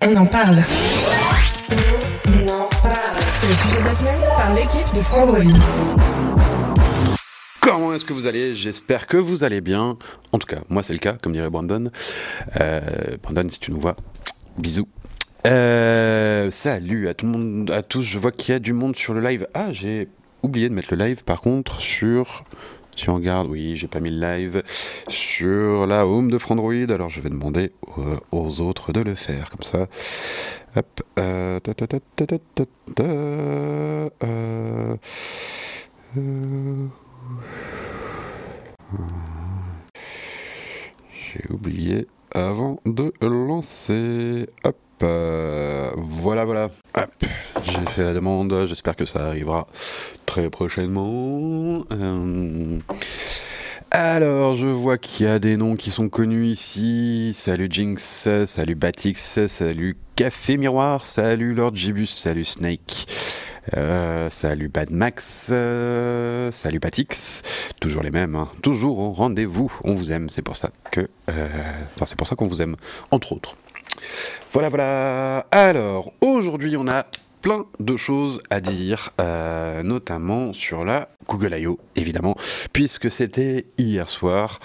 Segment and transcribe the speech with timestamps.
[0.00, 0.58] On en parle.
[2.24, 3.24] On en parle.
[3.40, 5.40] C'est le sujet de la semaine par l'équipe de Frandroid.
[7.60, 8.54] Comment est-ce que vous allez?
[8.54, 9.98] J'espère que vous allez bien.
[10.30, 11.88] En tout cas, moi c'est le cas, comme dirait Brandon.
[12.60, 12.80] Euh,
[13.24, 13.96] Brandon, si tu nous vois,
[14.56, 14.86] bisous.
[15.48, 18.04] Euh, salut à tout le monde, à tous.
[18.04, 19.48] Je vois qu'il y a du monde sur le live.
[19.52, 20.06] Ah, j'ai
[20.44, 21.24] oublié de mettre le live.
[21.24, 22.44] Par contre, sur
[22.98, 24.62] si on regarde, oui, j'ai pas mis le live
[25.06, 26.90] sur la home de Frandroid.
[26.90, 29.86] Alors je vais demander euh, aux autres de le faire comme ça.
[30.74, 31.00] Hop.
[41.12, 44.48] J'ai oublié avant de lancer.
[44.64, 44.76] Hop.
[45.02, 46.68] Euh, voilà, voilà.
[47.64, 48.66] J'ai fait la demande.
[48.66, 49.66] J'espère que ça arrivera
[50.26, 51.84] très prochainement.
[51.92, 52.78] Euh,
[53.90, 57.32] Alors, je vois qu'il y a des noms qui sont connus ici.
[57.34, 63.06] Salut Jinx, salut Batix, salut Café Miroir, salut Lord Gibus, salut Snake.
[63.76, 65.52] Euh, salut Bad Max,
[66.52, 67.42] salut Patix,
[67.82, 68.48] toujours les mêmes, hein.
[68.62, 69.70] toujours au rendez-vous.
[69.84, 71.06] On vous aime, c'est pour ça que,
[72.06, 72.76] c'est pour ça qu'on vous aime,
[73.10, 73.56] entre autres.
[74.50, 75.46] Voilà, voilà.
[75.50, 77.04] Alors, aujourd'hui, on a
[77.42, 82.34] plein de choses à dire, euh, notamment sur la Google I.O., évidemment,
[82.72, 84.58] puisque c'était hier soir.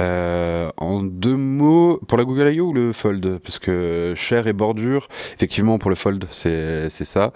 [0.00, 2.68] Euh, en deux mots, pour la Google I.O.
[2.68, 3.38] ou le Fold?
[3.38, 7.32] Parce que cher et bordure, effectivement, pour le Fold, c'est ça.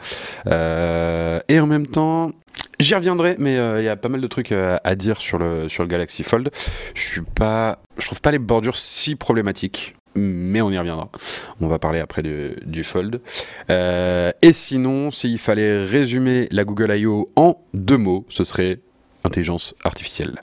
[0.46, 2.32] Euh, et en même temps,
[2.80, 5.84] J'y reviendrai, mais il y a pas mal de trucs à dire sur le, sur
[5.84, 6.50] le Galaxy Fold.
[6.94, 11.08] Je suis pas, je trouve pas les bordures si problématiques, mais on y reviendra.
[11.60, 13.20] On va parler après du, Fold.
[13.70, 17.30] Euh, et sinon, s'il fallait résumer la Google I.O.
[17.36, 18.80] en deux mots, ce serait
[19.24, 20.40] intelligence artificielle.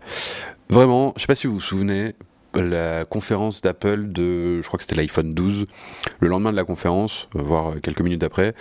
[0.70, 2.16] Vraiment, je sais pas si vous vous souvenez,
[2.56, 5.66] la conférence d'Apple de, je crois que c'était l'iPhone 12,
[6.20, 8.54] le lendemain de la conférence, voire quelques minutes après,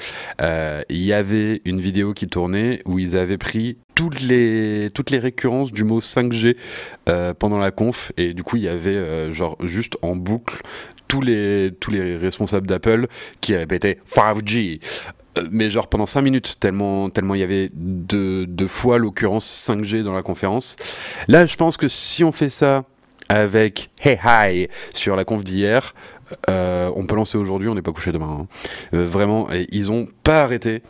[0.43, 5.11] euh, il y avait une vidéo qui tournait où ils avaient pris toutes les, toutes
[5.11, 6.57] les récurrences du mot 5G
[7.09, 10.63] euh, pendant la conf et du coup il y avait genre juste en boucle
[11.09, 13.07] tous les, tous les responsables d'Apple
[13.41, 14.81] qui répétaient 5G
[15.39, 19.47] Euh, mais genre pendant 5 minutes, tellement tellement il y avait deux, deux fois l'occurrence
[19.69, 20.77] 5G dans la conférence.
[21.27, 22.85] Là, je pense que si on fait ça
[23.29, 25.95] avec Hey Hi sur la conf d'hier,
[26.49, 28.41] euh, on peut lancer aujourd'hui, on n'est pas couché demain.
[28.41, 28.47] hein.
[28.95, 30.83] Euh, vraiment, ils ont pas arrêté.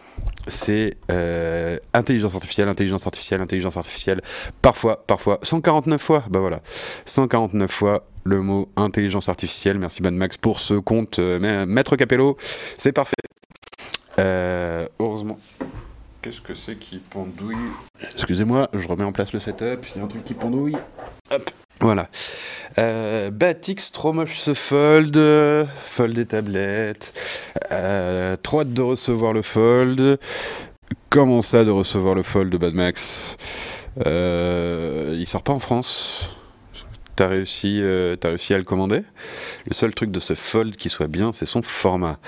[0.46, 4.20] C'est euh, intelligence artificielle, intelligence artificielle, intelligence artificielle.
[4.62, 6.60] Parfois, parfois, 149 fois, bah voilà,
[7.04, 9.78] 149 fois le mot intelligence artificielle.
[9.78, 11.18] Merci Ben Max pour ce compte.
[11.18, 12.36] Euh, ma- Maître Capello,
[12.76, 13.14] c'est parfait.
[14.18, 15.38] Euh, heureusement.
[16.20, 17.56] Qu'est-ce que c'est qui pendouille?
[18.12, 19.86] Excusez-moi, je remets en place le setup.
[19.94, 20.76] Il y a un truc qui pendouille.
[21.30, 21.50] Hop,
[21.80, 22.08] voilà.
[22.78, 23.90] Euh, Batix,
[24.26, 25.16] ce fold.
[25.78, 27.14] Fold des tablettes.
[27.72, 30.18] Euh, trop hâte de recevoir le fold.
[31.08, 33.36] Comment ça de recevoir le fold de Bad Max?
[34.06, 36.36] Euh, Il sort pas en France.
[37.18, 39.02] T'as réussi, euh, réussi à le commander
[39.66, 42.20] Le seul truc de ce fold qui soit bien, c'est son format.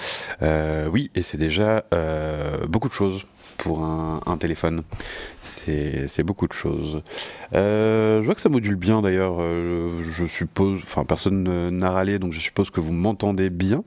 [0.43, 3.23] Euh, oui, et c'est déjà euh, beaucoup de choses
[3.56, 4.83] pour un, téléphone.
[5.43, 7.03] C'est beaucoup de choses.
[7.53, 9.39] Je vois que ça module bien d'ailleurs.
[9.39, 13.84] je suppose, enfin personne ne- n'a râlé, donc je suppose que vous m'entendez bien.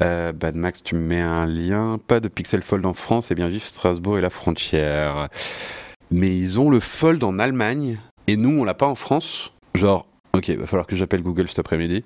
[0.00, 1.98] Bad Max, tu me mets un lien.
[2.06, 5.30] Pas de Pixel Fold en France, et bien vif Strasbourg et la frontière.
[6.10, 9.52] Mais ils ont le Fold en Allemagne et nous on l'a pas en France.
[9.74, 12.04] Genre, ok, va falloir que j'appelle Google cet après-midi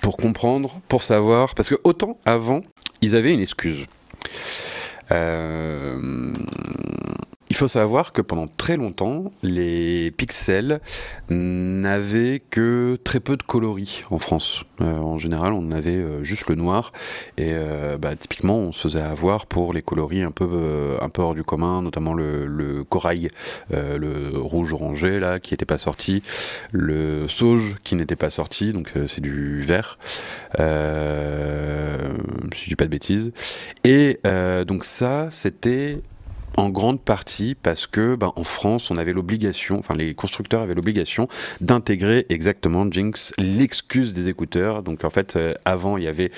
[0.00, 2.62] pour comprendre, pour savoir, parce que autant avant
[3.00, 3.86] ils avaient une excuse.
[5.10, 6.32] Euh,
[7.52, 10.80] il faut savoir que pendant très longtemps, les pixels
[11.28, 14.64] n'avaient que très peu de coloris en France.
[14.80, 16.94] Euh, en général, on avait euh, juste le noir
[17.36, 21.20] et euh, bah, typiquement, on se faisait avoir pour les coloris un peu, un peu
[21.20, 23.28] hors du commun, notamment le, corail,
[23.70, 26.22] le rouge orangé là qui n'était pas sorti,
[26.72, 29.98] le sauge qui n'était pas sorti, donc c'est du vert.
[30.56, 30.62] Si
[32.64, 33.34] je dis pas de bêtises.
[33.84, 34.20] Et
[34.66, 35.98] donc ça, c'était
[36.56, 40.74] en grande partie parce que ben, en France, on avait l'obligation, enfin les constructeurs avaient
[40.74, 41.28] l'obligation
[41.60, 44.82] d'intégrer exactement Jinx, l'excuse des écouteurs.
[44.82, 46.30] Donc en fait, euh, avant, il y avait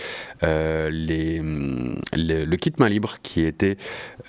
[0.43, 3.77] euh, mm, le kit main libre qui était,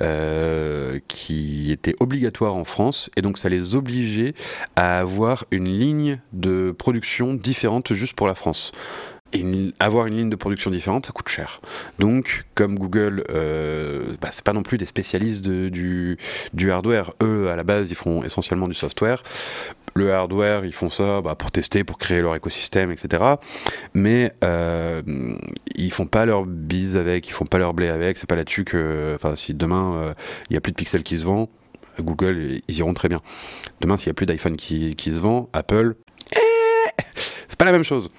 [0.01, 4.33] euh, qui était obligatoire en France et donc ça les obligeait
[4.75, 8.71] à avoir une ligne de production différente juste pour la France.
[9.35, 11.59] Et avoir une ligne de production différente, ça coûte cher.
[11.99, 16.17] Donc, comme Google, euh, bah, c'est pas non plus des spécialistes du,
[16.53, 17.13] du hardware.
[17.21, 19.23] Eux, à la base, ils font essentiellement du software.
[19.93, 23.23] Le hardware, ils font ça bah, pour tester, pour créer leur écosystème, etc.
[23.93, 25.01] Mais euh,
[25.75, 28.17] ils font pas leur bise avec, ils font pas leur blé avec.
[28.17, 30.13] C'est pas là-dessus que, enfin, si demain euh,
[30.49, 31.49] il y a plus de pixels qui se vend,
[31.99, 33.21] Google, ils iront très bien.
[33.81, 35.95] Demain, s'il y a plus d'iPhone qui, qui se vend, Apple,
[36.35, 37.01] eh,
[37.47, 38.11] c'est pas la même chose.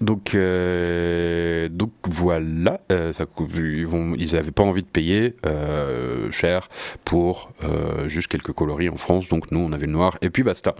[0.00, 3.12] Donc, euh, donc voilà, euh,
[3.56, 6.68] ils vont, ils avaient pas envie de payer euh, cher
[7.04, 7.52] pour
[8.06, 9.28] juste quelques coloris en France.
[9.28, 10.74] Donc nous, on avait le noir et puis basta.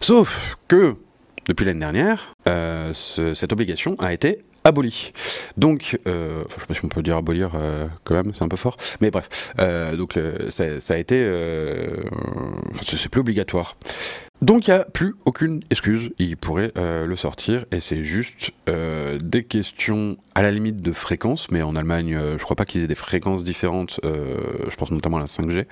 [0.00, 0.94] Sauf que
[1.48, 5.12] depuis l'année dernière, ce- cette obligation a été abolie.
[5.56, 8.42] Donc, euh, enfin, je sais pas si on peut dire abolir euh, quand même, c'est
[8.42, 8.76] un peu fort.
[9.00, 10.18] Mais bref, euh, donc
[10.50, 10.64] ça,
[10.94, 12.02] a été, euh,
[12.72, 13.76] enfin, c'est plus obligatoire.
[14.42, 19.44] Donc il n'y a plus aucune excuse, il pourrait le sortir et c'est juste des
[19.44, 22.94] questions à la limite de fréquence, mais en Allemagne je crois pas qu'ils aient des
[22.94, 25.64] fréquences différentes, je pense notamment à la 5G.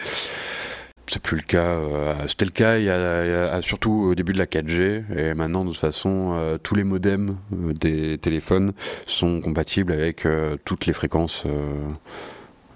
[1.06, 3.92] C'est plus le cas, euh, c'était le cas il y, a, il y a- surtout
[4.10, 7.72] au début de la 4G et maintenant de toute façon euh, tous les modems euh,
[7.74, 8.72] des téléphones
[9.06, 10.26] sont compatibles avec
[10.64, 11.46] toutes les fréquences.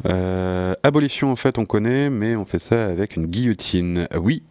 [0.04, 4.06] abolition, en fait, on connaît, mais on fait ça avec une guillotine.
[4.20, 4.42] Oui,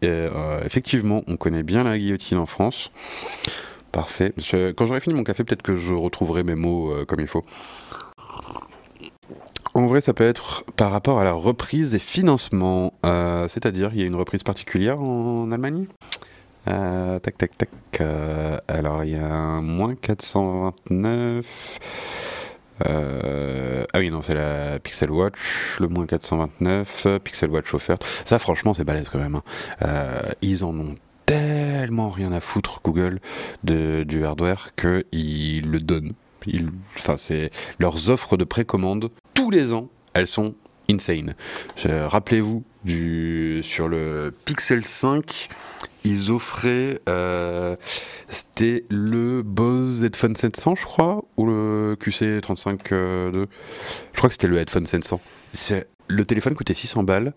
[0.65, 2.91] effectivement, on connaît bien la guillotine en France.
[3.91, 4.33] Parfait.
[4.75, 7.43] Quand j'aurai fini mon café, peut-être que je retrouverai mes mots comme il faut.
[9.77, 12.93] En vrai, ça peut être par rapport à la reprise des financements.
[13.05, 15.85] Euh, C'est-à-dire, il y a une reprise particulière en Allemagne?
[16.67, 17.69] Euh, Tac, tac, tac.
[18.01, 21.79] Euh, alors, il y a un moins 429.
[22.87, 28.03] Euh, ah oui, non, c'est la Pixel Watch, le moins 429, euh, Pixel Watch offerte.
[28.25, 29.35] Ça, franchement, c'est balèze quand même.
[29.35, 29.43] hein.
[30.41, 30.95] Ils en ont
[31.27, 33.19] tellement rien à foutre, Google,
[33.63, 36.13] du hardware, qu'ils le donnent.
[36.97, 40.55] Enfin, c'est leurs offres de précommande, tous les ans, elles sont
[40.89, 41.35] insane.
[41.85, 42.63] Rappelez-vous,
[43.61, 45.47] sur le Pixel 5,
[46.03, 46.99] ils offraient.
[47.07, 47.75] euh,
[48.29, 53.47] c'était le Bose Headphone 700, je crois, ou le QC35 euh, 2.
[54.13, 55.21] Je crois que c'était le Headphone 700.
[55.53, 57.33] C'est- Le téléphone coûtait 600 balles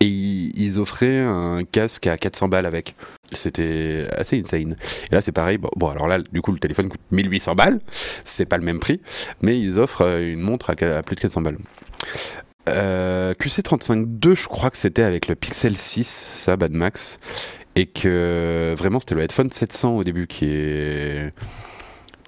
[0.00, 2.94] et ils, offraient un casque à 400 balles avec.
[3.32, 4.76] C'était assez insane.
[5.10, 5.58] Et là, c'est pareil.
[5.58, 7.80] Bon, alors là, du coup, le téléphone coûte 1800 balles.
[8.24, 9.02] C'est pas le même prix,
[9.42, 11.58] mais ils offrent euh, une montre à, plus de 400 balles.
[12.68, 17.20] Euh, QC35 je crois que c'était avec le Pixel 6, ça, Bad Max.
[17.76, 21.30] Et que vraiment, c'était le headphone 700 au début qui est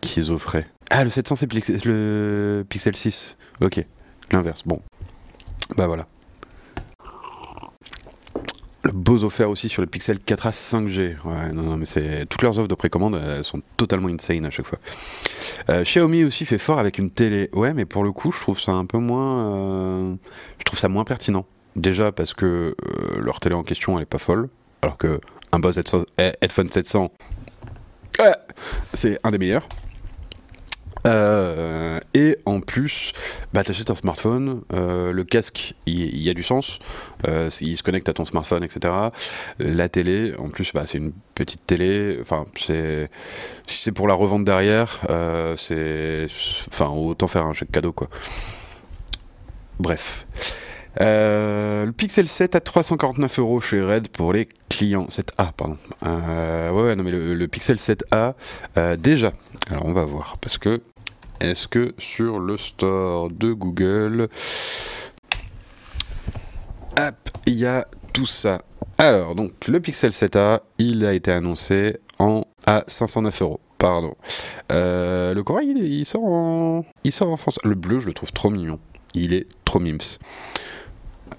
[0.02, 0.66] qu'ils offraient.
[0.90, 3.38] Ah, le 700, c'est le Pixel 6.
[3.62, 3.82] Ok,
[4.30, 4.62] l'inverse.
[4.66, 4.80] Bon,
[5.76, 6.06] bah voilà.
[8.84, 11.17] Le Bose offert aussi sur le Pixel 4A 5G.
[11.25, 14.50] Ouais, non, non, mais c'est toutes leurs offres de précommande, elles sont totalement insane à
[14.50, 14.79] chaque fois.
[15.70, 17.49] Euh, Xiaomi aussi fait fort avec une télé.
[17.52, 19.55] Ouais, mais pour le coup, je trouve ça un peu moins.
[19.55, 20.14] euh,
[20.58, 21.46] Je trouve ça moins pertinent.
[21.76, 24.49] Déjà parce que euh, leur télé en question, elle est pas folle,
[24.82, 25.20] alors que
[25.52, 25.79] un Bose
[26.19, 27.11] Headphone 700,
[28.20, 28.32] euh,
[28.94, 29.67] c'est un des meilleurs.
[31.06, 33.12] Euh, et en plus,
[33.53, 36.79] bah, t'achètes un smartphone, euh, le casque, il y, a du sens,
[37.26, 38.94] euh, il se connecte à ton smartphone, etc.
[39.58, 43.10] La télé, en plus, bah, c'est une petite télé, enfin, c'est
[43.67, 45.00] si c'est pour la revente derrière,
[45.56, 46.26] c'est,
[46.69, 48.08] enfin, autant faire un chèque cadeau, quoi.
[49.81, 50.26] Bref.
[51.00, 55.06] Le Pixel 7 à 349 euros chez Red pour les clients.
[55.08, 55.76] 7A, pardon.
[56.05, 58.34] Euh, ouais, ouais, non, mais le, Pixel 7A,
[58.76, 59.32] euh, déjà.
[59.70, 60.34] Alors, on va voir.
[60.41, 60.82] Parce que,
[61.43, 64.29] est-ce que sur le store de Google,
[66.99, 67.15] hop,
[67.46, 68.63] il y a tout ça
[68.96, 73.61] Alors, donc, le Pixel 7A, il a été annoncé en à 509 euros.
[73.79, 74.15] Pardon.
[74.70, 77.58] Euh, le corail, il, sort en, il sort en France.
[77.65, 78.79] Le bleu, je le trouve trop mignon.
[79.13, 80.19] Il est trop mims.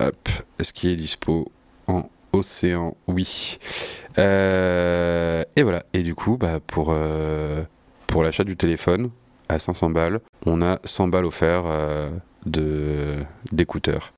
[0.01, 0.29] Hop,
[0.59, 1.49] est-ce qu'il est dispo
[1.87, 2.97] en océan?
[3.07, 3.57] Oui.
[4.17, 5.83] Euh, et voilà.
[5.93, 7.63] Et du coup, bah, euh,
[8.07, 9.09] pour l'achat du téléphone
[9.49, 12.09] à 500 balles, on a 100 balles offerts euh,
[12.45, 13.17] de
[13.51, 14.13] d'écouteurs.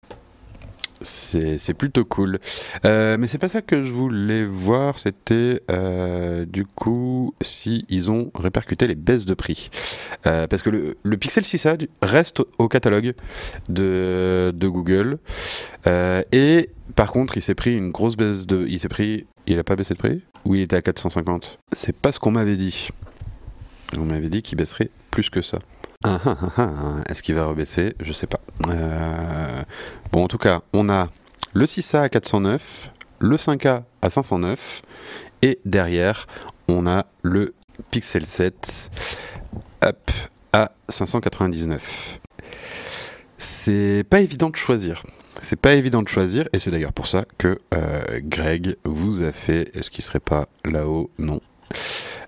[1.01, 2.39] C'est plutôt cool.
[2.86, 8.12] Euh, mais c'est pas ça que je voulais voir, c'était euh, du coup si ils
[8.12, 9.70] ont répercuté les baisses de prix.
[10.24, 10.72] Parce que
[11.03, 13.13] le, Pixel 6a reste au catalogue
[13.70, 15.20] de, Google.
[16.32, 18.65] Et par contre, il s'est pris une grosse baisse de.
[18.67, 19.27] Il s'est pris.
[19.48, 20.24] Il a pas baissé de prix?
[20.46, 22.89] Ou il était à 450 C'est pas ce qu'on m'avait dit.
[23.98, 25.60] On m'avait dit qu'il baisserait plus que ça.
[26.03, 26.72] Ah, ah, ah.
[27.07, 27.95] Est-ce qu'il va rebaisser?
[28.01, 28.41] Je sais pas.
[28.67, 29.62] Euh,
[30.12, 31.07] Bon, en tout cas, on a
[31.53, 34.81] le 6A à 409, le 5A à 509,
[35.41, 36.27] et derrière,
[36.67, 37.53] on a le
[37.91, 38.91] Pixel 7
[39.86, 40.12] up
[40.51, 42.19] à 599.
[43.38, 45.01] C'est pas évident de choisir.
[45.41, 49.31] C'est pas évident de choisir, et c'est d'ailleurs pour ça que euh, Greg vous a
[49.31, 49.72] fait.
[49.77, 51.10] Est-ce qu'il serait pas là-haut?
[51.19, 51.39] Non.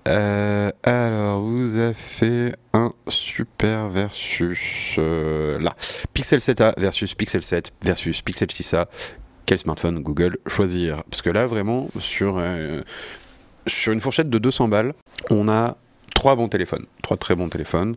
[0.07, 5.75] Euh, alors, vous a fait un super versus euh, là.
[6.13, 8.85] Pixel 7a versus Pixel 7 versus Pixel 6a.
[9.45, 11.03] Quel smartphone Google choisir?
[11.09, 12.81] Parce que là, vraiment, sur, euh,
[13.87, 14.93] une fourchette de 200 balles,
[15.29, 15.77] on a
[16.13, 17.95] trois bons téléphones, trois très bons téléphones.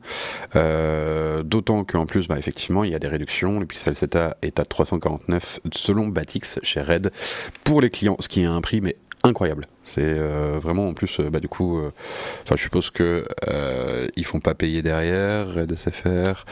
[1.45, 3.61] D'autant qu'en plus, bah, effectivement, il y a des réductions.
[3.61, 7.13] Le Pixel 7a est à 349 selon Batix chez Red
[7.65, 9.65] pour les clients, ce qui est un prix mais incroyable.
[9.85, 11.91] C'est euh, vraiment en plus, euh, bah, du coup, euh,
[12.45, 16.45] enfin, je suppose que euh, ils font pas payer derrière Red SFR.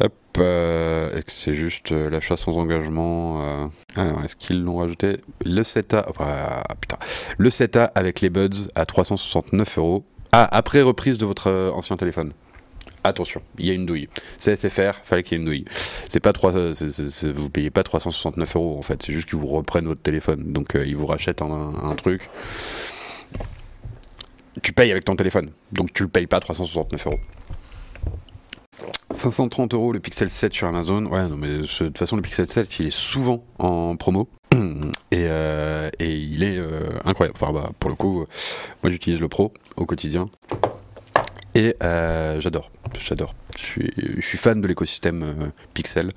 [0.00, 3.42] Hop, et que c'est juste l'achat sans engagement.
[3.42, 3.66] euh.
[3.96, 5.16] Alors, est-ce qu'ils l'ont rajouté?
[5.44, 6.96] Le 7A, ah, putain,
[7.38, 10.04] le 7A avec les buds à 369 euros.
[10.30, 12.32] Ah, après reprise de votre ancien téléphone.
[13.08, 14.08] Attention, il y a une douille.
[14.38, 15.64] C'est SFR, fallait qu'il y ait une douille.
[16.08, 19.28] C'est pas 3, c'est- c'est- c'est- vous payez pas 369 euros en fait, c'est juste
[19.28, 20.52] qu'ils vous reprennent votre téléphone.
[20.52, 22.28] Donc euh, ils vous rachètent un, truc.
[24.62, 27.20] Tu payes avec ton téléphone, donc tu le payes pas 369 euros.
[29.14, 31.06] 530 euros le Pixel 7 sur Amazon.
[31.06, 34.28] Ouais, non, mais de toute façon, le Pixel 7, il est souvent en promo.
[35.10, 37.38] Et, euh, et il est euh, incroyable.
[37.40, 38.24] Enfin, bah, pour le coup,
[38.82, 40.28] moi j'utilise le Pro au quotidien.
[41.54, 43.34] Et euh, j'adore, j'adore.
[43.56, 46.10] Je suis, fan de l'écosystème euh, Pixel.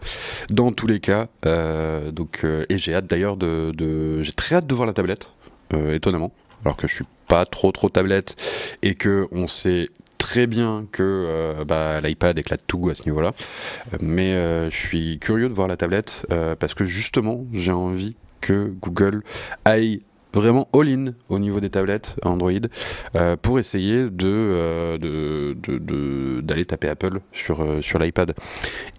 [0.49, 4.75] Dans tous les cas, euh, donc, et j'ai hâte d'ailleurs de, j'ai très hâte de
[4.75, 5.29] voir la tablette,
[5.73, 6.31] étonnamment.
[6.63, 8.35] Alors que je suis pas trop trop tablette
[8.83, 13.31] et que on sait très bien que bah, l'iPad éclate tout à ce niveau-là.
[13.99, 14.33] Mais
[14.69, 16.27] je suis curieux de voir la tablette
[16.59, 19.23] parce que justement, j'ai envie que Google
[19.65, 20.01] aille
[20.33, 22.51] vraiment all-in au niveau des tablettes Android
[23.15, 28.33] euh, pour essayer de euh, de- d'aller taper Apple sur, euh, sur l'iPad.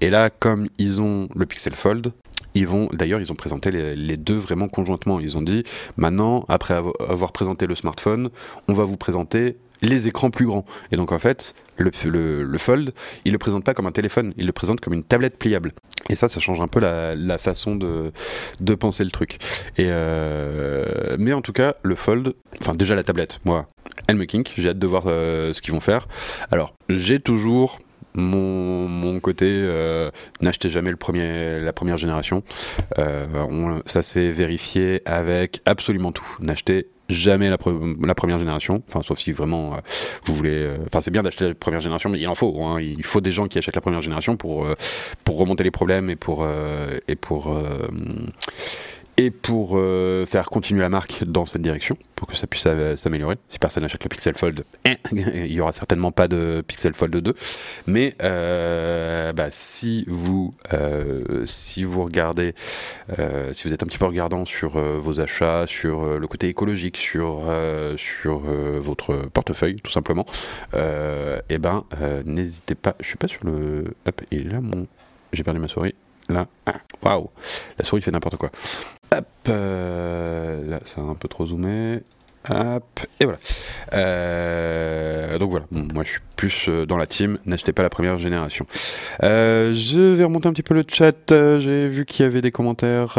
[0.01, 2.13] Et là, comme ils ont le Pixel Fold,
[2.55, 5.21] ils vont, d'ailleurs, ils ont présenté les, deux vraiment conjointement.
[5.21, 5.63] Ils ont dit,
[5.97, 8.29] maintenant, après avo- avoir présenté le smartphone,
[8.69, 10.65] on va vous présenter les écrans plus grands.
[10.91, 12.93] Et donc, en fait, le, le, le Fold,
[13.25, 15.73] il le présente pas comme un téléphone, il le présente comme une tablette pliable.
[16.09, 18.13] Et ça, ça change un peu la, façon de,
[18.61, 19.39] de penser le truc.
[19.77, 23.69] Et euh, mais en tout cas, le Fold, enfin déjà la tablette, moi,
[24.07, 24.53] elle me kink.
[24.57, 26.07] J'ai hâte de voir euh, ce qu'ils vont faire.
[26.51, 27.79] Alors, j'ai toujours
[28.15, 30.11] mon, mon côté euh,
[30.41, 32.43] n'achetez jamais le premier, la première génération.
[32.99, 36.27] Euh, ça s'est vérifié avec absolument tout.
[36.41, 37.59] N'achetez jamais la,
[38.05, 38.83] la première génération.
[38.89, 39.77] Enfin, sauf si vraiment euh,
[40.25, 40.51] vous voulez.
[40.51, 42.63] euh, Enfin, c'est bien d'acheter la première génération, mais il en faut.
[42.65, 42.81] hein.
[42.81, 44.75] Il faut des gens qui achètent la première génération pour euh,
[45.25, 47.55] pour remonter les problèmes et pour euh, et pour
[49.31, 53.37] pour euh, faire continuer la marque dans cette direction, pour que ça puisse s'améliorer.
[53.49, 57.17] Si personne n'achète le Pixel Fold, eh, il y aura certainement pas de Pixel Fold
[57.17, 57.35] 2.
[57.87, 62.55] Mais euh, bah, si vous euh, si vous regardez,
[63.53, 67.43] si vous êtes un petit peu regardant sur vos achats, sur le côté écologique, sur
[67.97, 70.25] sur votre portefeuille, tout simplement,
[70.75, 71.85] et ben
[72.25, 72.95] n'hésitez pas.
[73.01, 73.95] Je suis pas sur le.
[74.07, 74.87] Hop, il est là mon.
[75.33, 75.95] J'ai perdu ma souris.
[76.29, 76.47] Là,
[77.03, 77.31] waouh,
[77.79, 78.51] la souris fait n'importe quoi.
[79.49, 82.01] Euh, là, ça a un peu trop zoomé.
[82.51, 83.39] Hop, et voilà.
[83.93, 88.19] Euh, donc voilà, moi je suis plus euh, dans la team, n'achetez pas la première
[88.19, 88.67] génération.
[89.21, 93.15] Je vais remonter un petit peu le chat, j'ai vu qu'il y avait des commentaires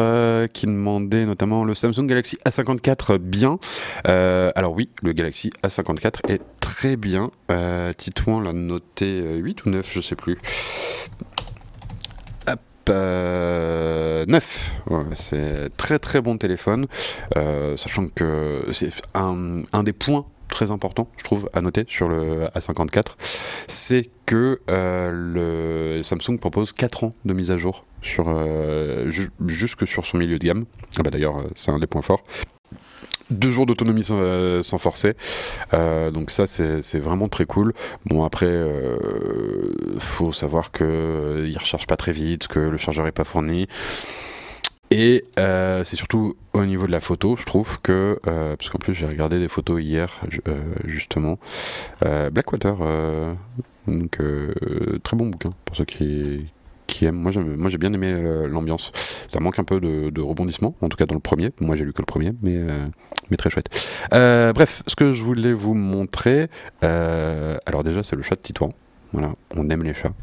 [0.51, 3.59] qui demandaient notamment le Samsung Galaxy A54 bien.
[4.03, 7.31] Alors oui, le Galaxy A54 est très bien.
[7.95, 10.37] Titouan l'a noté euh, 8 ou 9, je sais plus.
[12.89, 14.81] Euh, 9.
[14.89, 16.87] Ouais, c'est très très bon téléphone,
[17.37, 22.09] euh, sachant que c'est un, un des points très importants, je trouve, à noter sur
[22.09, 23.15] le A54,
[23.67, 25.09] c'est que euh,
[25.97, 30.17] le Samsung propose 4 ans de mise à jour sur, euh, ju- jusque sur son
[30.17, 30.65] milieu de gamme.
[30.97, 32.21] Ah bah D'ailleurs, euh, c'est un des points forts.
[33.29, 35.13] Deux jours d'autonomie sans, euh, forcer,
[35.73, 37.73] Euh, donc ça c'est vraiment très cool.
[38.05, 38.97] Bon après, euh,
[39.97, 43.67] faut savoir que il recharge pas très vite, que le chargeur est pas fourni.
[44.91, 49.07] Et c'est surtout au niveau de la photo, je trouve que, parce qu'en plus j'ai
[49.07, 50.21] regardé des photos hier,
[50.85, 51.39] justement,
[52.01, 52.77] Blackwater,
[53.87, 54.19] donc
[55.03, 56.45] très bon bouquin pour ceux qui,
[56.93, 57.09] qui.
[57.11, 58.13] Moi, j'ai bien aimé
[58.47, 58.91] l'ambiance.
[59.27, 61.51] Ça manque un peu de, rebondissement, en tout cas dans le premier.
[61.59, 62.59] Moi j'ai lu que le premier, mais,
[63.29, 63.69] mais très chouette.
[64.11, 66.49] bref, ce que je voulais vous montrer,
[66.81, 68.73] alors déjà c'est le chat de Titouan.
[69.11, 70.13] Voilà, on aime les chats.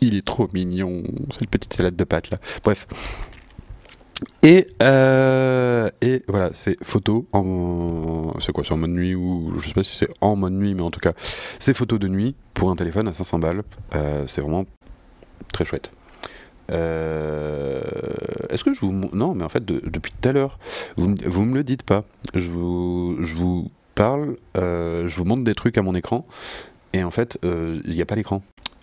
[0.00, 2.38] Il est trop mignon, cette petite salade de pâtes là.
[2.62, 2.86] Bref,
[4.42, 8.32] et, euh, et voilà, c'est photo en.
[8.40, 9.54] C'est quoi, c'est en mode nuit ou.
[9.60, 11.12] Je sais pas si c'est en mode nuit, mais en tout cas,
[11.58, 13.62] c'est photo de nuit pour un téléphone à 500 balles.
[13.94, 14.64] Euh, c'est vraiment
[15.54, 15.90] très chouette.
[16.70, 17.80] Euh,
[18.50, 18.92] est-ce que je vous.
[18.92, 20.58] Non, mais en fait, depuis tout à l'heure,
[20.96, 22.04] vous, vous me le dites pas.
[22.34, 26.26] Je vous, je vous parle, je vous montre des trucs à mon écran,
[26.92, 28.42] et en fait, il n'y a pas l'écran.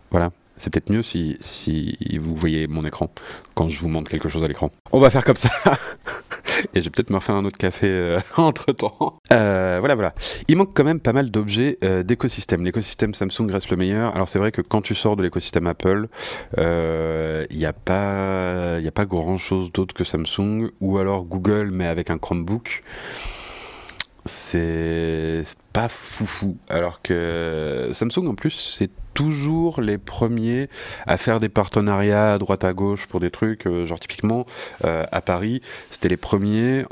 [0.10, 0.32] Voilà.
[0.62, 3.10] C'est peut-être mieux si, si vous voyez mon écran
[3.56, 4.70] quand je vous montre quelque chose à l'écran.
[4.92, 5.50] On va faire comme ça.
[6.76, 9.18] Et je vais peut-être me refaire un autre café euh, entre temps.
[9.34, 10.14] Euh, voilà, voilà.
[10.48, 12.64] Il manque quand même pas mal d'objets euh, d'écosystème.
[12.64, 14.14] L'écosystème Samsung reste le meilleur.
[14.14, 16.10] Alors c'est vrai que quand tu sors de l'écosystème Apple,
[16.60, 21.88] il n'y a pas, a pas grand chose d'autre que Samsung ou alors Google mais
[21.88, 22.84] avec un Chromebook
[24.26, 26.58] c'est pas foufou.
[26.70, 30.70] Alors que Samsung en plus c'est toujours les premiers
[31.06, 34.46] à faire des partenariats à droite à gauche pour des trucs, euh, genre typiquement
[34.86, 36.86] euh, à Paris, c'était les premiers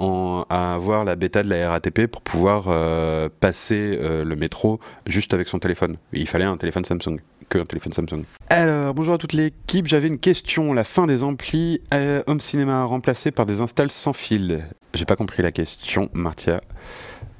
[0.49, 5.47] à avoir la bêta de la RATP pour pouvoir euh, passer le métro juste avec
[5.47, 5.97] son téléphone.
[6.13, 7.19] Il fallait un téléphone Samsung
[7.49, 8.23] que un téléphone Samsung.
[8.49, 10.73] Alors, bonjour à toute l'équipe, j'avais une question.
[10.73, 14.63] La fin des amplis Home Cinéma remplacé par des installs sans fil.
[14.93, 16.61] J'ai pas compris la question, Martia.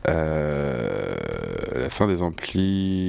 [0.08, 1.14] Euh,
[1.76, 3.02] la fin des amplis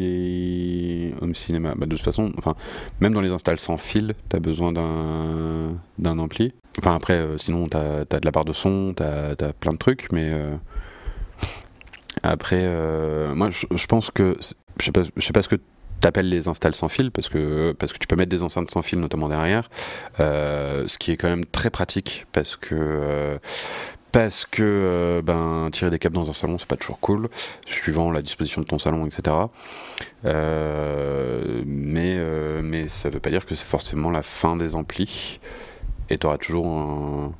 [1.20, 1.74] home cinéma.
[1.76, 2.56] Bah, de toute façon, enfin,
[3.00, 6.52] même dans les installs sans fil, tu as besoin d'un, d'un ampli.
[6.78, 9.78] Enfin, après, euh, sinon, tu as, de la barre de son, tu as, plein de
[9.78, 10.56] trucs, mais euh,
[12.22, 12.66] après,
[13.34, 14.36] moi, je, pense que.
[14.78, 15.56] Je sais pas, je sais pas ce que
[16.00, 18.82] t'appelles les installs sans fil parce que parce que tu peux mettre des enceintes sans
[18.82, 19.70] fil notamment derrière
[20.18, 23.38] ce qui est quand même très pratique parce que
[24.12, 27.28] parce que euh, ben, tirer des câbles dans un salon, c'est pas toujours cool,
[27.66, 29.36] suivant la disposition de ton salon, etc.
[30.24, 35.40] Euh, mais, euh, mais ça veut pas dire que c'est forcément la fin des amplis.
[36.08, 37.32] Et tu auras toujours un...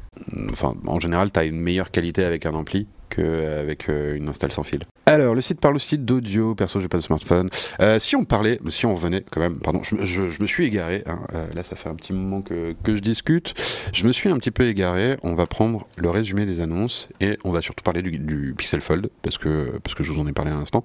[0.50, 4.62] Enfin, en général, tu as une meilleure qualité avec un ampli qu'avec une install sans
[4.62, 4.84] fil.
[5.06, 6.54] Alors, le site parle aussi d'audio.
[6.54, 7.50] Perso, j'ai pas de smartphone.
[7.80, 11.02] Euh, si on parlait, si on revenait quand même, pardon, je, me suis égaré.
[11.06, 11.18] Hein.
[11.34, 13.54] Euh, là, ça fait un petit moment que, je discute.
[13.92, 15.16] Je me suis un petit peu égaré.
[15.22, 19.10] On va prendre le résumé des annonces et on va surtout parler du, Pixel Fold
[19.22, 20.84] parce que, parce que je vous en ai parlé à l'instant.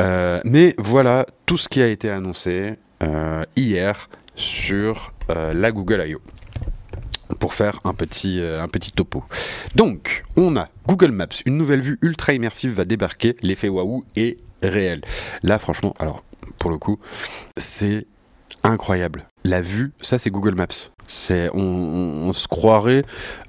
[0.00, 2.74] Euh, mais voilà tout ce qui a été annoncé
[3.56, 6.35] hier sur la Google I.O
[7.38, 9.24] pour faire un petit, euh, un petit topo.
[9.74, 14.38] Donc, on a Google Maps, une nouvelle vue ultra immersive va débarquer, l'effet waouh est
[14.62, 15.02] réel.
[15.42, 16.22] Là, franchement, alors,
[16.58, 16.98] pour le coup,
[17.56, 18.06] c'est
[18.62, 19.26] incroyable.
[19.46, 20.90] La vue, ça c'est Google Maps.
[21.06, 23.04] C'est, on, se croirait,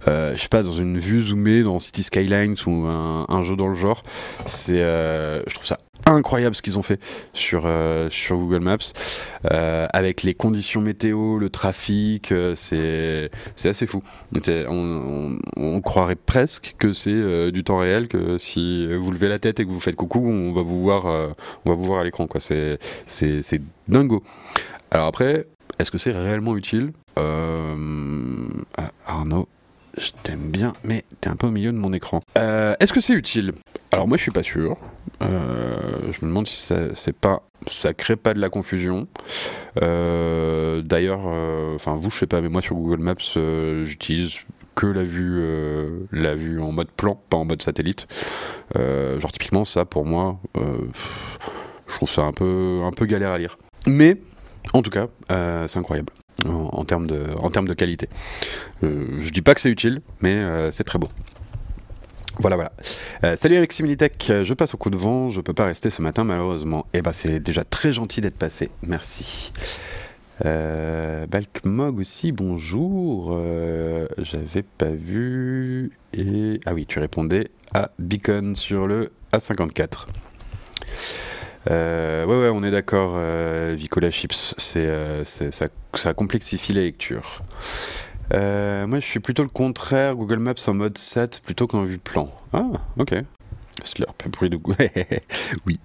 [0.07, 3.67] euh, je sais pas, dans une vue zoomée dans City Skylines ou un, jeu dans
[3.67, 4.03] le genre.
[4.45, 6.99] C'est, euh, je trouve ça incroyable ce qu'ils ont fait
[7.33, 8.77] sur, euh, sur Google Maps,
[9.51, 14.03] euh, avec les conditions météo, le trafic, c'est, c'est assez fou.
[14.69, 19.59] On, on, croirait presque que c'est du temps réel, que si vous levez la tête
[19.59, 22.27] et que vous faites coucou, on va vous voir, on va vous voir à l'écran.
[22.27, 22.39] Quoi.
[22.39, 24.21] C'est, c'est, c'est dingo.
[24.91, 25.47] Alors après,
[25.79, 26.91] est-ce que c'est réellement utile
[29.05, 29.47] Arnaud,
[29.97, 32.19] je t'aime bien, mais t'es un peu au milieu de mon écran.
[32.35, 33.53] est-ce que c'est utile?
[33.91, 34.77] Alors moi je suis pas sûr.
[35.21, 39.07] Euh, je me demande si ça, c'est pas, ça crée pas de la confusion.
[39.81, 43.15] Euh, d'ailleurs, euh, enfin vous, je sais pas, mais moi sur Google Maps,
[43.83, 44.39] j'utilise
[44.75, 45.41] que la vue,
[46.11, 48.07] la vue en mode plan, pas en mode satellite.
[48.75, 53.57] genre typiquement ça, pour moi, je trouve ça un peu, un peu galère à lire.
[53.87, 54.17] Mais
[54.73, 55.07] en tout cas,
[55.67, 56.11] c'est incroyable
[56.45, 58.09] en, termes de, qualité.
[58.81, 61.09] je dis pas que c'est utile, mais c'est très beau.
[62.39, 62.71] Voilà, voilà.
[63.23, 66.03] Euh, salut Alexis Militech, je passe au coup de vent, je peux pas rester ce
[66.03, 66.85] matin malheureusement.
[66.93, 69.51] Et eh ben c'est déjà très gentil d'être passé, merci.
[70.45, 73.31] Euh, Balkmog aussi, bonjour.
[73.31, 75.91] Euh, j'avais pas vu.
[76.65, 80.05] Ah oui, tu répondais à Beacon sur le A54.
[81.69, 83.19] Ouais, ouais, on est d'accord,
[83.75, 84.55] Vicola Chips.
[84.57, 84.89] C'est,
[85.23, 87.41] ça, ça complexifie la lecture.
[88.33, 90.15] Euh, moi, je suis plutôt le contraire.
[90.15, 92.29] Google Maps en mode SAT plutôt qu'en vue plan.
[92.53, 92.65] Ah,
[92.97, 93.15] ok.
[93.83, 94.59] slurp, bruit de
[95.65, 95.79] oui.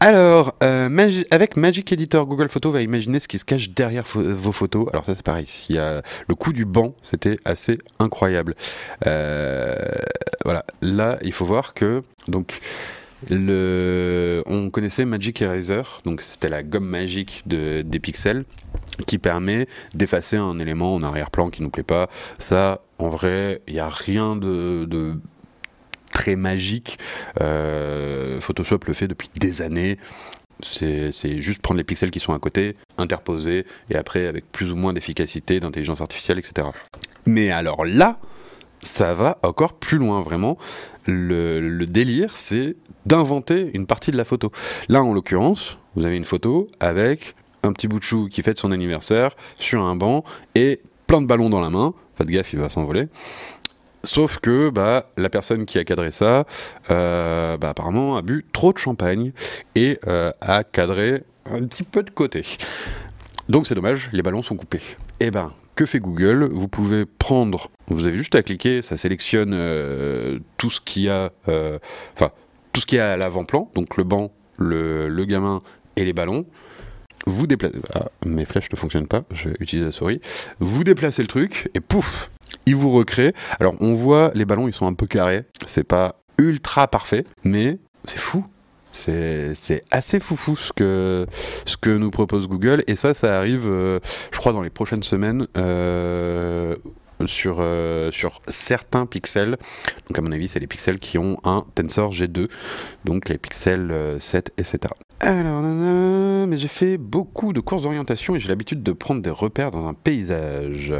[0.00, 4.52] Alors, euh, avec Magic Editor, Google Photos va imaginer ce qui se cache derrière vos
[4.52, 4.88] photos.
[4.92, 5.46] Alors ça, c'est pareil.
[5.68, 8.54] Il y a le coup du banc, c'était assez incroyable.
[9.06, 9.76] Euh,
[10.44, 10.64] voilà.
[10.82, 12.60] Là, il faut voir que donc
[13.30, 18.44] on connaissait Magic Eraser, donc c'était la gomme magique de, des pixels
[19.06, 22.08] qui permet d'effacer un élément en arrière-plan qui nous plaît pas.
[22.38, 25.14] Ça, en vrai, il n'y a rien de,
[26.12, 26.98] très magique.
[27.40, 29.98] Euh, Photoshop le fait depuis des années.
[30.62, 34.76] C'est juste prendre les pixels qui sont à côté, interposer, et après, avec plus ou
[34.76, 36.68] moins d'efficacité, d'intelligence artificielle, etc.
[37.26, 38.18] Mais alors là,
[38.86, 40.56] ça va encore plus loin, vraiment.
[41.06, 44.50] Le, délire, c'est d'inventer une partie de la photo.
[44.88, 48.58] Là, en l'occurrence, vous avez une photo avec un petit bout de chou qui fête
[48.58, 51.94] son anniversaire sur un banc et plein de ballons dans la main.
[52.16, 53.08] Faites gaffe, il va s'envoler.
[54.04, 56.46] Sauf que bah, la personne qui a cadré ça,
[56.90, 59.32] euh, bah, apparemment, a bu trop de champagne
[59.74, 62.44] et euh, a cadré un petit peu de côté.
[63.48, 64.82] Donc c'est dommage, les ballons sont coupés.
[65.20, 66.48] Eh ben, que fait Google?
[66.50, 71.08] Vous pouvez prendre, vous avez juste à cliquer, ça sélectionne euh, tout ce qu'il y
[71.08, 71.78] a, euh,
[72.14, 72.32] enfin
[72.72, 75.62] tout ce qui a à l'avant-plan, donc le banc, le, gamin
[75.96, 76.46] et les ballons.
[77.26, 80.20] Vous déplacez, ah, mes flèches ne fonctionnent pas, je vais la souris.
[80.60, 82.30] Vous déplacez le truc et pouf,
[82.66, 83.34] il vous recrée.
[83.60, 87.78] Alors on voit les ballons, ils sont un peu carrés, c'est pas ultra parfait, mais
[88.04, 88.46] c'est fou
[88.96, 91.26] c'est assez foufou ce que,
[91.64, 92.82] ce que nous propose Google.
[92.86, 94.00] Et ça, ça arrive, euh,
[94.32, 95.46] je crois, dans les prochaines semaines.
[95.56, 96.76] Euh,
[97.24, 99.56] sur, euh, sur certains pixels.
[100.08, 102.50] Donc à mon avis, c'est les pixels qui ont un Tensor G2,
[103.06, 104.92] donc les pixels 7, etc.
[105.20, 109.70] Alors, mais j'ai fait beaucoup de courses d'orientation et j'ai l'habitude de prendre des repères
[109.70, 110.92] dans un paysage.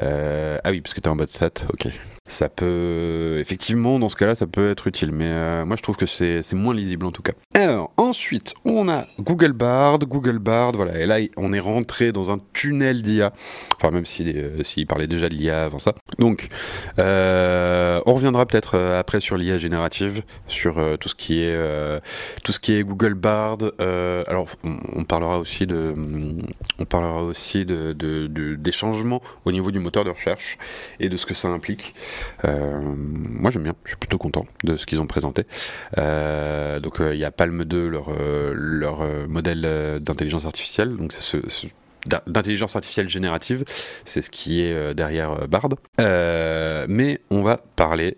[0.00, 1.88] Ah oui, parce que tu es en mode SAT, ok.
[2.26, 5.96] Ça peut effectivement dans ce cas-là ça peut être utile mais euh, moi je trouve
[5.96, 7.32] que c'est moins lisible en tout cas.
[7.52, 12.32] Alors ensuite on a Google Bard Google Bard voilà et là on est rentré dans
[12.32, 13.30] un tunnel d'IA
[13.76, 15.94] enfin même s'il euh, si, parlait déjà de l'IA avant ça.
[16.18, 16.48] Donc
[16.98, 22.00] euh, on reviendra peut-être après sur l'IA générative sur tout ce qui est
[22.42, 23.58] tout ce qui est Google Bard.
[23.78, 25.94] Alors on, parlera aussi de
[26.78, 30.58] on parlera aussi de, des changements au niveau du moteur de recherche
[30.98, 31.94] et de ce que ça implique
[32.44, 35.44] euh, moi j'aime bien, je suis plutôt content de ce qu'ils ont présenté.
[35.98, 38.10] Euh, donc euh, il y a Palm 2, leur,
[38.52, 41.66] leur modèle d'intelligence artificielle, donc c'est ce,
[42.26, 43.64] d'intelligence artificielle générative,
[44.04, 45.68] c'est ce qui est derrière Bard.
[45.98, 48.16] mais on va parler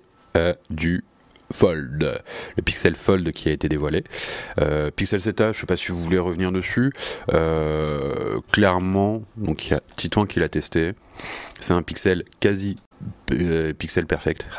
[0.71, 1.05] du
[1.53, 2.23] Fold,
[2.57, 4.05] le Pixel Fold qui a été dévoilé.
[4.97, 6.93] Pixel Zeta, je sais pas si vous voulez revenir dessus.
[8.53, 10.95] clairement, donc il y a Titouan qui l'a testé.
[11.61, 12.77] C'est un pixel quasi
[13.33, 14.47] euh, pixel perfect.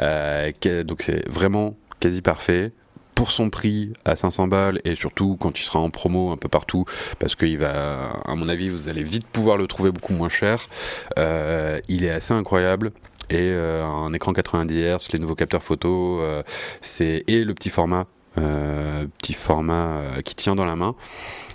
[0.00, 0.52] Euh,
[0.84, 2.72] donc c'est vraiment quasi parfait
[3.16, 6.48] pour son prix à 500 balles et surtout quand il sera en promo un peu
[6.48, 6.84] partout
[7.18, 10.68] parce qu'il va à mon avis vous allez vite pouvoir le trouver beaucoup moins cher
[11.18, 12.92] euh, il est assez incroyable
[13.30, 16.20] et un écran 90 Hz les nouveaux capteurs photo
[16.80, 20.94] c'est et le petit format petit format qui tient dans la main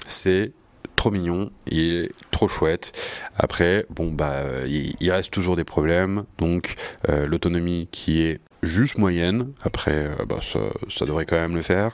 [0.06, 0.52] c'est
[0.96, 2.94] trop mignon, il est trop chouette.
[3.36, 4.36] Après, bon bah,
[4.68, 6.76] il, reste toujours des problèmes, donc
[7.10, 9.52] euh, l'autonomie qui est juste moyenne.
[9.64, 11.92] Après, euh, bah, ça, devrait quand même le faire.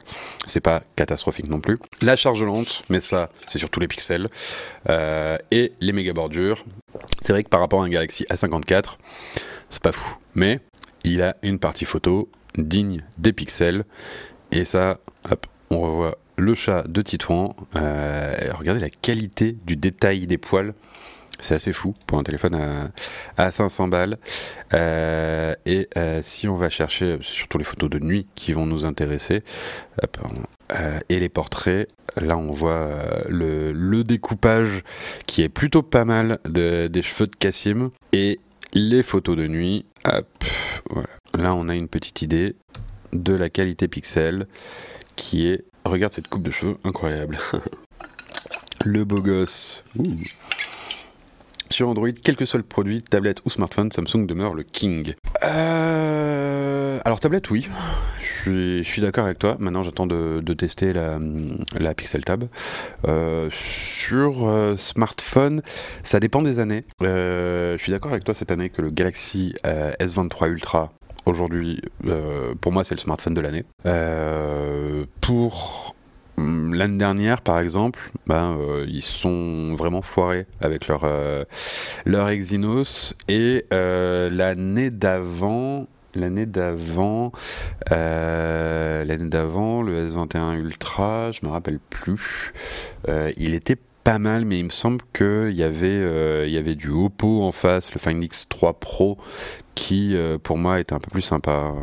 [0.47, 1.79] C'est pas catastrophique non plus.
[2.01, 4.27] La charge lente, mais ça, c'est sur tous les pixels.
[4.89, 6.63] Euh, et les méga bordures.
[7.23, 8.97] C'est vrai que par rapport à un Galaxy A54,
[9.69, 10.17] c'est pas fou.
[10.35, 10.59] Mais
[11.03, 13.83] il a une partie photo digne des pixels.
[14.51, 14.99] Et ça,
[15.69, 17.55] on revoit le chat de Titouan.
[17.75, 20.73] Euh, regardez la qualité du détail des poils.
[21.41, 22.91] C'est assez fou pour un téléphone
[23.37, 24.17] à, 500 balles.
[24.73, 28.65] Euh, et euh, si on va chercher, c'est surtout les photos de nuit qui vont
[28.65, 29.43] nous intéresser,
[31.07, 32.89] et les portraits, là on voit
[33.29, 34.83] le, découpage
[35.27, 37.89] qui est plutôt pas mal des cheveux de Cassim.
[38.11, 38.39] Et
[38.73, 39.85] les photos de nuit,
[41.37, 42.55] Là on a une petite idée
[43.13, 44.47] de la qualité pixel
[45.15, 47.39] qui est Regarde cette coupe de cheveux, incroyable.
[48.85, 49.83] le beau gosse.
[51.69, 55.15] Sur Android, quel que soit le produit, tablette ou smartphone, Samsung demeure le king.
[55.43, 57.69] Euh, alors tablette, oui.
[58.45, 59.57] Je suis, d'accord avec toi.
[59.59, 62.45] Maintenant, j'attends de, tester la, Pixel Tab.
[63.07, 65.61] Euh, sur euh, smartphone,
[66.03, 66.85] ça dépend des années.
[67.01, 70.91] je suis d'accord avec toi cette année que le Galaxy S23 Ultra
[71.29, 73.63] aujourd'hui, euh, pour moi, c'est le smartphone de l'année.
[73.85, 75.95] Euh, pour
[76.37, 81.07] hum, l'année dernière, par exemple, ben, euh, ils sont vraiment foirés avec leur,
[82.05, 83.13] leur Exynos.
[83.27, 87.31] Et l'année d'avant, l'année d'avant,
[87.91, 92.53] euh, l'année d'avant, le S21 Ultra, je me rappelle plus.
[93.07, 96.57] Euh, il était pas mal, mais il me semble qu'il y avait, euh, il y
[96.57, 99.17] avait du Oppo en face, le Find X3 Pro,
[99.75, 101.73] qui pour moi était un peu plus sympa.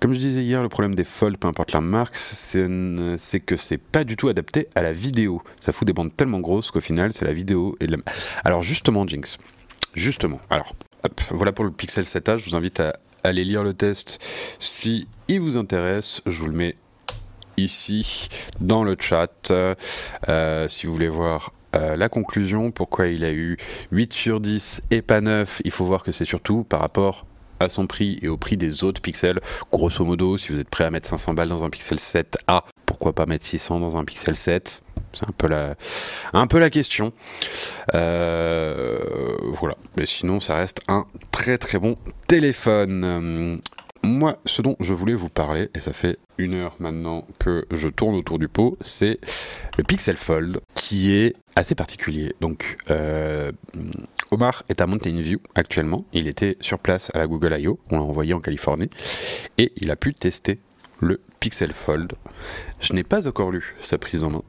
[0.00, 3.78] Comme je disais hier, le problème des folds, peu importe la marque, c'est que c'est
[3.78, 5.42] pas du tout adapté à la vidéo.
[5.60, 7.98] Ça fout des bandes tellement grosses qu'au final, c'est la vidéo et la...
[8.44, 9.38] Alors justement, Jinx,
[9.94, 10.72] justement, alors,
[11.30, 14.18] voilà pour le Pixel 7a, je vous invite à aller lire le test
[14.58, 16.76] si il vous intéresse, je vous le mets
[17.56, 18.28] ici
[18.60, 19.50] dans le chat.
[19.50, 23.56] Euh, si vous voulez voir euh, la conclusion, pourquoi il a eu
[23.92, 27.26] 8 sur 10 et pas 9, il faut voir que c'est surtout par rapport
[27.60, 29.40] à son prix et au prix des autres pixels.
[29.72, 33.12] Grosso modo, si vous êtes prêt à mettre 500 balles dans un Pixel 7A, pourquoi
[33.12, 37.12] pas mettre 600 dans un Pixel 7 C'est un peu la, question.
[37.94, 38.98] Euh,
[39.52, 39.74] voilà.
[39.96, 43.60] Mais sinon, ça reste un très très bon téléphone.
[44.04, 47.88] Moi, ce dont je voulais vous parler, et ça fait une heure maintenant que je
[47.88, 49.18] tourne autour du pot, c'est
[49.76, 52.34] le Pixel Fold, qui est assez particulier.
[52.40, 53.50] Donc, euh,
[54.30, 56.04] Omar est à Mountain View actuellement.
[56.12, 57.78] Il était sur place à la Google I.O.
[57.90, 58.90] On l'a envoyé en Californie.
[59.58, 60.60] Et il a pu tester
[61.00, 62.12] le Pixel Fold.
[62.80, 64.42] Je n'ai pas encore lu sa prise en main.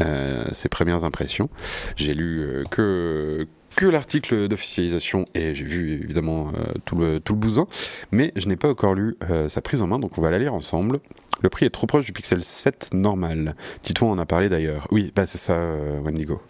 [0.00, 1.48] Euh, ses premières impressions.
[1.96, 7.32] J'ai lu euh, que que l'article d'officialisation et j'ai vu évidemment euh, tout, le, tout
[7.32, 7.66] le bousin,
[8.12, 9.16] mais je n'ai pas encore lu
[9.48, 11.00] sa prise en main, donc on va la lire ensemble.
[11.42, 13.56] Le prix est trop proche du Pixel 7 normal.
[13.82, 14.86] Tito en a parlé d'ailleurs.
[14.92, 16.40] Oui, bah c'est ça, euh, Wendigo.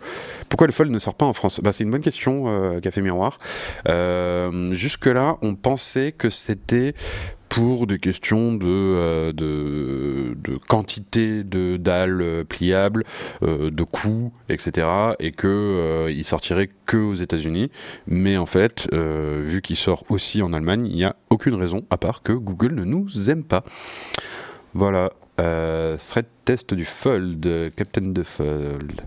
[0.51, 1.61] Pourquoi le Fold ne sort pas en France?
[1.65, 3.39] Bah, C'est une bonne question, Café Miroir.
[3.87, 6.95] Jusque-là, on pensait que c'était
[7.55, 13.05] pour des questions de, euh, de, de, quantité de dalles pliables,
[13.45, 14.89] euh, de coûts, etc.
[15.21, 17.71] Et que euh, il sortirait que aux États-Unis.
[18.09, 21.97] Mais en fait, vu qu'il sort aussi en Allemagne, il n'y a aucune raison à
[21.97, 23.63] part que Google ne nous aime pas.
[24.75, 25.11] Voilà.
[25.37, 29.01] thread test du Fold, Captain de Fold.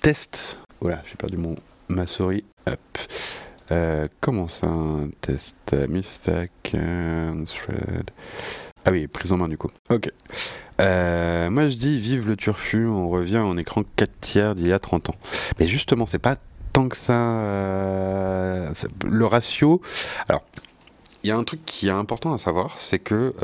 [0.00, 0.60] Test.
[0.80, 1.56] Voilà, j'ai perdu mon
[1.88, 2.44] ma souris.
[2.68, 2.78] Hop.
[3.72, 8.10] Euh, comment ça, un test Misfac, thread.
[8.84, 9.70] Ah oui, prise en main du coup.
[9.90, 10.10] Ok.
[10.80, 14.72] Euh, moi je dis vive le turfu, on revient en écran 4 tiers d'il y
[14.72, 15.14] a 30 ans.
[15.58, 16.36] Mais justement, c'est pas
[16.72, 17.14] tant que ça.
[17.16, 18.70] Euh,
[19.06, 19.80] le ratio.
[20.28, 20.42] Alors,
[21.22, 23.34] il y a un truc qui est important à savoir, c'est que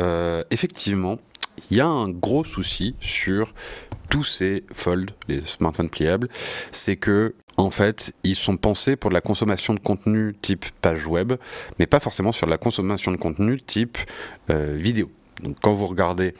[0.50, 1.18] effectivement,
[1.70, 3.52] il y a un gros souci sur
[4.08, 6.28] tous ces folds, les smartphones pliables,
[6.72, 11.06] c'est que en fait, ils sont pensés pour de la consommation de contenu type page
[11.06, 11.34] web,
[11.78, 13.98] mais pas forcément sur la consommation de contenu type
[14.50, 15.10] euh, vidéo.
[15.42, 16.34] Donc quand vous regardez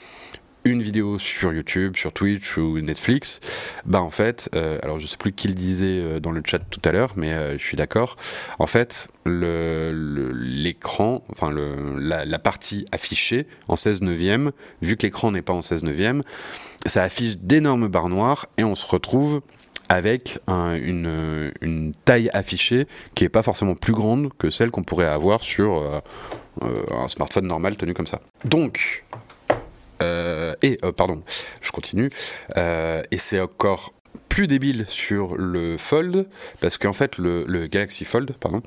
[0.65, 3.41] une vidéo sur YouTube, sur Twitch ou Netflix,
[3.85, 6.59] bah en fait, euh, alors je sais plus qui le disait euh, dans le chat
[6.59, 8.17] tout à l'heure, mais je suis d'accord.
[8.59, 14.51] En fait, l'écran, enfin la, la, partie affichée en 16 neuvième,
[14.83, 16.23] vu que l'écran n'est pas en 16 neuvième,
[16.85, 19.43] ça affiche d'énormes barres noires et on se retrouve
[19.89, 25.43] avec une, taille affichée qui n'est pas forcément plus grande que celle qu'on pourrait avoir
[25.43, 26.01] sur euh,
[26.63, 28.21] euh, un smartphone normal tenu comme ça.
[28.45, 29.05] Donc,
[30.03, 31.23] euh, et pardon,
[31.63, 32.11] je continue,
[32.57, 33.93] et c'est encore
[34.29, 36.27] plus débile sur le Fold,
[36.61, 38.63] parce qu'en fait, le, le, Galaxy Fold, pardon,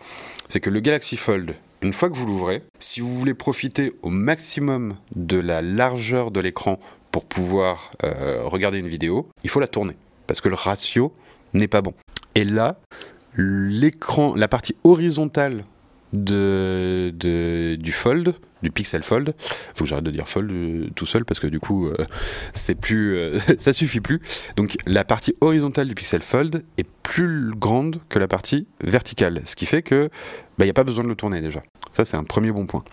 [0.48, 4.10] c'est que le Galaxy Fold, une fois que vous l'ouvrez, si vous voulez profiter au
[4.10, 6.80] maximum de la largeur de l'écran
[7.12, 9.96] pour pouvoir regarder une vidéo, il faut la tourner
[10.30, 11.12] parce que le ratio
[11.56, 11.96] n'est pas bon.
[12.36, 12.80] Et là,
[13.36, 15.66] l'écran, la partie horizontale
[16.14, 17.12] de,
[17.80, 19.34] du fold, du pixel fold,
[19.74, 21.96] faut que j'arrête de dire fold euh, tout seul parce que du coup euh,
[22.54, 24.22] c'est plus, euh, ça suffit plus.
[24.56, 29.56] Donc la partie horizontale du pixel fold est plus grande que la partie verticale, ce
[29.56, 31.64] qui fait que il bah, n'y a pas besoin de le tourner déjà.
[31.92, 32.84] Ça c'est un premier bon point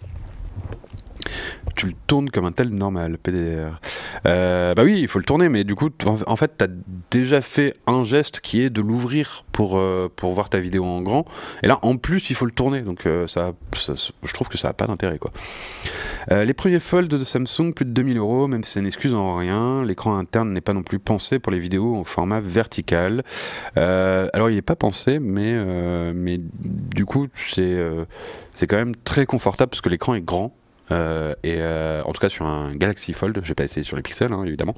[1.77, 3.81] tu le tournes comme un tel normal, PDR.
[4.27, 5.91] Euh, bah oui, il faut le tourner, mais du coup,
[6.27, 6.69] en fait, tu as
[7.11, 11.03] déjà fait un geste qui est de l'ouvrir pour, euh, pour voir ta vidéo en
[11.03, 11.27] grand.
[11.62, 12.81] Et là, en plus, il faut le tourner.
[12.81, 15.19] Donc, euh, ça, je trouve que ça n'a pas d'intérêt.
[15.19, 15.31] quoi.
[16.31, 19.37] les premiers Fold de Samsung, plus de 2000 euros, même si c'est une excuse en
[19.37, 19.85] rien.
[19.85, 23.23] L'écran interne n'est pas non plus pensé pour les vidéos en format vertical.
[23.77, 25.62] alors, il n'est pas pensé, mais,
[26.15, 27.77] mais du coup, c'est
[28.57, 30.55] c'est quand même très confortable parce que l'écran est grand.
[30.90, 33.96] Euh, et euh, en tout cas sur un Galaxy Fold, je vais pas essayer sur
[33.96, 34.75] les pixels hein, évidemment.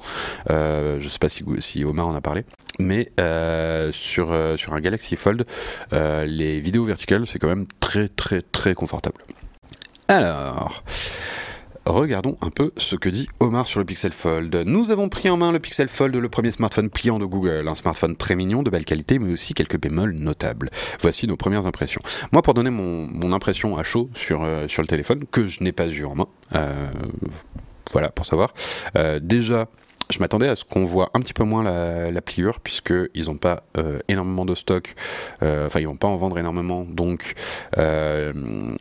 [0.49, 2.45] Euh, je sais pas si, si, Omar en a parlé,
[2.79, 3.11] mais
[3.91, 5.45] sur sur un Galaxy Fold,
[5.91, 9.21] les vidéos verticales c'est quand même très très très confortable.
[10.07, 10.83] Alors.
[11.89, 14.55] Regardons un peu ce que dit Omar sur le Pixel Fold.
[14.65, 17.67] Nous avons pris en main le Pixel Fold, le premier smartphone pliant de Google.
[17.67, 20.69] Un smartphone très mignon, de belle qualité, mais aussi quelques bémols notables.
[21.01, 22.01] Voici nos premières impressions.
[22.31, 25.71] Moi, pour donner mon, impression à chaud sur, euh, sur le téléphone, que je n'ai
[25.71, 26.89] pas eu en main, euh,
[27.91, 28.53] voilà, pour savoir.
[28.97, 29.67] Euh, déjà,
[30.09, 33.63] je m'attendais à ce qu'on voit un petit peu moins la, pliure, puisqu'ils n'ont pas
[33.77, 34.95] euh, énormément de stock,
[35.43, 37.35] euh, enfin ils vont pas en vendre énormément, donc
[37.77, 38.33] euh,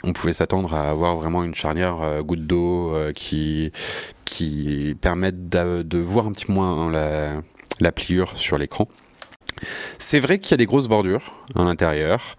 [0.02, 3.72] on pouvait s'attendre à avoir vraiment une charnière goutte d'eau qui,
[4.24, 7.34] qui permette de, voir un petit moins la,
[7.80, 8.88] la pliure sur l'écran.
[9.98, 12.36] C'est vrai qu'il y a des grosses bordures à l'intérieur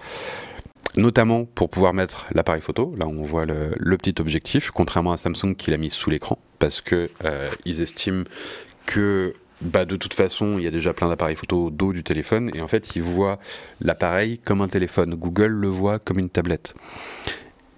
[0.95, 2.95] notamment pour pouvoir mettre l'appareil photo.
[2.97, 6.81] Là, on voit le, petit objectif, contrairement à Samsung qui l'a mis sous l'écran, parce
[6.81, 7.09] que
[7.63, 8.23] ils estiment
[8.89, 12.49] que bah, de toute façon, il y a déjà plein d'appareils photo dos du téléphone,
[12.55, 13.37] et en fait, ils voient
[13.81, 15.13] l'appareil comme un téléphone.
[15.13, 16.73] Google le voit comme une tablette.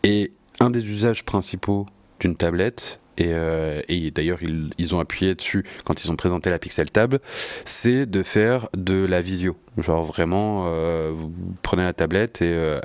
[0.03, 1.85] Et un des usages principaux
[2.21, 3.81] d'une tablette, et, euh,
[4.15, 7.17] d'ailleurs ils, ont appuyé dessus quand ils ont présenté la Pixel Tab,
[7.65, 9.57] c'est de faire de la visio.
[9.77, 12.79] Genre vraiment, euh, vous prenez la tablette et euh,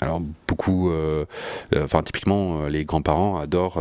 [0.00, 0.90] alors beaucoup,
[1.76, 3.80] enfin typiquement les grands-parents adorent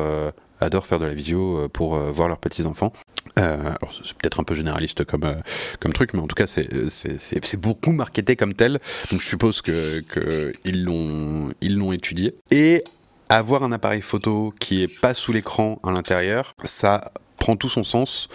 [0.61, 2.93] adorent faire de la visio pour voir leurs petits enfants.
[3.39, 5.35] Euh, c'est peut-être un peu généraliste comme, euh,
[5.79, 8.79] comme truc, mais en tout cas, c'est beaucoup marketé comme tel.
[9.11, 12.35] Donc je suppose qu'ils que l'ont étudié.
[12.51, 12.83] Et
[13.29, 17.83] avoir un appareil photo qui est pas sous l'écran à l'intérieur, ça prend tout son
[17.83, 18.29] sens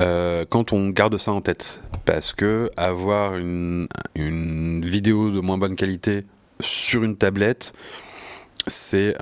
[0.00, 1.80] euh, quand on garde ça en tête.
[2.06, 6.24] Parce que avoir une, une vidéo de moins bonne qualité
[6.60, 7.72] sur une tablette,
[8.66, 9.14] c'est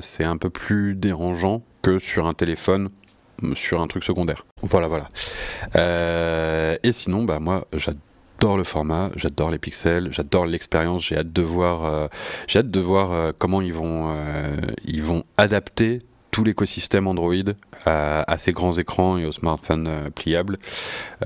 [0.00, 2.90] c'est un peu plus dérangeant que sur un téléphone
[3.54, 4.44] sur un truc secondaire.
[4.62, 5.08] Voilà, voilà.
[5.76, 11.06] Euh, et sinon, bah moi, j'adore le format, j'adore les pixels, j'adore l'expérience.
[11.06, 12.08] J'ai hâte de voir, euh,
[12.46, 14.14] j'ai hâte de voir euh, comment ils vont,
[14.84, 16.00] ils vont adapter
[16.32, 17.34] tout l'écosystème Android
[17.86, 20.58] à, ces grands écrans et aux smartphones pliables.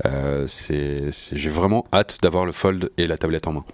[0.05, 3.65] j'ai vraiment hâte d'avoir le Fold et la tablette en main.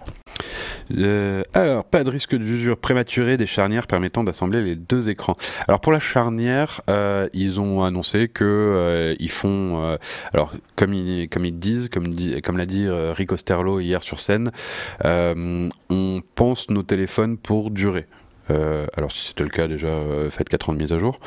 [0.92, 5.36] Euh, alors, pas de risque d'usure prématurée des charnières permettant d'assembler les deux écrans.
[5.68, 9.98] Alors pour la charnière, euh, ils ont annoncé que euh, ils font,
[10.32, 14.20] alors comme ils, comme ils disent, comme, dit, comme l'a dit Rico Sterlo hier sur
[14.20, 14.50] scène,
[15.04, 18.06] on pense nos téléphones pour durer.
[18.48, 19.90] Alors si c'était le cas déjà,
[20.30, 21.18] faites 4 ans de mise à jour,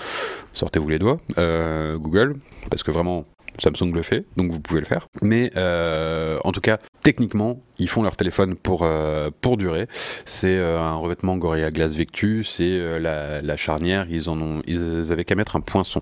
[0.53, 2.36] sortez-vous les doigts, Google,
[2.69, 3.25] parce que vraiment
[3.60, 5.08] Samsung le fait, donc vous pouvez le faire.
[5.21, 9.88] Mais euh, en tout cas, techniquement, ils font leur téléphone pour, euh, pour durer.
[10.25, 15.25] C'est euh, un revêtement Gorilla Glass Victus et la, charnière, ils en ont, ils avaient
[15.25, 16.01] qu'à mettre un poinçon.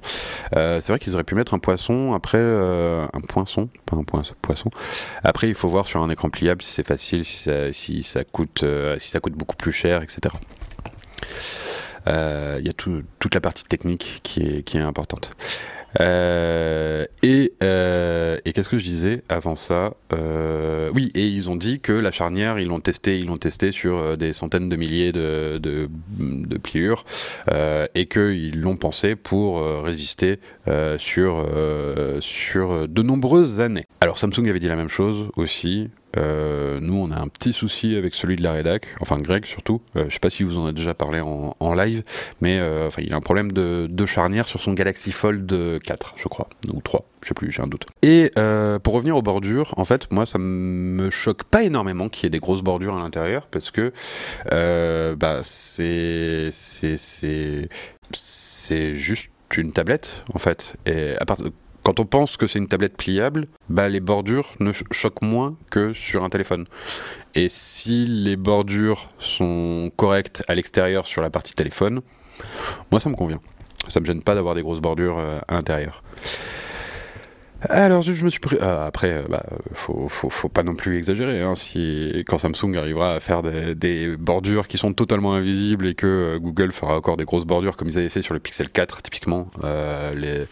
[0.52, 4.70] c'est vrai qu'ils auraient pu mettre un poisson après un poinçon, pas un poisson.
[5.24, 8.66] Après, il faut voir sur un écran pliable si c'est facile, si ça, coûte,
[8.98, 10.36] si ça coûte beaucoup plus cher, etc.
[12.08, 12.74] Il y a
[13.26, 15.32] toute la partie technique qui est, importante.
[16.00, 19.96] Euh, et, euh, et qu'est-ce que je disais avant ça?
[20.14, 23.72] Euh, Oui, et ils ont dit que la charnière, ils l'ont testé, ils l'ont testé
[23.72, 25.90] sur des centaines de milliers de,
[26.62, 27.04] pliures
[27.96, 30.40] et qu'ils l'ont pensé pour résister
[30.98, 31.48] sur,
[32.20, 33.86] sur de nombreuses années.
[34.02, 35.90] Alors Samsung avait dit la même chose aussi.
[36.16, 39.82] Nous, on a un petit souci avec celui de la rédac, enfin Greg surtout.
[39.96, 42.04] Euh, je sais pas si vous en avez déjà parlé en, live,
[42.42, 47.06] mais enfin, un problème de, charnière sur son Galaxy Fold 4, je crois, ou 3,
[47.24, 47.88] je sais plus, j'ai un doute.
[48.02, 48.32] Et
[48.84, 52.30] pour revenir aux bordures, en fait, moi, ça me choque pas énormément qu'il y ait
[52.30, 53.92] des grosses bordures à l'intérieur, parce que
[55.16, 56.50] bah, c'est
[58.12, 61.38] c'est juste une tablette en fait et à part
[61.86, 65.94] quand on pense que c'est une tablette pliable, bah, les bordures ne choquent moins que
[65.94, 66.66] sur un téléphone.
[67.36, 72.02] Et si les bordures sont correctes à l'extérieur sur la partie téléphone,
[72.92, 73.40] moi ça me convient.
[73.88, 76.04] Ça me gêne pas d'avoir des grosses bordures euh, à l'intérieur.
[77.68, 78.58] Alors je me suis pris.
[78.62, 79.44] Euh, après, euh, bah,
[79.74, 81.42] faut, faut, pas non plus exagérer.
[81.42, 86.38] Hein, si quand Samsung arrivera à faire des, bordures qui sont totalement invisibles et que
[86.38, 89.50] Google fera encore des grosses bordures comme ils avaient fait sur le Pixel 4 typiquement,
[90.14, 90.46] les,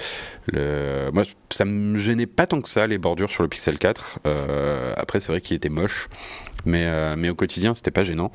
[1.12, 4.20] moi ça me gênait pas tant que ça les bordures sur le Pixel 4.
[4.98, 6.10] après c'est vrai qu'il était moche
[6.66, 8.32] mais, euh, mais au quotidien c'était pas gênant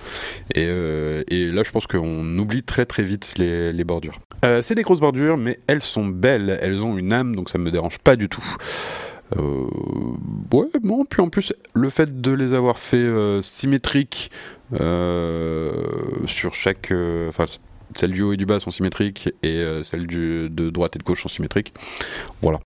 [0.54, 4.74] et, euh, et, là je pense qu'on oublie très très vite les, bordures euh, c'est
[4.74, 7.98] des grosses bordures mais elles sont belles elles ont une âme donc ça me dérange
[7.98, 8.44] pas du tout
[9.36, 13.06] ouais bon puis en plus le fait de les avoir fait
[13.42, 14.30] symétriques
[16.26, 16.92] sur chaque
[17.28, 17.46] enfin
[17.94, 21.22] celles du haut et du bas sont symétriques et celles de droite et de gauche
[21.22, 21.74] sont symétriques.
[22.40, 22.60] Voilà.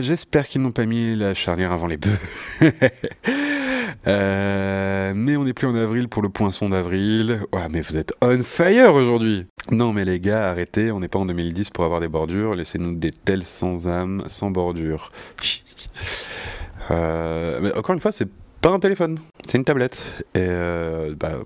[0.00, 2.18] J'espère qu'ils n'ont pas mis la charnière avant les bœufs.
[4.06, 7.40] Euh, mais on n'est plus en avril pour le poinçon d'avril.
[7.52, 9.46] Ouais, mais vous êtes on fire aujourd'hui.
[9.70, 10.90] Non, mais les gars, arrêtez.
[10.90, 12.54] On n'est pas en 2010 pour avoir des bordures.
[12.54, 15.12] Laissez-nous des tels sans âme, sans bordure.
[16.90, 18.28] Euh, mais encore une fois, c'est
[18.60, 20.24] pas un téléphone, c'est une tablette.
[20.34, 21.40] Et euh, bah,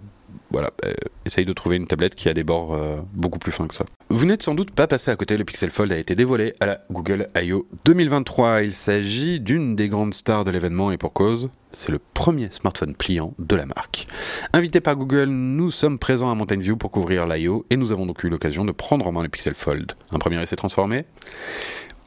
[0.53, 0.93] voilà, euh,
[1.25, 3.85] essaye de trouver une tablette qui a des bords euh, beaucoup plus fins que ça.
[4.11, 6.67] Vous n'êtes sans doute pas passé à côté, le Pixel Fold a été dévoilé à
[6.67, 7.67] la Google I.O.
[7.85, 8.63] 2023.
[8.63, 12.95] Il s'agit d'une des grandes stars de l'événement et pour cause, c'est le premier smartphone
[12.95, 14.07] pliant de la marque.
[14.53, 17.65] Invité par Google, nous sommes présents à Mountain View pour couvrir l'I.O.
[17.71, 19.93] et nous avons donc eu l'occasion de prendre en main le Pixel Fold.
[20.13, 21.05] Un premier essai transformé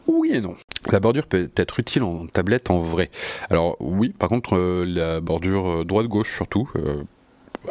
[0.08, 0.56] oui et non.
[0.92, 3.10] La bordure peut être utile en tablette en vrai.
[3.50, 6.70] Alors oui, par contre, euh, la bordure euh, droite-gauche surtout,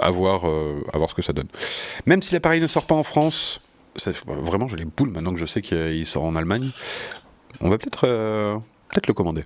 [0.03, 1.49] euh, à voir ce que ça donne.
[2.07, 3.61] Même si l'appareil ne sort pas en France,
[3.97, 6.70] ça, vraiment j'ai les boules maintenant que je sais qu'il sort en Allemagne,
[7.61, 8.57] on va peut-être euh,
[8.90, 9.45] peut-être le commander.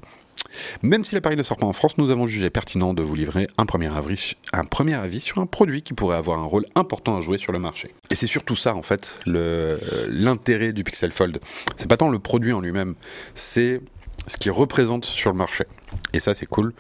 [0.82, 3.48] Même si l'appareil ne sort pas en France, nous avons jugé pertinent de vous livrer
[3.58, 7.18] un premier, avis, un premier avis sur un produit qui pourrait avoir un rôle important
[7.18, 7.94] à jouer sur le marché.
[8.10, 9.78] Et c'est surtout ça, en fait, le-
[10.08, 11.40] l'intérêt du Pixel Fold.
[11.76, 12.94] C'est pas tant le produit en lui-même,
[13.34, 13.80] c'est
[14.28, 15.64] ce qu'il représente sur le marché.
[16.12, 16.72] Et ça, c'est cool.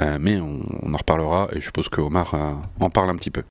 [0.00, 0.60] Euh, mais on,
[0.92, 3.42] en reparlera, et je suppose que Omar euh, en parle un petit peu.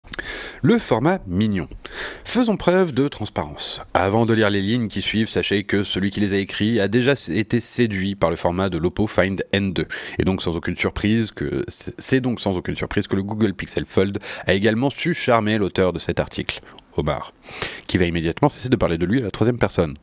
[0.61, 1.67] Le format mignon.
[2.23, 3.81] Faisons preuve de transparence.
[3.93, 6.87] Avant de lire les lignes qui suivent, sachez que celui qui les a écrits a
[6.87, 9.85] déjà été séduit par le format de l'Oppo Find N2.
[10.19, 13.85] Et donc sans aucune surprise que c'est donc sans aucune surprise que le Google Pixel
[13.85, 16.61] Fold a également su charmer l'auteur de cet article,
[16.97, 17.33] Omar,
[17.87, 19.95] qui va immédiatement cesser de parler de lui à la troisième personne.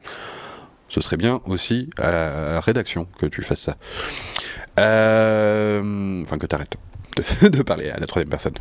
[0.93, 3.77] Ce serait bien aussi à la, rédaction que tu fasses ça.
[4.79, 6.75] Euh, Enfin, que t'arrêtes
[7.17, 8.53] de, de parler à la troisième personne.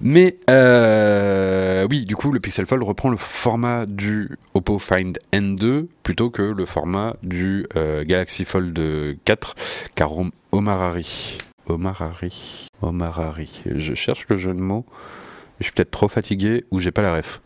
[0.00, 5.88] Mais euh, oui, du coup, le Pixel Fold reprend le format du Oppo Find N2
[6.04, 8.80] plutôt que le format du euh, Galaxy Fold
[9.24, 9.54] 4,
[9.96, 13.34] car Om- Omar Hari, Omar.
[13.74, 14.86] Je cherche le jeu de mots.
[15.58, 17.40] Je suis peut-être trop fatigué ou j'ai pas la ref.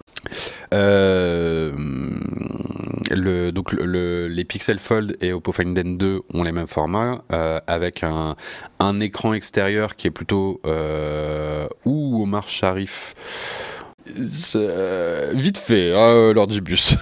[0.74, 1.72] Euh,
[3.16, 7.60] donc le- le- les Pixel Fold et Oppo Find N2 ont les mêmes formats euh,
[7.66, 8.36] avec un,
[9.00, 13.14] écran extérieur qui est plutôt euh, ou Omar Sharif.
[14.56, 16.96] Euh, vite fait hein, lors du bus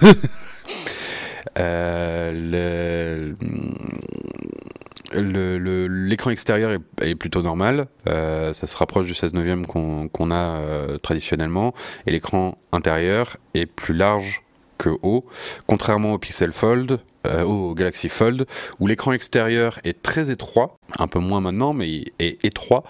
[5.13, 10.59] L'écran extérieur est, plutôt normal, euh, ça se rapproche du 16 neuvième qu'on a
[11.01, 11.73] traditionnellement,
[12.05, 14.43] et l'écran intérieur est plus large
[14.85, 15.25] haut,
[15.65, 18.45] contrairement au Pixel Fold, euh, au Galaxy Fold,
[18.79, 22.83] où l'écran extérieur est très étroit, un peu moins maintenant, mais est étroit,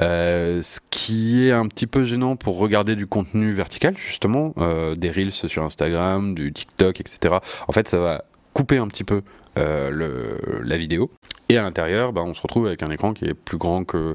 [0.00, 4.94] euh, ce qui est un petit peu gênant pour regarder du contenu vertical, justement, euh,
[4.94, 7.36] des Reels sur Instagram, du TikTok, etc.
[7.66, 9.22] En fait, ça va couper un petit peu
[9.56, 11.10] la vidéo.
[11.48, 14.14] Et à l'intérieur, bah, on se retrouve avec un écran qui est plus grand que,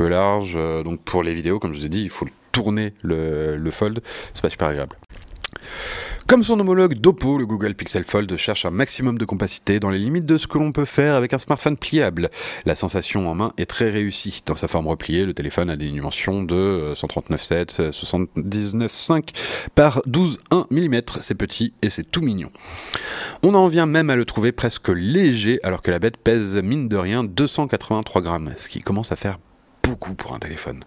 [0.00, 0.58] large.
[0.82, 4.00] Donc pour les vidéos, comme je vous ai dit, il faut tourner le, le fold.
[4.34, 4.96] C'est pas super agréable.
[6.30, 9.98] Comme son homologue d'Oppo, le Google Pixel Fold cherche un maximum de compacité dans les
[9.98, 12.30] limites de ce que l'on peut faire avec un smartphone pliable.
[12.64, 14.40] La sensation en main est très réussie.
[14.46, 19.30] Dans sa forme repliée, le téléphone a des dimensions de euh, 139,7, euh, 79,5
[19.74, 21.02] par 12,1 mm.
[21.18, 22.52] C'est petit et c'est tout mignon.
[23.42, 26.88] On en vient même à le trouver presque léger alors que la bête pèse mine
[26.88, 29.40] de rien 283 grammes, ce qui commence à faire
[29.82, 30.84] beaucoup pour un téléphone.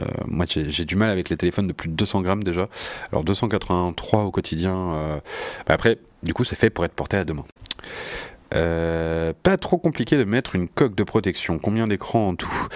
[0.00, 2.68] Euh, moi j'ai du mal avec les téléphones de plus de 200 grammes déjà.
[3.12, 4.92] Alors 283 au quotidien.
[4.92, 5.16] euh,
[5.66, 7.44] bah après, du coup c'est fait pour être porté à deux mains.
[8.54, 11.58] Euh, pas trop compliqué de mettre une coque de protection.
[11.58, 12.68] Combien d'écrans en tout?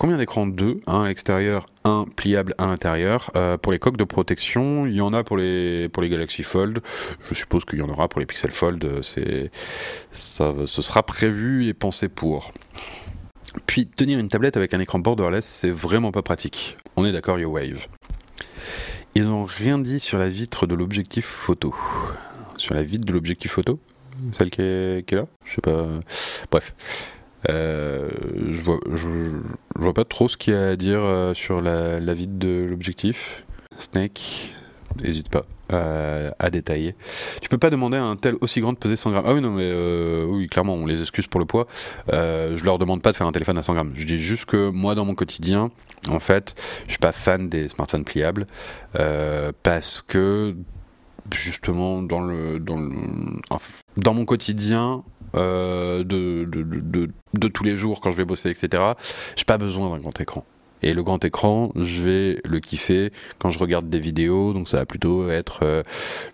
[0.00, 0.46] Combien d'écrans?
[0.46, 0.80] Deux.
[0.88, 3.30] Un à l'extérieur, un pliable à l'intérieur.
[3.62, 6.80] Pour les coques de protection, il y en a pour les, pour les Galaxy Fold.
[7.28, 9.02] Je suppose qu'il y en aura pour les Pixel Fold.
[10.10, 12.50] ça, ce sera prévu et pensé pour.
[13.66, 16.76] Puis tenir une tablette avec un écran borderless, c'est vraiment pas pratique.
[16.96, 17.86] On est d'accord, YoWave.
[19.14, 21.74] Ils n'ont rien dit sur la vitre de l'objectif photo.
[22.56, 23.80] Sur la vitre de l'objectif photo?
[24.32, 25.26] Celle qui est, là?
[25.44, 25.86] Je sais pas.
[26.50, 26.74] Bref.
[27.48, 28.10] Euh,
[28.50, 28.78] je, vois,
[29.74, 32.66] vois pas trop ce qu'il y a à dire euh, sur la, la vitre de
[32.68, 33.44] l'objectif.
[33.78, 34.54] Snake,
[35.02, 36.94] n'hésite pas à, à détailler.
[37.40, 39.24] Tu peux pas demander à un tel aussi grand de peser 100 grammes.
[39.26, 41.66] Ah euh, oui, clairement, on les excuse pour le poids.
[42.12, 43.92] Euh, je leur demande pas de faire un téléphone à 100 grammes.
[43.94, 45.70] Je dis juste que moi, dans mon quotidien,
[46.08, 46.54] en fait,
[46.86, 48.46] je suis pas fan des smartphones pliables
[48.98, 50.54] euh, parce que
[51.34, 55.04] justement dans le dans mon quotidien
[55.36, 58.82] euh, de, de, de tous les jours quand je vais bosser etc
[59.36, 60.44] j'ai pas besoin d'un grand écran
[60.82, 64.78] Et le grand écran, je vais le kiffer quand je regarde des vidéos, donc ça
[64.78, 65.82] va plutôt être euh,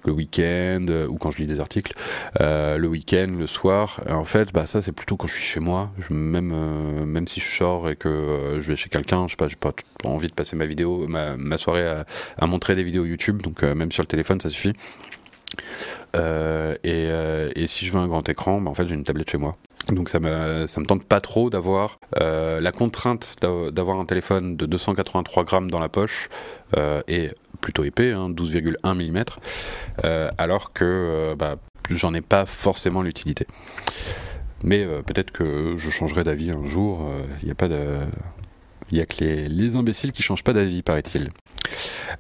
[0.05, 1.95] le week-end euh, ou quand je lis des articles,
[2.41, 4.01] euh, le week-end, le soir.
[4.09, 6.55] en fait, bah, ça c'est plutôt quand je suis chez moi, même,
[7.05, 9.73] même si je sors et que je vais chez quelqu'un, je sais pas, j'ai pas
[10.05, 12.05] envie de passer ma vidéo, ma, ma soirée à,
[12.39, 14.73] à, montrer des vidéos YouTube, donc même sur le téléphone ça suffit.
[16.15, 17.09] Et,
[17.57, 19.57] et, si je veux un grand écran, bah, en fait j'ai une tablette chez moi.
[19.89, 24.57] Donc ça me, ça me tente pas trop d'avoir euh, la contrainte d'avoir un téléphone
[24.57, 26.29] de 283 grammes dans la poche
[26.77, 29.25] euh, et plutôt épais, 12,1 hein, mm,
[30.05, 31.57] euh, alors que bah,
[31.89, 33.47] j'en ai pas forcément l'utilité.
[34.65, 37.09] Mais peut-être que je changerai d'avis un jour.
[37.43, 37.99] Il n'y a pas de,
[38.91, 41.31] il y a que les, les imbéciles qui changent pas d'avis, paraît-il.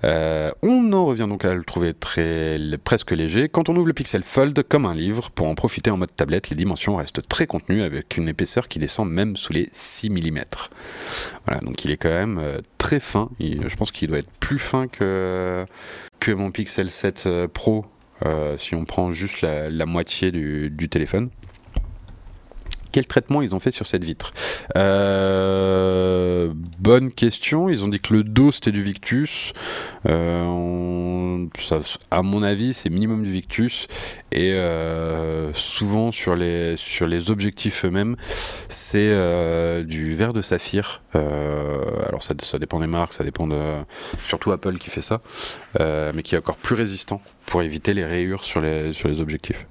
[0.04, 3.48] Euh, on en revient donc à le trouver très presque léger.
[3.48, 6.50] Quand on ouvre le Pixel Fold comme un livre, pour en profiter en mode tablette,
[6.50, 10.40] les dimensions restent très contenues avec une épaisseur qui descend même sous les 6 mm.
[11.46, 13.30] Voilà, donc il est quand même euh, très fin.
[13.40, 15.64] je pense qu'il doit être plus fin que,
[16.20, 17.86] que mon Pixel 7 euh, Pro
[18.56, 21.28] si on prend juste la, moitié du téléphone
[22.92, 24.30] quel traitement ils ont fait sur cette vitre
[24.76, 27.68] euh, Bonne question.
[27.68, 29.52] Ils ont dit que le dos c'était du Victus.
[30.06, 31.46] Euh,
[32.10, 33.88] à mon avis, c'est minimum du Victus.
[34.32, 36.76] Et euh, souvent sur les,
[37.30, 38.16] objectifs eux-mêmes,
[38.68, 39.12] c'est
[39.84, 41.02] du verre de saphir.
[41.14, 43.76] alors ça, dépend des marques, ça dépend de.
[44.24, 45.20] Surtout Apple qui fait ça,
[45.78, 49.66] mais qui est encore plus résistant pour éviter les rayures sur les objectifs.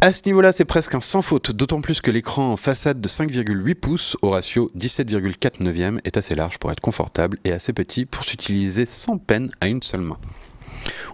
[0.00, 3.08] À ce niveau-là, c'est presque un sans faute, d'autant plus que l'écran en façade de
[3.08, 8.06] 5,8 pouces au ratio 17,4 neuvième est assez large pour être confortable et assez petit
[8.06, 10.18] pour s'utiliser sans peine à une seule main.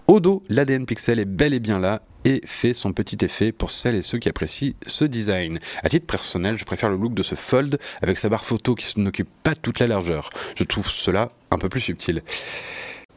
[0.05, 3.71] Au dos, l'ADN Pixel est bel et bien là et fait son petit effet pour
[3.71, 5.57] celles et ceux qui apprécient ce design.
[5.81, 8.99] À titre personnel, je préfère le look de ce Fold avec sa barre photo qui
[8.99, 10.29] n'occupe pas toute la largeur.
[10.55, 12.21] Je trouve cela un peu plus subtil.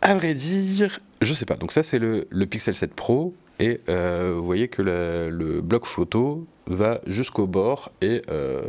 [0.01, 1.57] À vrai dire, je sais pas.
[1.57, 6.47] Donc ça c'est le, Pixel 7 Pro et euh, vous voyez que le, bloc photo
[6.69, 8.63] va jusqu'au bord et euh,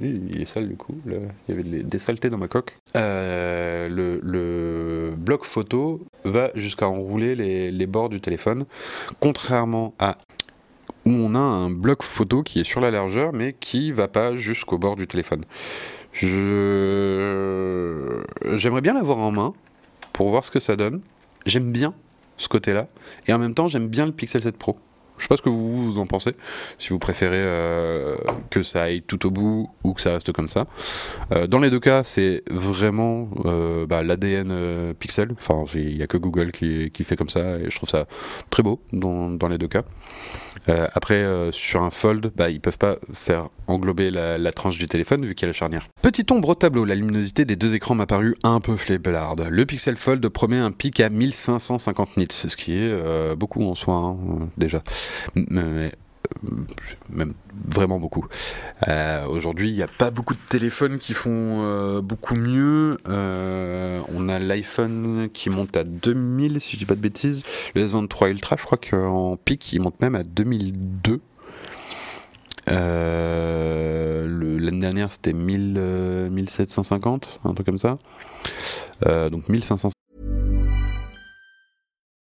[0.00, 1.14] il est sale du coup, il
[1.48, 2.76] y avait des saletés dans ma coque.
[2.96, 8.66] Euh, le, bloc photo va jusqu'à enrouler les, bords du téléphone,
[9.20, 10.16] contrairement à
[11.06, 14.36] où on a un bloc photo qui est sur la largeur mais qui va pas
[14.36, 15.44] jusqu'au bord du téléphone.
[16.12, 17.42] Je
[18.56, 19.52] j'aimerais bien l'avoir en main
[20.14, 21.02] pour voir ce que ça donne.
[21.44, 21.92] J'aime bien
[22.38, 22.88] ce côté-là.
[23.26, 24.76] Et en même temps, j'aime bien le Pixel 7 Pro.
[25.18, 26.34] Je sais pas ce que vous, vous en pensez,
[26.76, 28.16] si vous préférez euh,
[28.50, 30.66] que ça aille tout au bout ou que ça reste comme ça.
[31.32, 35.30] Euh, dans les deux cas, c'est vraiment euh, bah, l'ADN Pixel.
[35.32, 38.06] Enfin, il n'y a que Google qui, fait comme ça et je trouve ça
[38.50, 39.82] très beau dans, dans les deux cas.
[40.94, 45.34] Après, sur un fold, bah, ils peuvent pas faire englober la, tranche du téléphone vu
[45.34, 45.86] qu'il y a la charnière.
[46.00, 49.46] Petite ombre au tableau, la luminosité des deux écrans m'a paru un peu fléblarde.
[49.50, 53.94] Le Pixel Fold promet un pic à 1550 nits, ce qui est beaucoup en soi
[53.94, 54.16] hein,
[54.56, 54.82] déjà.
[55.34, 55.92] Mais
[57.10, 57.34] même
[57.74, 58.26] vraiment beaucoup.
[58.88, 62.96] Euh, aujourd'hui, il n'y a pas beaucoup de téléphones qui font euh, beaucoup mieux.
[63.08, 67.42] Euh, on a l'iPhone qui monte à 2000, si je dis pas de bêtises.
[67.74, 71.20] Le S23 Ultra, je crois qu'en pic, il monte même à 2002.
[74.56, 77.98] L'année dernière, c'était 1750, un truc comme ça.
[79.04, 79.93] donc 1550.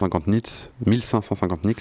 [0.00, 1.74] 50 nits, 1550 nits,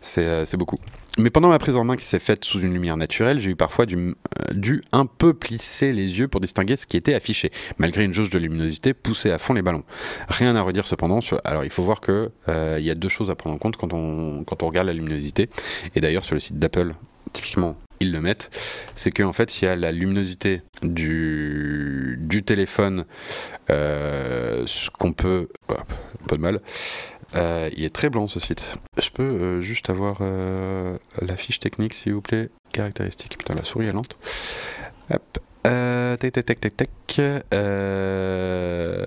[0.00, 0.76] c'est beaucoup.
[1.18, 3.56] Mais pendant ma prise en main qui s'est faite sous une lumière naturelle, j'ai eu
[3.56, 4.14] parfois dû,
[4.52, 8.28] dû, un peu plisser les yeux pour distinguer ce qui était affiché, malgré une jauge
[8.28, 9.84] de luminosité poussée à fond les ballons.
[10.28, 11.20] Rien à redire cependant.
[11.44, 13.94] Alors il faut voir que il y a deux choses à prendre en compte quand
[13.94, 15.48] on, quand on regarde la luminosité.
[15.94, 16.94] Et d'ailleurs sur le site d'Apple,
[17.32, 18.50] typiquement ils le mettent,
[18.94, 23.06] c'est qu'en fait il y a la luminosité du, du téléphone
[23.70, 24.66] euh,
[24.98, 25.48] qu'on peut...
[25.70, 26.60] un peu de mal.
[27.34, 28.78] Euh, il est très blanc ce site.
[28.98, 32.50] Je peux euh, juste avoir euh, la fiche technique s'il vous plaît.
[32.72, 33.36] Caractéristiques.
[33.38, 34.18] Putain la souris est lente.
[35.10, 35.38] Hop.
[35.66, 36.90] Euh, tac tac tac tac tac.
[37.52, 39.04] Euh...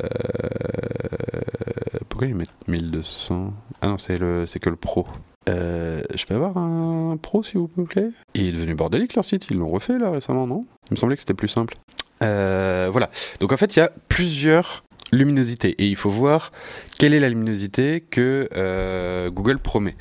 [2.10, 5.06] Pourquoi ils mettent 1200 Ah non, c'est que le pro.
[5.48, 8.10] Euh, je peux avoir un pro s'il vous plaît?
[8.34, 10.66] Il est devenu bordélique leur site, ils l'ont refait là récemment, non?
[10.90, 11.76] Il me semblait que c'était plus simple.
[12.22, 13.10] Euh, voilà.
[13.40, 16.52] Donc en fait, il y a plusieurs luminosités et il faut voir
[16.98, 19.96] quelle est la luminosité que euh, Google promet.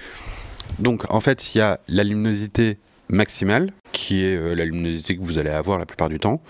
[0.78, 2.78] Donc en fait, il y a la luminosité
[3.10, 6.42] maximale, qui est euh, la luminosité que vous allez avoir la plupart du temps.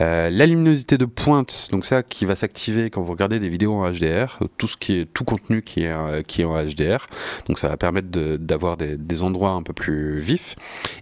[0.00, 3.74] Euh, la luminosité de pointe, donc ça qui va s'activer quand vous regardez des vidéos
[3.74, 7.06] en HDR, tout ce qui est tout contenu qui est en HDR.
[7.46, 10.56] Donc ça va permettre d'avoir des, endroits un peu plus vifs.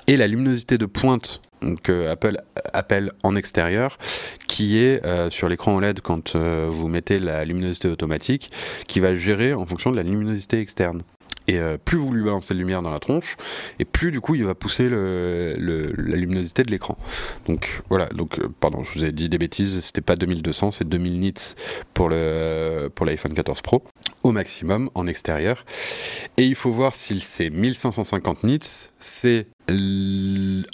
[0.09, 1.41] Et la luminosité de pointe
[1.82, 2.38] que Apple
[2.72, 3.98] appelle en extérieur,
[4.46, 8.50] qui est euh, sur l'écran OLED quand euh, vous mettez la luminosité automatique,
[8.86, 11.02] qui va gérer en fonction de la luminosité externe.
[11.48, 13.36] Et euh, plus vous lui balancez de lumière dans la tronche,
[13.78, 16.96] et plus du coup il va pousser la luminosité de l'écran.
[17.46, 21.20] Donc voilà, donc pardon, je vous ai dit des bêtises, c'était pas 2200, c'est 2000
[21.20, 21.34] nits
[21.92, 23.82] pour le pour l'iPhone 14 Pro
[24.22, 25.64] au maximum en extérieur.
[26.36, 29.46] Et il faut voir si c'est 1550 nits, c'est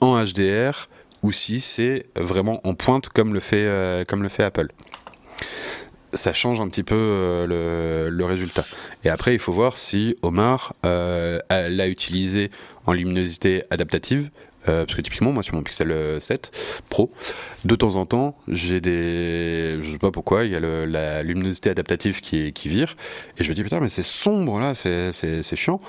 [0.00, 0.88] en HDR
[1.22, 4.04] ou si c'est vraiment en pointe comme le fait, euh,
[4.38, 4.68] Apple
[6.12, 8.64] ça change un petit peu euh, le, le, résultat.
[9.04, 12.50] Et après, il faut voir si Omar euh, l'a utilisé
[12.86, 14.30] en luminosité adaptative.
[14.68, 16.50] Euh, parce que typiquement, moi sur mon Pixel 7
[16.88, 17.10] Pro,
[17.64, 19.78] de temps en temps, j'ai des.
[19.80, 22.94] Je sais pas pourquoi, il y a la luminosité adaptative qui, qui vire.
[23.38, 25.80] Et je me dis, putain, mais c'est sombre là, c'est chiant.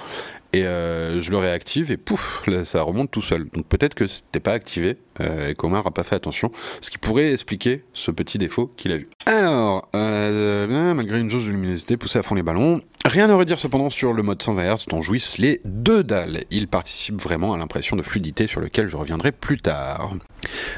[0.53, 3.49] Et euh, je le réactive et pouf, là, ça remonte tout seul.
[3.53, 6.97] Donc peut-être que c'était pas activé euh, et qu'Omar n'a pas fait attention, ce qui
[6.97, 9.07] pourrait expliquer ce petit défaut qu'il a vu.
[9.25, 13.59] Alors, euh, malgré une jauge de luminosité poussée à fond les ballons, rien à redire
[13.59, 16.43] cependant sur le mode 120 Hz dont jouissent les deux dalles.
[16.51, 20.13] Il participe vraiment à l'impression de fluidité sur lequel je reviendrai plus tard.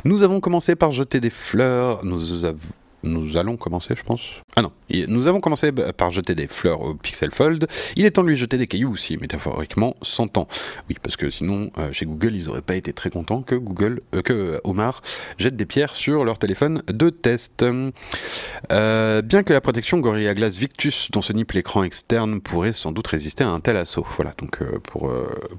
[0.06, 2.60] Nous avons commencé par jeter des fleurs, nous avons
[3.04, 4.22] nous allons commencer, je pense.
[4.56, 4.72] Ah non,
[5.08, 7.68] nous avons commencé par jeter des fleurs au Pixel Fold.
[7.96, 10.48] Il est temps de lui jeter des cailloux aussi, métaphoriquement, 100 ans.
[10.90, 14.02] Oui, parce que sinon, euh, chez Google, ils n'auraient pas été très contents que Google,
[14.14, 15.02] euh, que Omar
[15.38, 17.66] jette des pierres sur leur téléphone de test.
[18.72, 22.92] Euh, bien que la protection Gorilla Glass Victus, dont se nippe l'écran externe, pourrait sans
[22.92, 24.06] doute résister à un tel assaut.
[24.18, 25.12] Voilà, donc pour,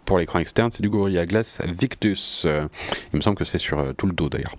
[0.05, 2.47] pour l'écran externe, c'est du Gorilla Glass Victus.
[2.47, 4.57] il me semble que c'est sur tout le dos d'ailleurs.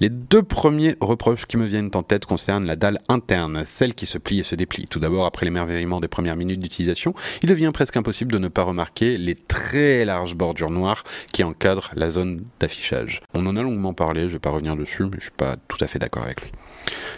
[0.00, 4.06] Les deux premiers reproches qui me viennent en tête concernent la dalle interne, celle qui
[4.06, 4.86] se plie et se déplie.
[4.86, 8.62] Tout d'abord, après l'émerveillement des premières minutes d'utilisation, il devient presque impossible de ne pas
[8.62, 13.22] remarquer les très larges bordures noires qui encadrent la zone d'affichage.
[13.34, 15.56] On en a longuement parlé, je ne vais pas revenir dessus, mais je suis pas
[15.68, 16.52] tout à fait d'accord avec lui.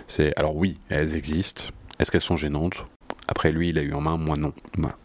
[0.06, 1.64] C'est alors oui, elles existent.
[1.98, 2.84] Est-ce qu'elles sont gênantes?
[3.28, 4.52] Après lui, il a eu en main, moi non.
[4.76, 4.96] Voilà.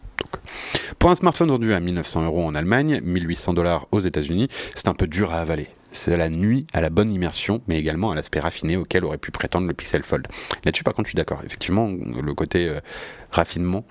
[0.98, 4.94] Pour un smartphone vendu à 1900 euros en Allemagne, 1800 dollars aux États-Unis, c'est un
[4.94, 5.68] peu dur à avaler.
[5.90, 9.30] C'est la nuit à la bonne immersion, mais également à l'aspect raffiné auquel aurait pu
[9.30, 10.28] prétendre le Pixel Fold.
[10.64, 11.40] Là-dessus, par contre, je suis d'accord.
[11.44, 12.80] Effectivement, le côté euh,
[13.30, 13.84] raffinement,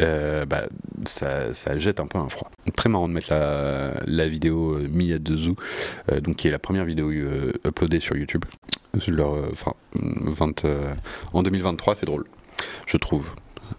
[0.00, 0.64] euh, bah,
[1.04, 2.50] ça, jette un peu un froid.
[2.74, 7.10] Très marrant de mettre la, vidéo euh, Mia euh, donc qui est la première vidéo
[7.64, 8.44] uploadée sur YouTube.
[9.08, 10.66] Leur, enfin, 20,
[11.32, 12.24] en 2023, c'est drôle,
[12.86, 13.30] je trouve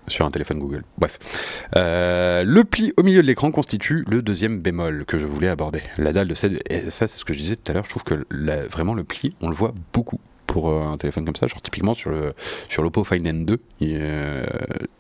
[0.08, 0.84] sur un téléphone Google.
[0.98, 1.68] Bref.
[1.76, 5.82] Euh, le pli au milieu de l'écran constitue le deuxième bémol que je voulais aborder.
[5.98, 6.62] La dalle de cette...
[6.72, 7.86] Et ça, c'est ce que je disais tout à l'heure.
[7.86, 8.26] Je trouve que
[8.70, 11.48] vraiment le pli, on le voit beaucoup pour euh, un téléphone comme ça.
[11.48, 12.34] Genre typiquement sur le
[12.70, 14.46] sur l'Oppo Find N2, il, euh,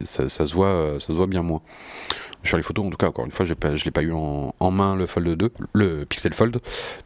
[0.03, 1.61] ça, se voit, ça se voit bien moins.
[2.43, 4.71] Sur les photos, en tout cas, encore une fois, pas, je l'ai pas eu en,
[4.71, 6.59] main le Fold 2, le Pixel Fold,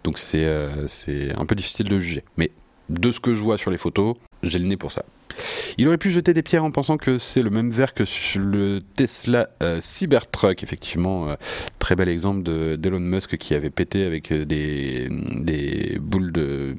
[0.03, 0.45] donc c'est
[0.87, 2.25] c'est un peu difficile de juger.
[2.35, 2.51] Mais
[2.89, 5.03] de ce que je vois sur les photos, j'ai le nez pour ça.
[5.77, 8.03] Il aurait pu jeter des pierres en pensant que c'est le même verre que
[8.37, 11.35] le Tesla euh, Cybertruck, effectivement, euh,
[11.79, 12.43] très bel exemple
[12.77, 16.75] d'Elon Musk qui avait pété avec euh, des, des boules de,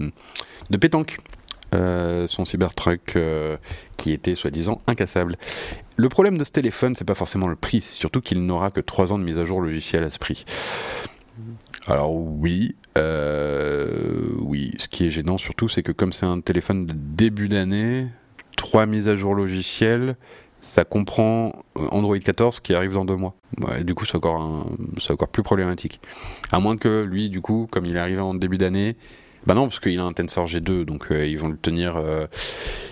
[0.71, 1.19] de pétanque.
[1.73, 3.17] Son Cybertruck
[3.97, 5.37] qui était soi-disant incassable.
[5.97, 9.13] Le problème de ce téléphone, c'est pas forcément le prix, surtout qu'il n'aura que 3
[9.13, 10.45] ans de mise à jour logicielle à ce prix.
[11.87, 16.87] Alors oui, euh, oui, ce qui est gênant surtout, c'est que comme c'est un téléphone
[16.87, 18.09] de début d'année,
[18.57, 20.17] trois mises à jour logicielles,
[20.61, 23.35] ça comprend Android 14 qui arrive dans deux mois.
[23.83, 24.67] du coup, c'est encore,
[25.09, 26.01] encore plus problématique.
[26.53, 28.97] À moins que lui, du coup, comme il est arrivé en début d'année,
[29.47, 31.99] bah non, parce qu'il a un Tensor G2, donc ils vont le tenir,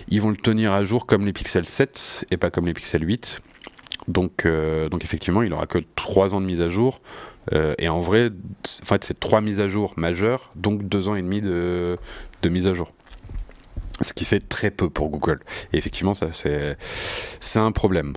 [0.07, 3.07] ils vont le tenir à jour comme les Pixel 7 et pas comme les Pixel
[3.07, 3.41] 8.
[4.07, 4.47] Donc,
[4.89, 7.01] donc effectivement, il aura que 3 ans de mise à jour.
[7.51, 11.21] Et en vrai, en fait, c'est 3 mises à jour majeures, donc 2 ans et
[11.21, 11.95] demi de,
[12.41, 12.91] de mise à jour
[14.01, 15.39] ce qui fait très peu pour Google.
[15.73, 18.13] Et effectivement, ça c'est un problème.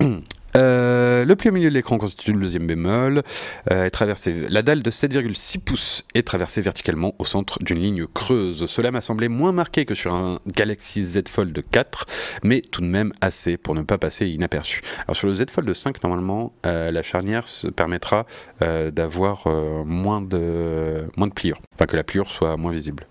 [0.56, 3.22] Euh, le pli au milieu de l'écran constitue le deuxième bémol.
[3.70, 8.66] Euh, est la dalle de 7,6 pouces est traversée verticalement au centre d'une ligne creuse.
[8.66, 12.06] Cela m'a semblé moins marqué que sur un Galaxy Z Fold 4,
[12.42, 14.80] mais tout de même assez pour ne pas passer inaperçu.
[15.06, 17.44] Alors sur le Z Fold 5, normalement, euh, la charnière
[17.74, 18.26] permettra
[18.60, 19.48] d'avoir
[19.84, 23.06] moins, de, moins de pliure, enfin que la pliure soit moins visible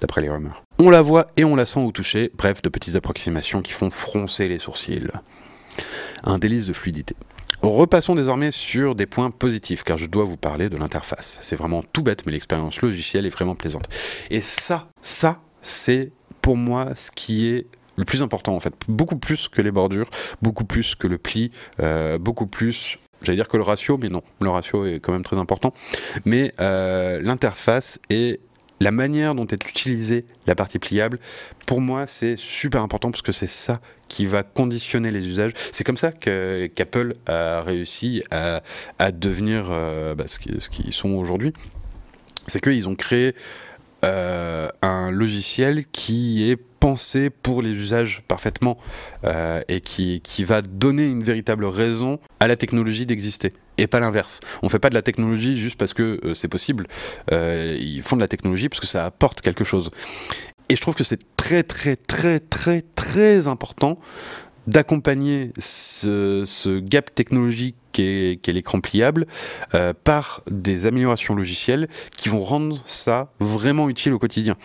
[0.00, 0.62] d'après les rumeurs.
[0.78, 3.90] On la voit et on la sent au toucher, bref, de petites approximations qui font
[3.90, 5.08] froncer les sourcils.
[6.24, 7.14] Un délice de fluidité.
[7.62, 11.38] Repassons désormais sur des points positifs, car je dois vous parler de l'interface.
[11.40, 13.88] C'est vraiment tout bête, mais l'expérience logicielle est vraiment plaisante.
[14.30, 16.12] Et ça, ça, c'est
[16.42, 17.66] pour moi ce qui est
[17.96, 18.74] le plus important en fait.
[18.88, 20.10] Beaucoup plus que les bordures,
[20.42, 21.50] beaucoup plus que le pli,
[21.80, 25.24] euh, beaucoup plus j'allais dire que le ratio, mais non, le ratio est quand même
[25.24, 25.72] très important.
[26.24, 28.40] Mais euh, l'interface est
[28.80, 31.18] la manière dont est utilisée la partie pliable,
[31.66, 35.52] pour moi, c'est super important parce que c'est ça qui va conditionner les usages.
[35.72, 38.60] C'est comme ça qu'Apple a réussi à,
[39.12, 41.52] devenir euh, bah, ce qu'ils sont aujourd'hui.
[42.46, 43.34] C'est qu'ils ont créé
[44.04, 48.76] euh, un logiciel qui est pensé pour les usages parfaitement
[49.24, 54.40] euh, et qui va donner une véritable raison à la technologie d'exister et pas l'inverse.
[54.62, 56.86] On fait pas de la technologie juste parce que euh, c'est possible.
[57.32, 59.90] Euh, ils font de la technologie parce que ça apporte quelque chose.
[60.68, 63.98] Et je trouve que c'est très très très très très important
[64.66, 69.26] d'accompagner ce, gap technologique qu'est l'écran pliable
[69.74, 74.56] euh, par des améliorations logicielles qui vont rendre ça vraiment utile au quotidien.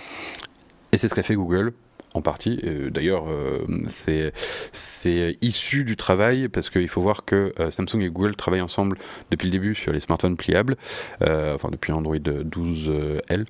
[0.91, 1.73] Et c'est ce qu'a fait Google
[2.13, 2.59] en partie.
[2.91, 8.35] D'ailleurs, euh, c'est issu du travail parce qu'il faut voir que euh, Samsung et Google
[8.35, 8.97] travaillent ensemble
[9.29, 10.75] depuis le début sur les smartphones pliables,
[11.23, 13.45] euh, enfin depuis Android 12L.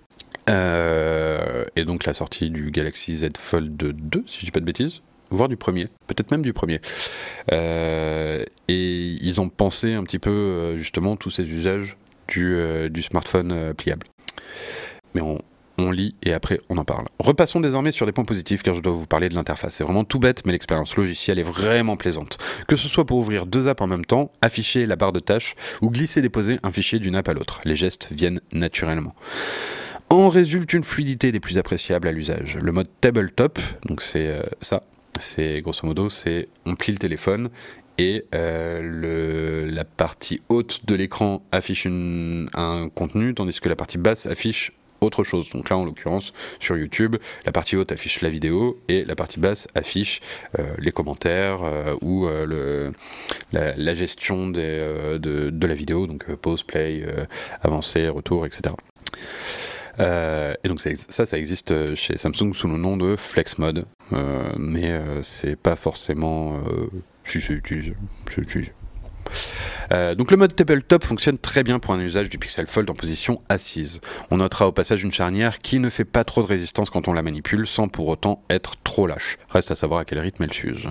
[1.75, 5.01] et donc la sortie du Galaxy Z Fold 2, si je dis pas de bêtises,
[5.29, 6.79] voire du premier, peut-être même du premier.
[7.51, 11.97] et ils ont pensé un petit peu justement tous ces usages
[12.27, 12.57] du,
[12.89, 14.07] du smartphone pliable.
[15.13, 15.39] Mais on,
[15.81, 17.05] on lit et après on en parle.
[17.19, 19.75] Repassons désormais sur les points positifs car je dois vous parler de l'interface.
[19.75, 22.37] C'est vraiment tout bête mais l'expérience logicielle est vraiment plaisante.
[22.67, 25.55] Que ce soit pour ouvrir deux apps en même temps, afficher la barre de tâches
[25.81, 27.61] ou glisser déposer un fichier d'une app à l'autre.
[27.65, 29.15] Les gestes viennent naturellement.
[30.09, 32.57] En résulte une fluidité des plus appréciables à l'usage.
[32.61, 34.83] Le mode tabletop, donc c'est euh, ça,
[35.19, 37.49] c'est grosso modo, c'est on plie le téléphone
[37.97, 44.25] et euh, la partie haute de l'écran affiche un contenu, tandis que la partie basse
[44.25, 45.49] affiche autre chose.
[45.49, 49.39] Donc là, en l'occurrence, sur YouTube, la partie haute affiche la vidéo et la partie
[49.39, 50.21] basse affiche
[50.59, 52.91] euh, les commentaires euh, ou euh,
[53.51, 57.03] la, gestion de, la vidéo, donc pause, play,
[57.61, 58.75] avancé, retour, etc.
[59.99, 63.85] et donc ça, ça existe chez Samsung sous le nom de Flex Mode,
[64.57, 66.61] mais c'est pas forcément...
[67.25, 67.93] si c'est utilisé.
[69.91, 72.93] Euh, donc le mode tabletop fonctionne très bien pour un usage du Pixel Fold en
[72.93, 74.01] position assise.
[74.29, 77.13] On notera au passage une charnière qui ne fait pas trop de résistance quand on
[77.13, 79.37] la manipule sans pour autant être trop lâche.
[79.49, 80.87] Reste à savoir à quel rythme elle s'use.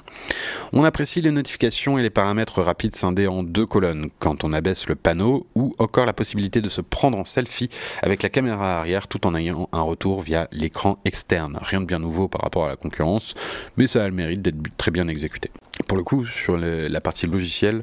[0.73, 4.89] On apprécie les notifications et les paramètres rapides scindés en deux colonnes quand on abaisse
[4.89, 7.69] le panneau ou encore la possibilité de se prendre en selfie
[8.03, 11.59] avec la caméra arrière tout en ayant un retour via l'écran externe.
[11.63, 13.35] Rien de bien nouveau par rapport à la concurrence,
[13.77, 15.51] mais ça a le mérite d'être très bien exécuté.
[15.91, 17.81] Pour le coup, sur la partie logicielle,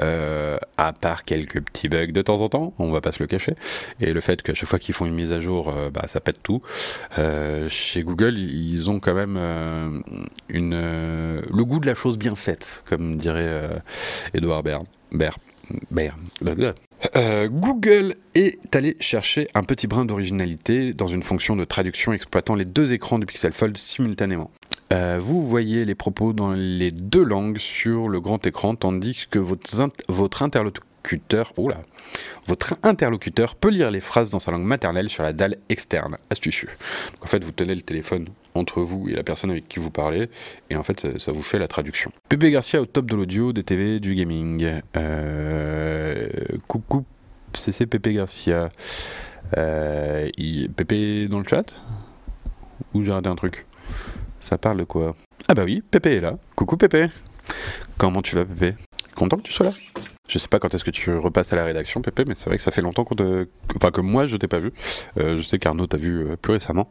[0.00, 3.26] euh, à part quelques petits bugs de temps en temps, on va pas se le
[3.26, 3.56] cacher,
[4.00, 6.20] et le fait qu'à chaque fois qu'ils font une mise à jour, euh, bah, ça
[6.20, 6.62] pète tout.
[7.18, 9.36] Euh, chez Google, ils ont quand même
[10.48, 13.68] une, le goût de la chose bien faite, comme dirait
[14.32, 14.84] Edouard Baird.
[17.48, 22.64] Google est allé chercher un petit brin d'originalité dans une fonction de traduction exploitant les
[22.64, 24.52] deux écrans du Pixel Fold simultanément.
[24.92, 29.38] Euh, vous voyez les propos dans les deux langues sur le grand écran, tandis que
[29.38, 31.52] votre, interlocuteur,
[32.46, 36.16] votre interlocuteur peut lire les phrases dans sa langue maternelle sur la dalle externe.
[36.28, 36.70] Astucieux.
[37.22, 40.28] en fait, vous tenez le téléphone entre vous et la personne avec qui vous parlez,
[40.70, 42.10] et en fait, ça, vous fait la traduction.
[42.28, 44.80] Pépé Garcia au top de l'audio, des TV, du gaming.
[44.96, 46.28] Euh,
[46.66, 47.04] coucou,
[47.54, 48.70] CC Pépé Garcia.
[49.56, 50.28] Euh,
[50.76, 51.76] Pépé dans le chat?
[52.94, 53.66] Ou j'ai raté un truc?
[54.40, 55.14] Ça parle de quoi
[55.48, 56.36] Ah bah oui, Pépé est là.
[56.56, 57.08] Coucou Pépé.
[57.98, 58.74] Comment tu vas Pépé?
[59.14, 59.72] Content que tu sois là
[60.30, 62.56] je sais pas quand est-ce que tu repasses à la rédaction, Pépé, mais c'est vrai
[62.56, 63.48] que ça fait longtemps qu'on te...
[63.76, 64.72] enfin, que moi je t'ai pas vu.
[65.18, 66.88] Euh, je sais qu'Arnaud t'a vu euh, plus récemment,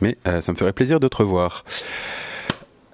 [0.00, 1.64] mais euh, ça me ferait plaisir de te revoir.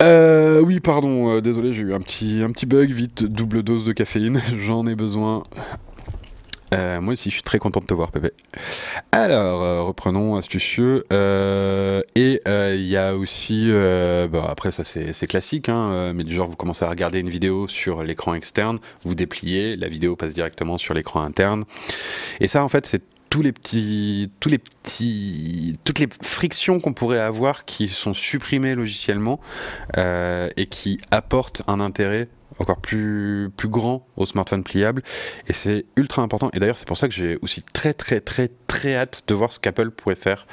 [0.01, 4.41] oui, pardon, désolé, j'ai eu un petit, un petit bug, vite, double dose de caféine,
[4.59, 5.43] j'en ai besoin.
[6.73, 8.33] Euh, moi aussi, je suis très content de te voir, Pépé.
[9.13, 11.05] Alors, euh, reprenons astucieux.
[11.13, 16.49] Euh, et il y a aussi, bon, après ça c'est classique, hein, mais du genre
[16.49, 20.79] vous commencez à regarder une vidéo sur l'écran externe, vous dépliez, la vidéo passe directement
[20.79, 21.65] sur l'écran interne.
[22.41, 26.93] Et ça, en fait, c'est tous les petits, tous les petits, toutes les frictions qu'on
[26.93, 29.41] pourrait avoir qui sont supprimées logiciellement
[29.97, 32.29] et qui apportent un intérêt
[32.59, 35.03] encore plus, plus grand au smartphone pliable.
[35.49, 36.51] Et c'est ultra important.
[36.53, 39.53] Et d'ailleurs c'est pour ça que j'ai aussi très très très très hâte de voir
[39.53, 40.47] ce qu'Apple pourrait faire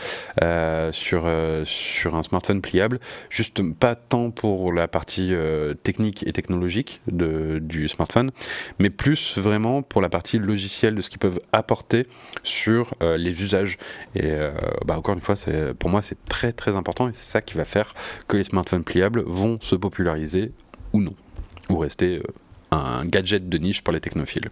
[0.43, 2.99] euh, sur, euh, sur un smartphone pliable.
[3.29, 8.31] Juste pas tant pour la partie euh, technique et technologique de, du smartphone
[8.79, 12.07] mais plus vraiment pour la partie logicielle de ce qu'ils peuvent apporter
[12.43, 13.77] sur les usages.
[14.15, 14.31] Et
[14.85, 15.35] bah, encore une fois
[15.79, 17.09] pour moi c'est très très important.
[17.09, 17.93] Et c'est ça qui va faire
[18.27, 20.51] que les smartphones pliables vont se populariser
[20.93, 21.15] ou non
[21.71, 22.21] ou rester euh,
[22.71, 24.49] un gadget de niche pour les technophiles.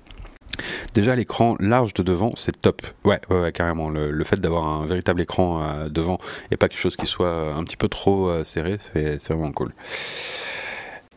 [0.93, 2.81] Déjà, l'écran large de devant, c'est top.
[3.05, 3.89] Ouais, ouais, carrément.
[3.89, 6.17] Le, fait d'avoir un véritable écran euh, devant
[6.51, 9.73] et pas quelque chose qui soit euh, un petit peu trop serré, c'est vraiment cool.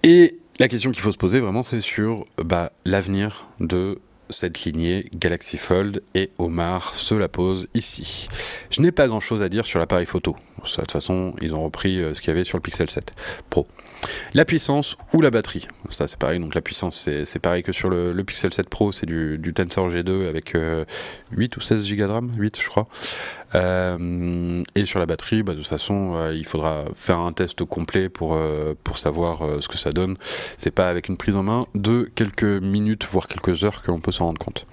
[0.02, 3.98] Et la question qu'il faut se poser vraiment, c'est sur bah, l'avenir de
[4.30, 8.28] cette lignée Galaxy Fold et Omar se la pose ici.
[8.70, 10.36] Je n'ai pas grand chose à dire sur l'appareil photo.
[10.62, 13.12] de toute façon, ils ont repris ce qu'il y avait sur le Pixel 7
[13.50, 13.66] Pro.
[14.34, 15.68] La puissance ou la batterie.
[15.90, 16.40] Ça, c'est pareil.
[16.40, 20.28] Donc, la puissance, c'est pareil que sur le, Pixel 7 Pro, c'est du, Tensor G2
[20.28, 20.84] avec 8 euh,
[21.56, 22.88] ou 16 Go de RAM 8, je crois.
[23.54, 27.64] Euh, et sur la batterie, bah, de toute façon, euh, il faudra faire un test
[27.64, 28.38] complet pour,
[28.84, 30.16] pour savoir ce que ça donne.
[30.56, 34.12] C'est pas avec une prise en main de quelques minutes, voire quelques heures, qu'on peut
[34.12, 34.66] s'en rendre compte.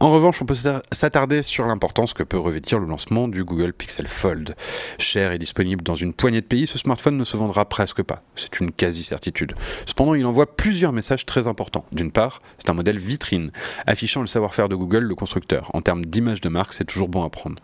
[0.00, 0.56] En revanche, on peut
[0.92, 4.54] s'attarder sur l'importance que peut revêtir le lancement du Google Pixel Fold.
[4.98, 8.22] Cher et disponible dans une poignée de pays, ce smartphone ne se vendra presque pas.
[8.36, 9.54] C'est une quasi-certitude.
[9.86, 11.84] Cependant, il envoie plusieurs messages très importants.
[11.92, 13.50] D'une part, c'est un modèle vitrine,
[13.86, 15.70] affichant le savoir-faire de Google, le constructeur.
[15.74, 17.56] En termes d'image de marque, c'est toujours bon à prendre.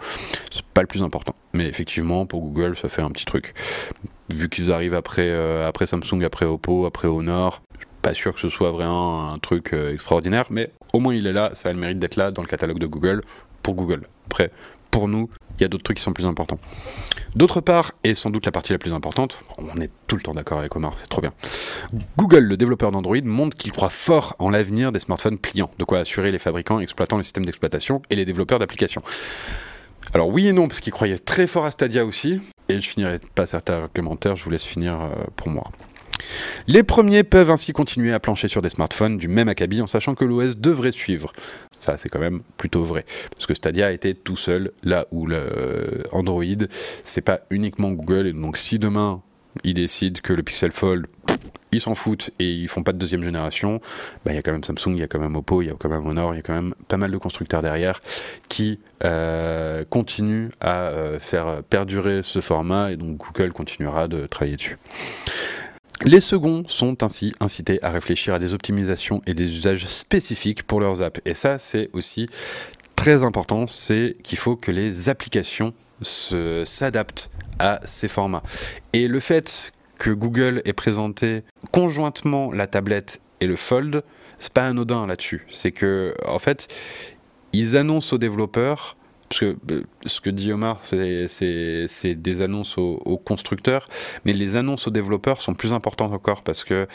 [0.53, 1.34] C'est pas le plus important.
[1.53, 3.55] Mais effectivement, pour Google, ça fait un petit truc.
[4.30, 7.62] Vu qu'ils arrivent après, euh, après Samsung, après Oppo, après Honor,
[8.03, 11.32] pas sûr que ce soit vraiment un truc euh, extraordinaire, mais au moins il est
[11.32, 13.20] là, ça a le mérite d'être là dans le catalogue de Google
[13.62, 14.07] pour Google.
[14.26, 14.51] Après,
[14.90, 15.28] pour nous,
[15.59, 16.59] il y a d'autres trucs qui sont plus importants.
[17.34, 20.34] D'autre part, et sans doute la partie la plus importante, on est tout le temps
[20.34, 21.32] d'accord avec Omar, c'est trop bien.
[22.16, 25.99] Google, le développeur d'Android, montre qu'il croit fort en l'avenir des smartphones pliants, de quoi
[25.99, 29.03] assurer les fabricants exploitant les systèmes d'exploitation et les développeurs d'applications.
[30.16, 32.40] Alors oui et non, parce qu'il croyait très fort à Stadia aussi,
[32.70, 35.64] et je finirai pas certains commentaires, je vous laisse finir euh, pour moi.
[36.66, 40.14] Les premiers peuvent ainsi continuer à plancher sur des smartphones du même acabit en sachant
[40.14, 41.34] que l'OS devrait suivre.
[41.80, 43.04] Ça, c'est quand même plutôt vrai.
[43.32, 46.44] Parce que Stadia était tout seul là où le euh, Android,
[47.04, 48.26] c'est pas uniquement Google.
[48.26, 49.20] Et donc, si demain,
[49.64, 51.08] ils décident que le Pixel Fold,
[51.76, 53.80] ils s'en foutent et ils font pas de deuxième génération,
[54.24, 55.70] bah, il y a quand même Samsung, il y a quand même Oppo, il y
[55.70, 58.00] a quand même Honor, il y a quand même pas mal de constructeurs derrière
[58.48, 64.56] qui euh, continuent à euh, faire perdurer ce format et donc Google continuera de travailler
[64.56, 64.78] dessus.
[66.04, 70.80] Les seconds sont ainsi incités à réfléchir à des optimisations et des usages spécifiques pour
[70.80, 71.20] leurs apps.
[71.24, 72.26] Et ça, c'est aussi
[72.96, 75.72] très important, c'est qu'il faut que les applications
[76.02, 78.42] s'adaptent à ces formats.
[78.92, 81.42] Et le fait que Google ait présenté
[81.72, 84.03] conjointement la tablette et le Fold,
[84.38, 85.47] c'est pas anodin là-dessus.
[85.51, 86.68] C'est que, en fait,
[87.53, 88.97] ils annoncent aux développeurs
[89.28, 93.88] parce que euh, ce que dit Omar, c'est des annonces aux, constructeurs,
[94.24, 96.86] mais les annonces aux développeurs sont plus importantes encore parce que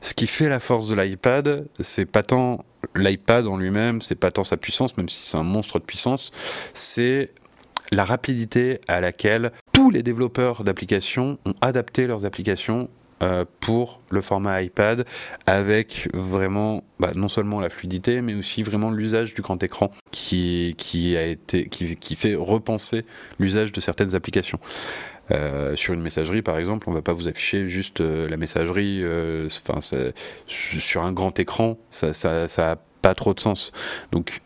[0.00, 2.64] ce qui fait la force de l'iPad, c'est pas tant
[2.94, 6.30] l'iPad en lui-même, c'est pas tant sa puissance, même si c'est un monstre de puissance,
[6.74, 7.32] c'est
[7.92, 9.52] la rapidité à laquelle
[9.88, 12.90] tous les développeurs d'applications ont adapté leurs applications
[13.22, 15.06] euh, pour le format iPad
[15.46, 20.74] avec vraiment bah, non seulement la fluidité mais aussi vraiment l'usage du grand écran qui,
[20.76, 23.06] qui, a été, qui, fait repenser
[23.38, 24.60] l'usage de certaines applications.
[25.30, 29.02] Euh, sur une messagerie, par exemple, on va pas vous afficher juste euh, la messagerie.
[30.48, 33.72] Sur un grand écran, ça, ça, ça pas trop de sens.
[34.12, 34.42] Donc,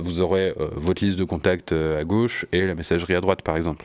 [0.00, 3.84] vous aurez votre liste de contacts à gauche et la messagerie à droite, par exemple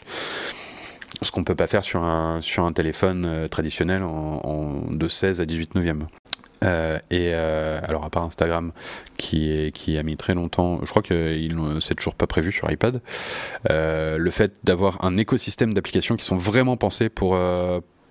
[1.22, 5.42] ce qu'on peut pas faire sur un, sur un téléphone euh, traditionnel en, de 16
[5.42, 6.08] à 18 neuvième.
[6.64, 8.72] Euh, et euh, alors à part Instagram
[9.18, 11.36] qui, est, qui a mis très longtemps, je crois que
[11.80, 13.02] c'est toujours pas prévu sur iPad,
[13.68, 17.38] le fait d'avoir un écosystème d'applications qui sont vraiment pensées pour,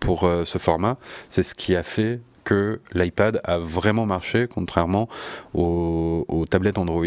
[0.01, 0.98] pour ce format.
[1.28, 5.09] C'est ce qui a fait que l'iPad a vraiment marché, contrairement
[5.55, 7.05] aux, tablettes Android,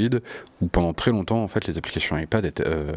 [0.61, 2.93] où pendant très longtemps, en fait, les applications iPad, étaient, euh,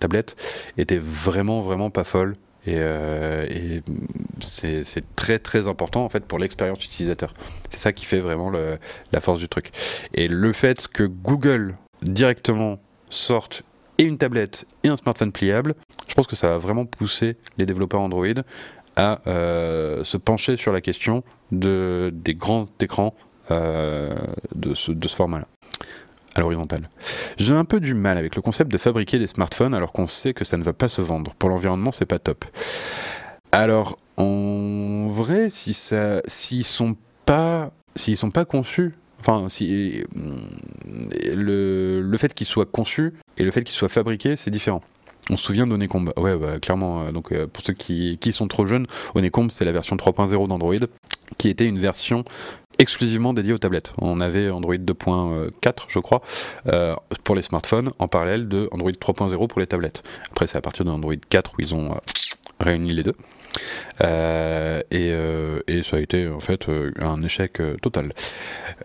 [0.00, 0.36] tablettes,
[0.76, 2.34] étaient vraiment, vraiment pas folles.
[2.66, 3.46] Et, euh,
[4.40, 4.84] c'est
[5.16, 7.32] très très important en fait pour l'expérience utilisateur.
[7.70, 9.70] C'est ça qui fait vraiment la force du truc.
[10.12, 12.78] Et le fait que Google directement
[13.10, 13.62] sorte
[13.98, 15.74] et une tablette et un smartphone pliable,
[16.06, 18.26] je pense que ça va vraiment pousser les développeurs Android
[18.98, 21.22] à euh, se pencher sur la question
[21.52, 23.14] de, des grands écrans
[23.50, 24.14] euh,
[24.54, 25.46] de ce, de ce format-là
[26.34, 26.82] à l'horizontale.
[27.38, 30.34] J'ai un peu du mal avec le concept de fabriquer des smartphones alors qu'on sait
[30.34, 31.32] que ça ne va pas se vendre.
[31.38, 32.44] Pour l'environnement, c'est pas top.
[33.52, 40.02] Alors, en vrai, si ça, s'ils sont pas, s'ils sont pas conçus, enfin, si
[41.34, 44.82] le, le fait qu'ils soient conçus et le fait qu'ils soient fabriqués, c'est différent.
[45.30, 46.06] On se souvient d'Onecomb.
[46.16, 47.02] Ouais, bah, clairement.
[47.02, 50.74] Euh, donc, euh, pour ceux qui, sont trop jeunes, Onecomb, c'est la version 3.0 d'Android,
[51.38, 52.24] qui était une version
[52.78, 53.92] exclusivement dédiée aux tablettes.
[53.98, 56.22] On avait Android 2.4, je crois,
[56.68, 60.02] euh, pour les smartphones, en parallèle de Android 3.0 pour les tablettes.
[60.30, 61.96] Après, c'est à partir d'Android 4 où ils ont
[62.60, 63.16] réuni les deux.
[64.92, 65.08] Et,
[65.66, 66.66] et, ça a été en fait
[67.00, 68.12] un échec total.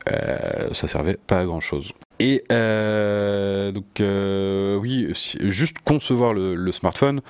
[0.08, 1.94] ça servait pas à grand chose.
[2.20, 5.08] Et euh, donc, euh, oui,
[5.42, 7.22] juste concevoir le, smartphone,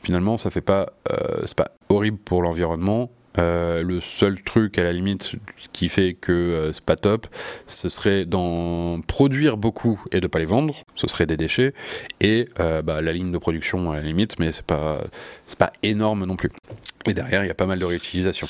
[0.00, 3.10] finalement, ça fait pas, euh, c'est pas horrible pour l'environnement.
[3.36, 5.36] le seul truc à la limite
[5.72, 7.26] qui fait que c'est pas top,
[7.66, 11.72] ce serait d'en produire beaucoup et de pas les vendre, ce serait des déchets,
[12.20, 14.98] et bah, la ligne de production à la limite, mais c'est pas,
[15.46, 16.50] c'est pas énorme non plus.
[17.06, 18.48] Et derrière, il y a pas mal de réutilisation.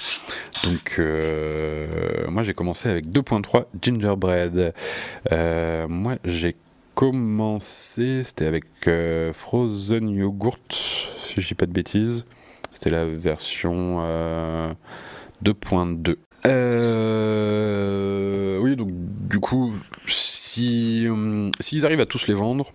[0.64, 1.86] Donc, euh,
[2.28, 4.74] moi, j'ai commencé avec 2.3 Gingerbread.
[5.32, 6.56] Euh, moi, j'ai
[6.94, 12.24] commencé, c'était avec euh, Frozen Yogurt, si je dis pas de bêtises.
[12.72, 14.00] C'était la version
[15.44, 16.16] 2.2.
[18.60, 19.72] oui, donc du coup,
[20.06, 21.06] si
[21.60, 22.72] s'ils arrivent à tous les vendre,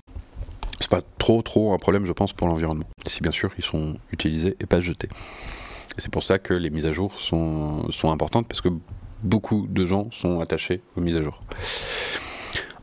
[0.79, 2.85] c'est pas trop trop un problème, je pense, pour l'environnement.
[3.07, 5.09] Si bien sûr ils sont utilisés et pas jetés.
[5.97, 8.69] C'est pour ça que les mises à jour sont, sont importantes, parce que
[9.23, 11.39] beaucoup de gens sont attachés aux mises à jour.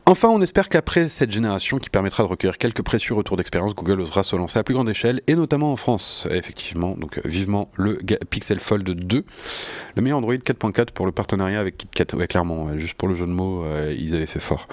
[0.07, 4.01] Enfin, on espère qu'après cette génération qui permettra de recueillir quelques précieux retours d'expérience, Google
[4.01, 6.95] osera se lancer à plus grande échelle, et notamment en France, effectivement.
[6.97, 7.99] Donc vivement le
[8.29, 9.25] Pixel Fold 2,
[9.95, 12.27] le meilleur Android 4.4 pour le partenariat avec KitKat.
[12.27, 14.65] Clairement, juste pour le jeu de mots, euh, ils avaient fait fort.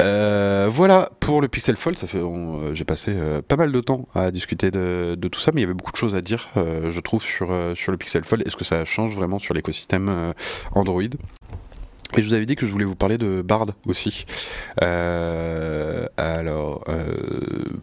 [0.00, 1.96] Euh, voilà pour le Pixel Fold.
[2.14, 5.62] Euh, j'ai passé euh, pas mal de temps à discuter de, tout ça, mais il
[5.62, 8.46] y avait beaucoup de choses à dire, je trouve, sur, le Pixel Fold.
[8.46, 10.34] Est-ce que ça change vraiment sur l'écosystème
[10.72, 11.02] Android?
[12.16, 14.24] Et je vous avais dit que je voulais vous parler de Bard aussi.
[14.80, 16.84] alors,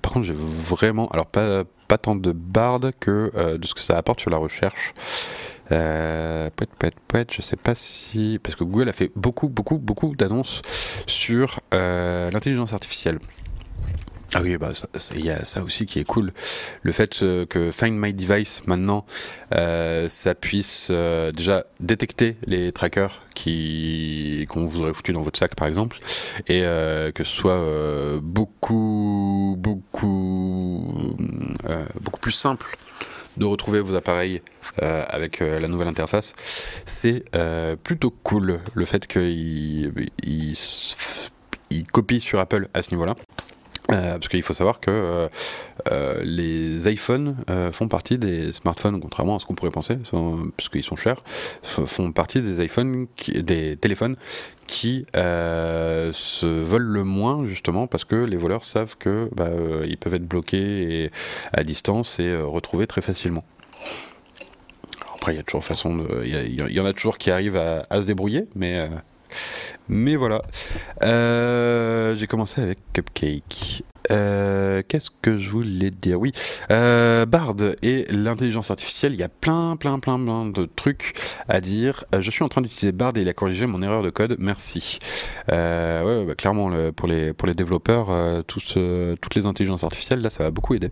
[0.02, 4.22] par contre, j'ai vraiment, alors pas tant de Bard que de ce que ça apporte
[4.22, 4.94] sur la recherche.
[5.72, 6.68] Euh, peut
[7.32, 8.40] je sais pas si.
[8.42, 10.62] Parce que Google a fait beaucoup, beaucoup, beaucoup d'annonces
[11.08, 13.20] sur euh, l'intelligence artificielle.
[14.34, 14.72] Ah oui, bah
[15.16, 16.34] il y a ça aussi qui est cool.
[16.82, 19.06] Le fait euh, que Find My Device maintenant,
[19.54, 25.56] euh, ça puisse déjà détecter les trackers qui qu'on vous aurait foutu dans votre sac
[25.56, 26.00] par exemple,
[26.48, 31.16] et que ce soit beaucoup, beaucoup,
[32.02, 32.78] beaucoup plus simple
[33.38, 34.42] de retrouver vos appareils
[34.82, 36.34] euh, avec euh, la nouvelle interface.
[36.86, 43.16] C'est euh, plutôt cool le fait qu'il il, copie sur Apple à ce niveau-là.
[43.88, 45.30] Parce qu'il faut savoir que
[46.24, 47.36] les iPhones
[47.72, 49.98] font partie des smartphones, contrairement à ce qu'on pourrait penser,
[50.58, 51.24] puisqu'ils sont chers,
[51.64, 54.16] font partie des iPhones, des téléphones
[54.68, 59.50] qui se volent le moins justement parce que les voleurs savent que bah,
[59.86, 61.12] ils peuvent être bloqués
[61.54, 63.44] à distance et retrouvés très facilement
[65.32, 66.06] il y a toujours façon.
[66.24, 68.90] Il y, en a toujours qui arrivent à, se débrouiller, mais.
[69.36, 70.42] Euh, mais voilà.
[71.04, 73.84] Euh, j'ai commencé avec Cupcake.
[74.12, 76.20] Euh, qu'est-ce que je voulais dire?
[76.20, 76.32] Oui,
[76.70, 81.16] Bard et l'intelligence artificielle, il y a plein, plein, plein, plein de trucs
[81.50, 82.06] à dire.
[82.20, 85.00] je suis en train d'utiliser Bard et il a corrigé mon erreur de code, merci.
[85.50, 88.10] ouais, bah, clairement, pour, les, pour les développeurs,
[88.46, 88.76] toutes
[89.36, 90.92] les intelligences artificielles, là, ça va beaucoup aider.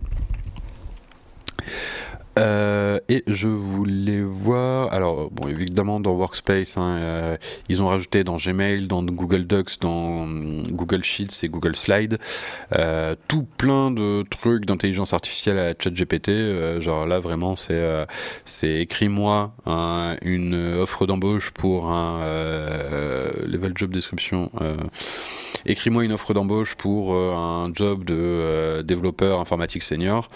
[2.38, 7.36] Euh, et je voulais voir, alors bon évidemment dans Workspace, hein, euh,
[7.68, 12.18] ils ont rajouté dans Gmail, dans Google Docs, dans Google Sheets et Google Slides,
[12.76, 16.80] euh, tout plein de trucs d'intelligence artificielle à ChatGPT.
[16.80, 17.82] genre là vraiment c'est
[18.44, 19.54] c'est écris-moi
[20.22, 22.20] une offre d'embauche pour un
[23.46, 24.50] level job description.
[25.66, 30.28] écris-moi une offre d'embauche pour un job de développeur informatique senior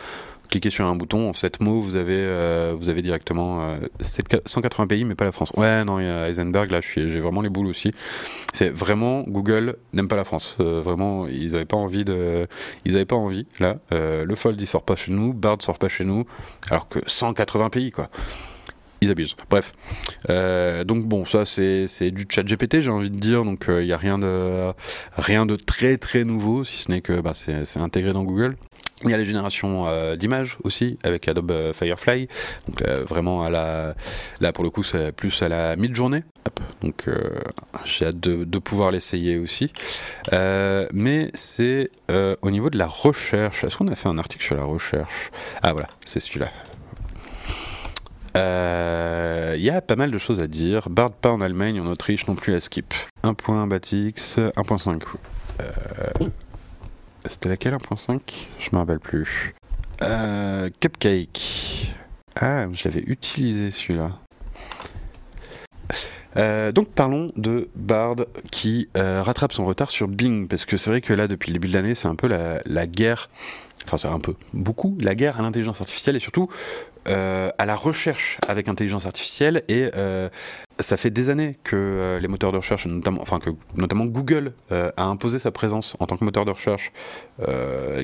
[0.49, 4.87] cliquez sur un bouton, en 7 mots, vous avez, euh, vous avez directement euh, 180
[4.87, 5.53] pays, mais pas la France.
[5.57, 7.91] Ouais, non, il y a Heisenberg, là, j'ai vraiment les boules aussi.
[8.53, 10.57] C'est vraiment, Google n'aime pas la France.
[10.61, 12.47] Euh, vraiment, ils n'avaient pas envie de.
[12.85, 13.77] Ils pas envie, là.
[13.93, 16.25] Euh, le Fold, il sort pas chez nous, Bard sort pas chez nous,
[16.71, 18.09] alors que 180 pays, quoi
[19.01, 19.37] ils abusent.
[19.49, 19.75] Bref.
[20.29, 23.45] Euh, donc bon, ça c'est du chat GPT, j'ai envie de dire.
[23.45, 24.73] Donc il n'y a rien de,
[25.17, 28.57] rien de très très nouveau, si ce n'est que bah, c'est intégré dans Google.
[29.05, 32.27] Il y a les générations euh, d'images aussi avec Adobe euh, Firefly.
[32.67, 33.95] Donc euh, vraiment à la,
[34.41, 36.25] là pour le coup c'est plus à la mi-journée.
[36.83, 37.07] Donc
[37.85, 39.73] j'ai hâte de, pouvoir l'essayer aussi.
[40.33, 43.65] mais c'est au niveau de la recherche.
[43.65, 45.31] Est-ce qu'on a fait un article sur la recherche?
[45.63, 46.49] Ah voilà, c'est celui-là.
[49.55, 50.89] Il y a pas mal de choses à dire.
[50.89, 52.95] Bard pas en Allemagne, en Autriche non plus à Skip.
[53.25, 55.03] 1.batix, 1.5.
[57.27, 58.21] C'était laquelle 1.5
[58.59, 59.55] Je me rappelle plus.
[60.03, 61.95] Euh, Cupcake.
[62.37, 64.13] Ah, je l'avais utilisé celui-là.
[66.37, 68.17] Euh, donc parlons de Bard
[68.53, 71.55] qui euh, rattrape son retard sur Bing, parce que c'est vrai que là, depuis le
[71.55, 73.29] début de l'année, c'est un peu la, la guerre,
[73.89, 76.49] enfin c'est un peu, beaucoup, la guerre à l'intelligence artificielle et surtout
[77.09, 80.29] euh, à la recherche avec intelligence artificielle et euh,
[80.79, 84.53] ça fait des années que euh, les moteurs de recherche, notamment, enfin que notamment Google
[84.71, 86.93] a imposé sa présence en tant que moteur de recherche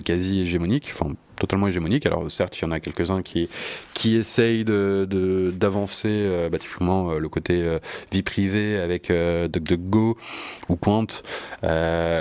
[0.04, 0.92] quasi hégémonique,
[1.38, 2.06] totalement hégémonique.
[2.06, 3.48] Alors certes, il y en a quelques-uns qui
[3.92, 7.78] qui essayent de d'avancer bah, typiquement le côté
[8.12, 10.16] vie privée avec DuckDuckGo
[10.68, 11.06] ou Quant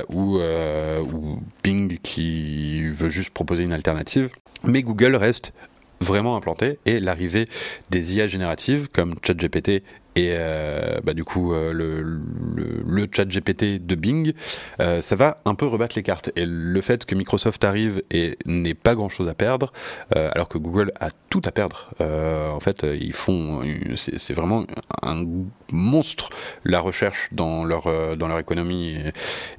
[0.09, 4.29] ou, ou Bing qui veut juste proposer une alternative.
[4.63, 5.53] Mais Google reste
[5.99, 7.47] vraiment implanté et l'arrivée
[7.89, 9.83] des IA génératives comme ChatGPT
[10.15, 12.03] et euh, bah, du coup euh, le,
[12.85, 14.33] le, chat GPT de Bing,
[14.79, 16.31] euh, ça va un peu rebattre les cartes.
[16.35, 19.71] Et le fait que Microsoft arrive et n'ait pas grand chose à perdre,
[20.15, 23.61] alors que Google a tout à perdre, en fait, ils font,
[23.95, 24.65] c'est vraiment
[25.01, 25.25] un
[25.71, 26.29] monstre
[26.63, 28.97] la recherche dans leur dans leur économie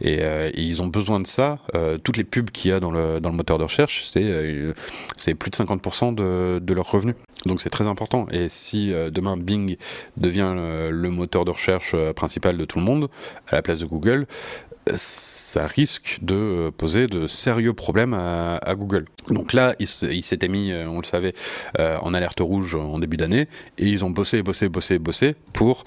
[0.00, 0.22] et,
[0.56, 1.58] ils ont besoin de ça.
[2.02, 4.72] toutes les pubs qu'il y a dans le dans le moteur de recherche, c'est
[5.16, 7.16] c'est plus de 50% de, de leurs revenus.
[7.46, 8.26] Donc c'est très important.
[8.30, 9.76] Et si demain Bing
[10.16, 13.08] devient euh, le moteur de recherche euh, principal de tout le monde,
[13.48, 14.26] à la place de Google,
[14.94, 19.06] ça risque de euh, poser de sérieux problèmes à, Google.
[19.28, 21.32] Donc là, ils s'étaient mis, on le savait,
[21.78, 25.84] en alerte rouge en début d'année, et ils ont bossé, bossé, bossé, bossé pour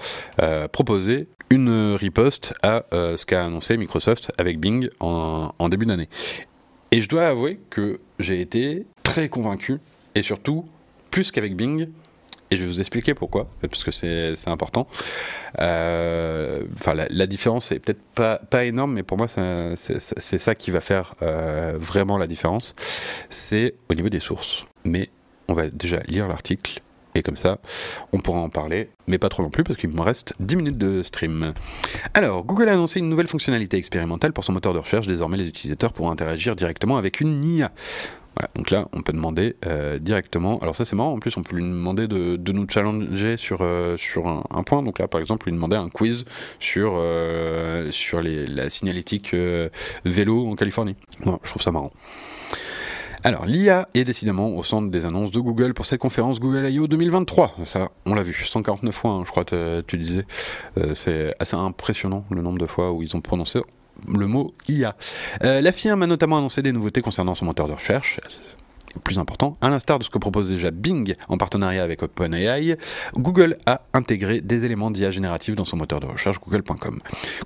[0.72, 6.10] proposer une riposte à ce qu'a annoncé Microsoft avec Bing en début d'année.
[6.91, 9.78] Et je dois avouer que j'ai été très convaincu,
[10.16, 10.66] et surtout,
[11.12, 11.88] plus qu'avec Bing,
[12.52, 14.88] et je vais vous expliquer pourquoi, parce que c'est important.
[15.60, 16.64] Euh,
[17.10, 20.00] la, différence est peut-être pas, pas énorme, mais pour moi, c'est
[20.38, 22.74] ça qui va faire euh, vraiment la différence.
[23.30, 24.66] C'est au niveau des sources.
[24.86, 25.10] Mais
[25.48, 26.82] on va déjà lire l'article
[27.18, 27.58] et comme ça,
[28.14, 30.78] on pourra en parler, mais pas trop non plus parce qu'il me reste 10 minutes
[30.78, 31.54] de stream.
[32.14, 35.08] Alors, Google a annoncé une nouvelle fonctionnalité expérimentale pour son moteur de recherche.
[35.08, 37.72] Désormais, les utilisateurs pourront interagir directement avec une IA
[38.56, 40.60] donc là, on peut demander euh, directement.
[40.60, 41.14] Alors ça, c'est marrant.
[41.14, 44.84] En plus, on peut lui demander de, nous challenger sur, euh, sur un, point.
[44.84, 46.26] Donc là, par exemple, lui demander un quiz
[46.60, 49.36] sur, euh, sur la signalétique
[50.06, 50.96] vélo en Californie.
[51.26, 51.92] je trouve ça marrant.
[53.24, 56.88] Alors, l'IA est décidément au centre des annonces de Google pour cette conférence Google I.O.
[56.88, 57.56] 2023.
[57.66, 60.26] Ça, on l'a vu, 149 fois, hein, je crois, que tu disais.
[60.94, 63.62] c'est assez impressionnant le nombre de fois où ils ont prononcé
[64.08, 64.95] le mot IA.
[65.43, 68.20] Euh, la firme a notamment annoncé des nouveautés concernant son moteur de recherche
[68.98, 72.78] plus important, à l'instar de ce que propose déjà Bing en partenariat avec OpenAI,
[73.16, 77.00] Google a intégré des éléments d'IA générative dans son moteur de recherche google.com.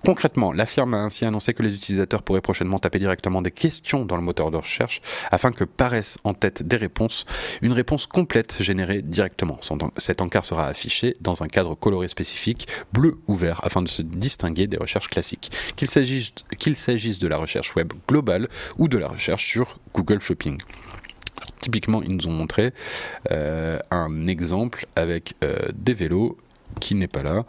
[0.05, 4.05] Concrètement, la firme a ainsi annoncé que les utilisateurs pourraient prochainement taper directement des questions
[4.05, 7.25] dans le moteur de recherche afin que paraissent en tête des réponses,
[7.61, 9.59] une réponse complète générée directement.
[9.97, 14.01] Cet encart sera affiché dans un cadre coloré spécifique, bleu ou vert, afin de se
[14.01, 18.47] distinguer des recherches classiques, qu'il s'agisse de la recherche web globale
[18.77, 20.57] ou de la recherche sur Google Shopping.
[21.61, 22.73] Typiquement, ils nous ont montré
[23.31, 26.35] euh, un exemple avec euh, des vélos
[26.79, 27.45] qui n'est pas là.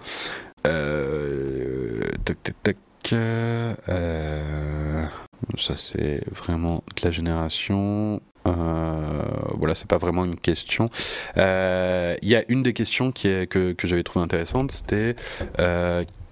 [0.66, 2.76] Euh, tac, tac, tac.
[5.58, 8.20] ça, c'est vraiment de la génération.
[8.44, 10.90] voilà, c'est pas vraiment une question.
[11.36, 15.16] Il y a une des questions qui est, que, que j'avais trouvé intéressante, c'était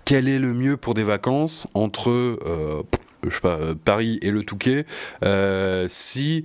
[0.04, 2.36] quel est le mieux pour des vacances entre
[3.22, 4.84] je sais pas, Paris et le Touquet?
[5.88, 6.42] Si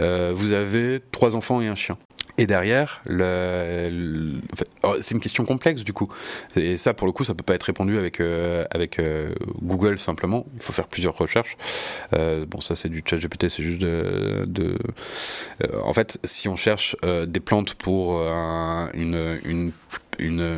[0.00, 1.98] euh, vous avez trois enfants et un chien.
[2.40, 3.02] Et derrière,
[4.84, 6.08] oh, c'est une question complexe du coup.
[6.54, 9.98] Et ça, pour le coup, ça peut pas être répondu avec euh, avec euh, Google
[9.98, 10.46] simplement.
[10.54, 11.56] Il faut faire plusieurs recherches.
[12.12, 14.78] Bon, ça c'est du chat GPT, c'est juste de.
[15.82, 16.94] en fait, si on cherche
[17.26, 18.20] des plantes pour
[18.94, 19.72] une
[20.20, 20.52] une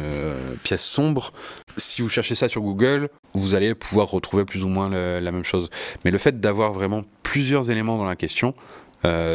[0.62, 1.32] pièce sombre.
[1.76, 5.44] Si vous cherchez ça sur Google, vous allez pouvoir retrouver plus ou moins la même
[5.44, 5.70] chose.
[6.04, 8.54] Mais le fait d'avoir vraiment plusieurs éléments dans la question,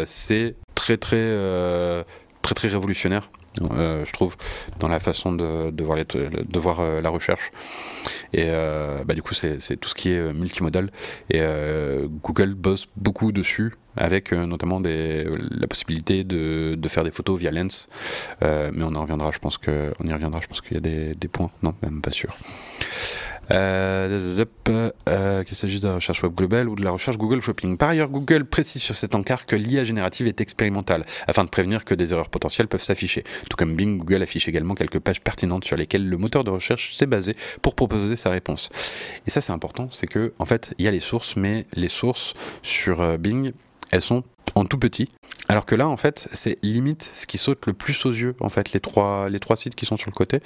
[0.05, 2.05] c'est très très
[2.41, 3.29] très très révolutionnaire.
[3.61, 4.35] Euh, je trouve,
[4.79, 7.51] dans la façon de, voir, euh, la recherche.
[8.33, 10.91] Et euh, bah, du coup, c'est tout ce qui est multimodal.
[11.29, 11.41] Et
[12.23, 17.89] Google bosse beaucoup dessus, avec notamment la possibilité de, faire des photos via Lens.
[18.41, 21.13] mais on en reviendra, je pense que, on y reviendra, je pense qu'il y a
[21.13, 21.51] des points.
[21.63, 22.35] Non, même pas sûr.
[23.51, 24.45] Euh,
[25.07, 27.77] euh, qu'il s'agisse de la recherche web globale ou de la recherche Google Shopping.
[27.77, 31.85] Par ailleurs, Google précise sur cet encart que l'IA générative est expérimentale, afin de prévenir
[31.85, 33.23] que des erreurs potentielles peuvent s'afficher.
[33.49, 36.95] Tout comme Bing, Google affiche également quelques pages pertinentes sur lesquelles le moteur de recherche
[36.95, 38.69] s'est basé pour proposer sa réponse.
[39.27, 41.89] Et ça, c'est important, c'est que, en fait, il y a les sources, mais les
[41.89, 43.51] sources sur euh, Bing,
[43.91, 44.23] elles sont
[44.53, 45.09] en tout petit.
[45.47, 48.49] Alors que là, en fait, c'est limite ce qui saute le plus aux yeux, en
[48.49, 50.39] fait, les trois, les trois sites qui sont sur le côté.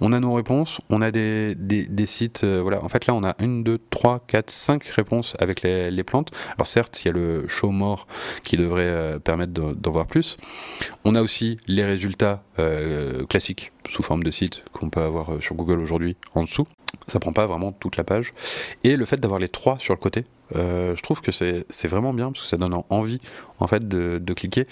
[0.00, 3.22] On a nos réponses, on a des, des, sites, euh, voilà, en fait, là, on
[3.22, 6.30] a une, deux, trois, quatre, cinq réponses avec les, les plantes.
[6.56, 8.06] Alors certes, il y a le show more
[8.42, 10.36] qui devrait euh, permettre d'en voir plus.
[11.04, 15.54] On a aussi les résultats euh, classiques sous forme de site qu'on peut avoir sur
[15.54, 16.66] Google aujourd'hui en dessous.
[17.10, 18.32] Ça prend pas vraiment toute la page.
[18.84, 20.24] Et le fait d'avoir les trois sur le côté,
[20.54, 23.18] euh, je trouve que c'est vraiment bien parce que ça donne envie
[23.58, 24.68] en fait de, cliquer.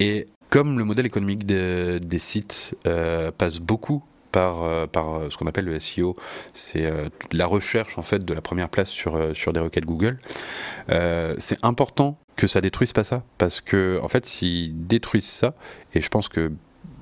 [0.00, 4.02] Et comme le modèle économique des, sites euh, passe beaucoup
[4.32, 4.86] par, euh,
[5.28, 6.16] ce qu'on appelle le SEO,
[6.54, 6.90] c'est
[7.32, 10.16] la recherche en fait de la première place sur, sur des requêtes Google.
[11.36, 15.52] c'est important que ça détruise pas ça parce que en fait s'ils détruisent ça,
[15.94, 16.50] et je pense que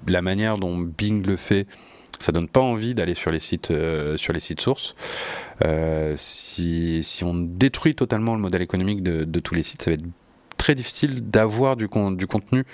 [0.09, 1.69] la manière dont Bing le fait
[2.19, 4.95] ça donne pas envie d'aller sur les sites euh, sur les sites sources.
[5.65, 10.05] Euh, si, on détruit totalement le modèle économique de, tous les sites, ça va être
[10.57, 12.65] très difficile d'avoir du, du contenu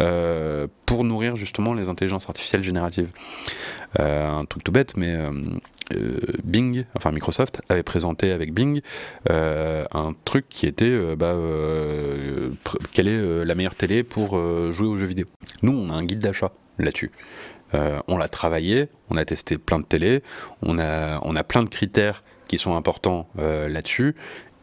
[0.00, 3.10] euh, pour nourrir justement les intelligences artificielles génératives.
[3.98, 5.16] un truc tout bête, mais
[6.44, 8.80] Bing, enfin Microsoft, avait présenté avec Bing
[9.28, 11.36] un truc qui était bah,
[12.92, 14.30] quelle est la meilleure télé pour
[14.70, 15.26] jouer aux jeux vidéo.
[15.62, 17.10] Nous, on a un guide d'achat là-dessus.
[17.74, 20.22] Euh, on l'a travaillé, on a testé plein de télé,
[20.62, 24.14] on a, on a plein de critères qui sont importants euh, là-dessus,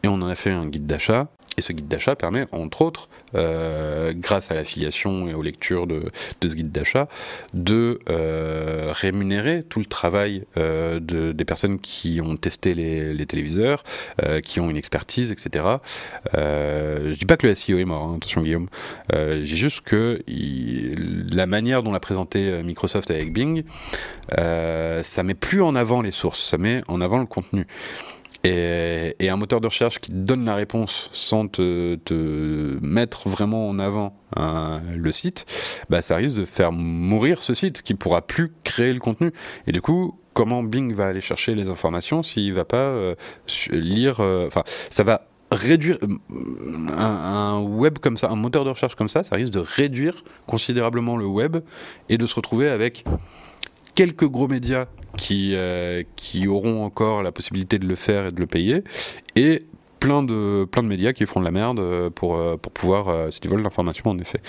[0.02, 3.08] et on en a fait un guide d'achat et ce guide d'achat permet, entre autres,
[3.34, 6.10] euh, grâce à l'affiliation et aux lectures de,
[6.42, 7.08] ce guide d'achat,
[7.54, 13.82] de euh, rémunérer tout le travail euh, de, des personnes qui ont testé les, téléviseurs,
[14.42, 15.64] qui ont une expertise, etc.
[16.34, 18.68] je dis pas que le SEO est mort, hein, attention Guillaume.
[19.12, 23.64] dis juste que la manière dont l'a présenté Microsoft avec Bing,
[24.30, 27.66] ça met plus en avant les sources, ça met en avant le contenu.
[28.44, 31.98] Et, un moteur de recherche qui donne la réponse sans te,
[32.80, 35.46] mettre vraiment en avant hein, le site,
[35.90, 39.32] bah, ça risque de faire mourir ce site qui pourra plus créer le contenu.
[39.66, 43.14] Et du coup, comment Bing va aller chercher les informations s'il va pas euh,
[43.70, 48.94] lire euh, Enfin, ça va réduire euh, un, web comme ça, un moteur de recherche
[48.94, 51.58] comme ça, ça risque de réduire considérablement le web
[52.08, 53.04] et de se retrouver avec
[53.94, 54.86] quelques gros médias
[55.16, 58.82] qui, euh, qui auront encore la possibilité de le faire et de le payer,
[59.34, 59.62] et
[60.00, 63.32] plein de, plein de médias qui feront de la merde euh, pour, euh, pour pouvoir,
[63.32, 64.40] si tu veux, l'information en effet.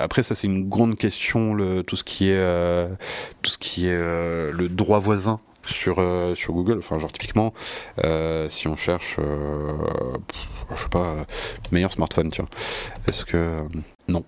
[0.00, 2.88] après, ça c'est une grande question, le, tout ce qui est,
[3.42, 5.38] tout ce qui est le droit voisin
[5.70, 6.02] sur,
[6.34, 6.78] sur Google.
[6.78, 7.52] Enfin, genre typiquement,
[8.48, 11.16] si on cherche, je sais pas,
[11.72, 12.42] meilleur smartphone, tu.
[13.08, 13.64] Est-ce que
[14.10, 14.24] non.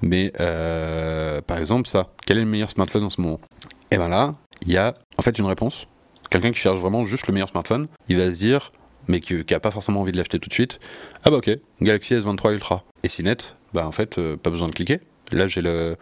[0.00, 3.40] Mais euh, par exemple, ça, quel est le meilleur smartphone en ce moment?
[3.90, 4.32] Et bien là,
[4.66, 5.86] il y a en fait une réponse.
[6.30, 8.72] Quelqu'un qui cherche vraiment juste le meilleur smartphone, il va se dire,
[9.08, 10.80] mais qui, n'a pas forcément envie de l'acheter tout de suite,
[11.24, 11.50] ah bah ok,
[11.82, 12.84] Galaxy S23 Ultra.
[13.02, 15.00] Et si net, bah en fait, euh, pas besoin de cliquer.
[15.30, 15.96] Là, j'ai le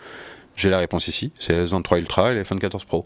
[0.56, 3.04] j'ai la réponse ici, c'est le S23 Ultra et l'iPhone 14 Pro.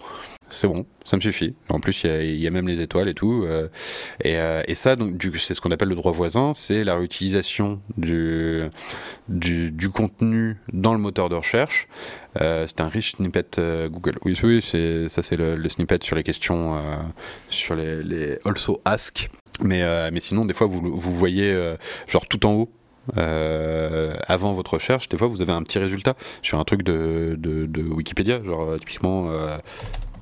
[0.54, 1.56] C'est bon, ça me suffit.
[1.68, 3.42] En plus, il y, a même les étoiles et tout.
[3.44, 3.68] Euh,
[4.24, 4.94] euh, et, ça,
[5.38, 8.70] c'est ce qu'on appelle le droit voisin, c'est la réutilisation du,
[9.92, 11.88] contenu dans le moteur de recherche.
[12.40, 13.60] Euh, c'est un riche snippet
[13.90, 14.18] Google.
[14.24, 16.80] Oui, oui, ça c'est le, snippet sur les questions,
[17.50, 19.28] sur les, also ask.
[19.60, 19.82] Mais,
[20.20, 21.74] sinon, des fois, vous, voyez
[22.06, 22.70] genre tout en haut
[23.16, 27.36] avant votre recherche, des fois vous avez un petit résultat sur un truc de,
[27.92, 29.30] Wikipédia, genre typiquement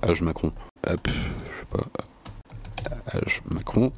[0.03, 0.51] âge Macron.
[0.87, 3.17] Hop, je sais pas.
[3.17, 3.93] Âge Macron.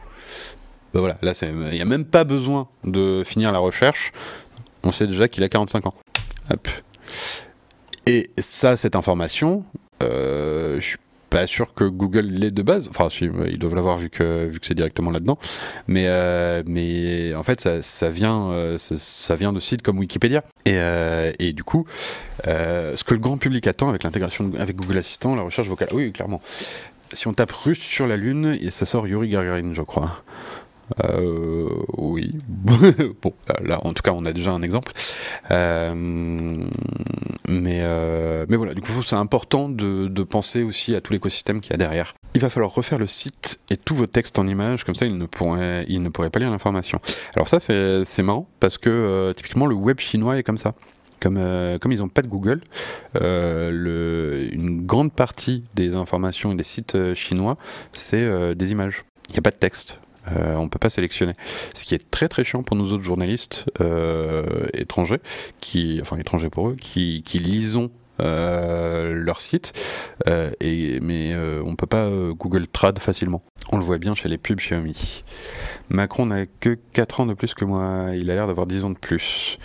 [0.92, 4.12] Ben voilà, là il n'y a même pas besoin de finir la recherche.
[4.84, 5.94] On sait déjà qu'il a 45 ans.
[8.06, 9.64] Et ça, cette information,
[10.02, 10.98] euh, je suis
[11.34, 12.88] pas sûr que Google l'ait de base.
[12.88, 15.36] Enfin, si, ils doivent l'avoir vu que, vu que c'est directement là-dedans.
[15.88, 20.44] Mais, euh, mais en fait, ça, ça vient, euh, ça, vient de sites comme Wikipédia.
[20.64, 21.86] Et, euh, et du coup,
[22.44, 25.88] ce que le grand public attend avec l'intégration avec Google Assistant, la recherche vocale.
[25.92, 26.40] Oui, clairement.
[27.12, 30.22] Si on tape russe sur la Lune, ça sort Yuri Gagarin, je crois.
[31.02, 32.30] Euh, oui.
[33.22, 33.32] bon,
[33.62, 34.92] là, en tout cas, on a déjà un exemple.
[35.50, 35.94] Euh,
[37.48, 41.60] mais, euh, mais voilà, du coup, c'est important de, de penser aussi à tout l'écosystème
[41.60, 42.14] qu'il y a derrière.
[42.34, 45.16] Il va falloir refaire le site et tous vos textes en images, comme ça, ils
[45.16, 47.00] ne pourraient, ils ne pourraient pas lire l'information.
[47.36, 50.74] Alors ça, c'est marrant, parce que typiquement, le web chinois est comme ça.
[51.20, 51.38] Comme,
[51.80, 52.60] comme ils n'ont pas de Google,
[53.14, 57.56] le, une grande partie des informations et des sites chinois,
[57.92, 59.04] c'est des images.
[59.28, 60.00] Il n'y a pas de texte.
[60.32, 61.32] Euh, on peut pas sélectionner.
[61.74, 65.20] Ce qui est très très chiant pour nous autres journalistes euh, étrangers,
[65.60, 67.90] qui, enfin étrangers pour eux, qui, qui lisons
[68.20, 69.72] euh, leur site,
[70.60, 73.42] et, mais euh, on peut pas Google Trad facilement.
[73.72, 75.24] On le voit bien chez les pubs Xiaomi.
[75.90, 78.90] Macron n'a que 4 ans de plus que moi, il a l'air d'avoir 10 ans
[78.90, 79.58] de plus.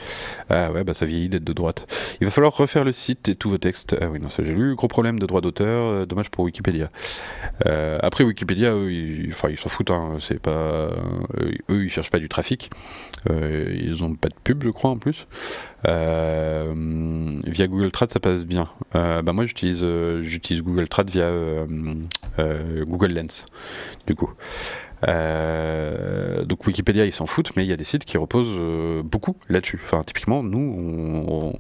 [0.50, 1.88] Ah ouais, bah ça vieillit d'être de droite.
[2.22, 3.96] Il va falloir refaire le site et tous vos textes.
[4.02, 4.76] Ah oui, non, ça j'ai lu.
[4.76, 6.90] Gros problème de droit d'auteur, euh, dommage pour Wikipédia.
[7.66, 9.92] Euh, après Wikipédia, eux, ils, s'en foutent.
[9.92, 10.92] Hein, c'est pas, euh,
[11.70, 12.70] eux, ils cherchent pas du trafic.
[13.30, 15.28] Ils ont pas de pub, je crois en plus.
[15.86, 18.68] Via Google Trad, ça passe bien.
[18.94, 19.86] Bah moi, j'utilise,
[20.22, 21.32] j'utilise Google Trad via
[22.86, 23.46] Google Lens,
[24.08, 24.32] du coup.
[25.08, 29.02] Euh, donc Wikipédia ils s'en foutent mais il y a des sites qui reposent euh,
[29.04, 29.80] beaucoup là-dessus.
[29.86, 30.60] Enfin typiquement nous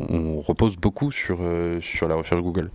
[0.10, 2.70] on, repose beaucoup euh, sur la recherche Google.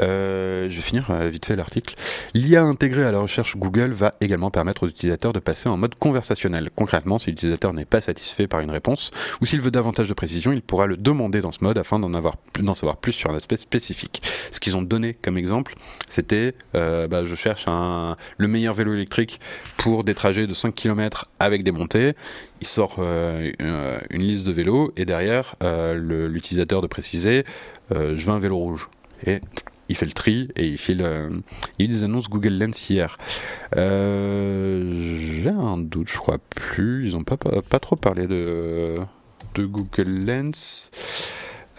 [0.00, 1.94] Euh, je vais finir euh, vite fait l'article.
[2.34, 5.94] L'IA intégrée à la recherche Google va également permettre aux utilisateurs de passer en mode
[5.96, 6.70] conversationnel.
[6.74, 9.10] Concrètement, si l'utilisateur n'est pas satisfait par une réponse
[9.40, 12.14] ou s'il veut davantage de précision, il pourra le demander dans ce mode afin d'en
[12.14, 14.22] avoir d'en savoir plus sur un aspect spécifique.
[14.50, 15.74] Ce qu'ils ont donné comme exemple,
[16.08, 19.40] c'était euh, bah, je cherche le meilleur vélo électrique
[19.76, 22.14] pour des trajets de 5 km avec des montées.
[22.60, 25.56] Il sort une, liste de vélos et derrière
[25.94, 27.44] l'utilisateur de préciser
[27.90, 28.88] je veux un vélo rouge.
[29.26, 29.40] Et
[29.88, 31.02] il fait le tri et il file.
[31.02, 31.28] euh,
[31.78, 33.18] il y a eu des annonces Google Lens hier.
[33.76, 37.08] Euh, J'ai un doute, je crois plus.
[37.08, 38.98] Ils n'ont pas, pas, trop parlé de,
[39.54, 40.90] de Google Lens.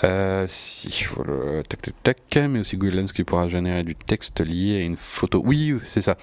[0.03, 4.41] Euh, si, voilà, tac, tac, tac, mais aussi Google Lens qui pourra générer du texte
[4.45, 5.41] lié à une photo.
[5.45, 6.17] Oui, c'est ça.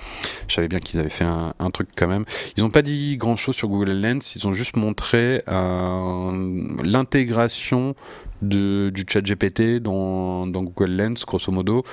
[0.48, 2.26] Je savais bien qu'ils avaient fait un, un truc quand même.
[2.56, 7.94] Ils n'ont pas dit grand chose sur Google Lens, ils ont juste montré euh, l'intégration
[8.42, 11.84] du chat GPT dans, Google Lens, grosso modo,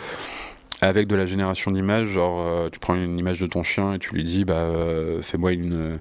[0.81, 2.07] avec de la génération d'images.
[2.07, 5.21] Genre, euh, tu prends une image de ton chien et tu lui dis, bah, euh,
[5.21, 5.99] fais-moi une.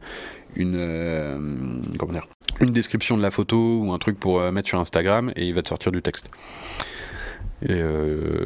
[0.56, 2.26] une euh, comment dire
[2.60, 5.60] une description de la photo ou un truc pour mettre sur Instagram et il va
[5.60, 6.30] te sortir du texte.
[7.60, 7.82] Et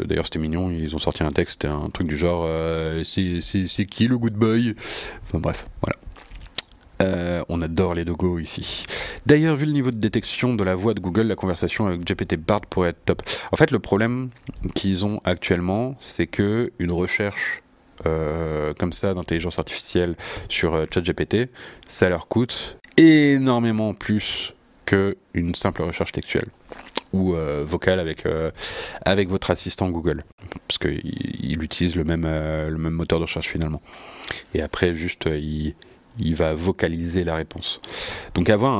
[0.05, 2.45] d'ailleurs c'était mignon, ils ont sorti un texte, un truc du genre
[3.05, 4.75] c'est qui le good boy?
[5.23, 5.97] Enfin bref, voilà.
[7.01, 8.85] Euh, on adore les dogos ici.
[9.27, 12.37] D'ailleurs, vu le niveau de détection de la voix de Google, la conversation avec GPT
[12.37, 13.23] Bard pourrait être top.
[13.53, 14.31] En fait, le problème
[14.75, 17.63] qu'ils ont actuellement, c'est que une recherche
[18.07, 20.17] euh, comme ça d'intelligence artificielle
[20.49, 21.51] sur euh, ChatGPT,
[21.87, 24.55] ça leur coûte énormément plus
[24.85, 26.49] qu'une simple recherche textuelle
[27.13, 28.25] ou vocale avec,
[29.05, 30.25] avec votre assistant Google.
[30.69, 33.83] Parce qu'il il utilise le même, le même moteur de recherche finalement.
[34.55, 35.75] Et après, juste, il,
[36.19, 37.81] il va vocaliser la réponse.
[38.35, 38.75] Donc avoir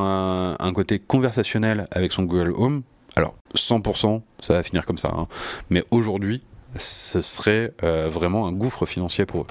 [0.59, 2.83] un, côté conversationnel avec son Google Home,
[3.15, 5.11] alors 100%, ça va finir comme ça.
[5.15, 5.27] hein.
[5.69, 6.41] Mais aujourd'hui,
[6.75, 9.47] ce serait euh, vraiment un gouffre financier pour eux.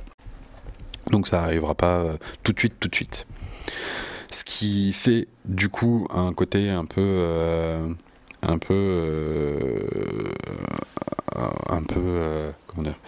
[1.11, 3.27] Donc ça arrivera pas euh, tout de suite, tout de suite.
[4.31, 7.93] Ce qui fait du coup un côté un peu, euh,
[8.43, 10.31] un peu,
[11.69, 12.99] un peu, comment dire,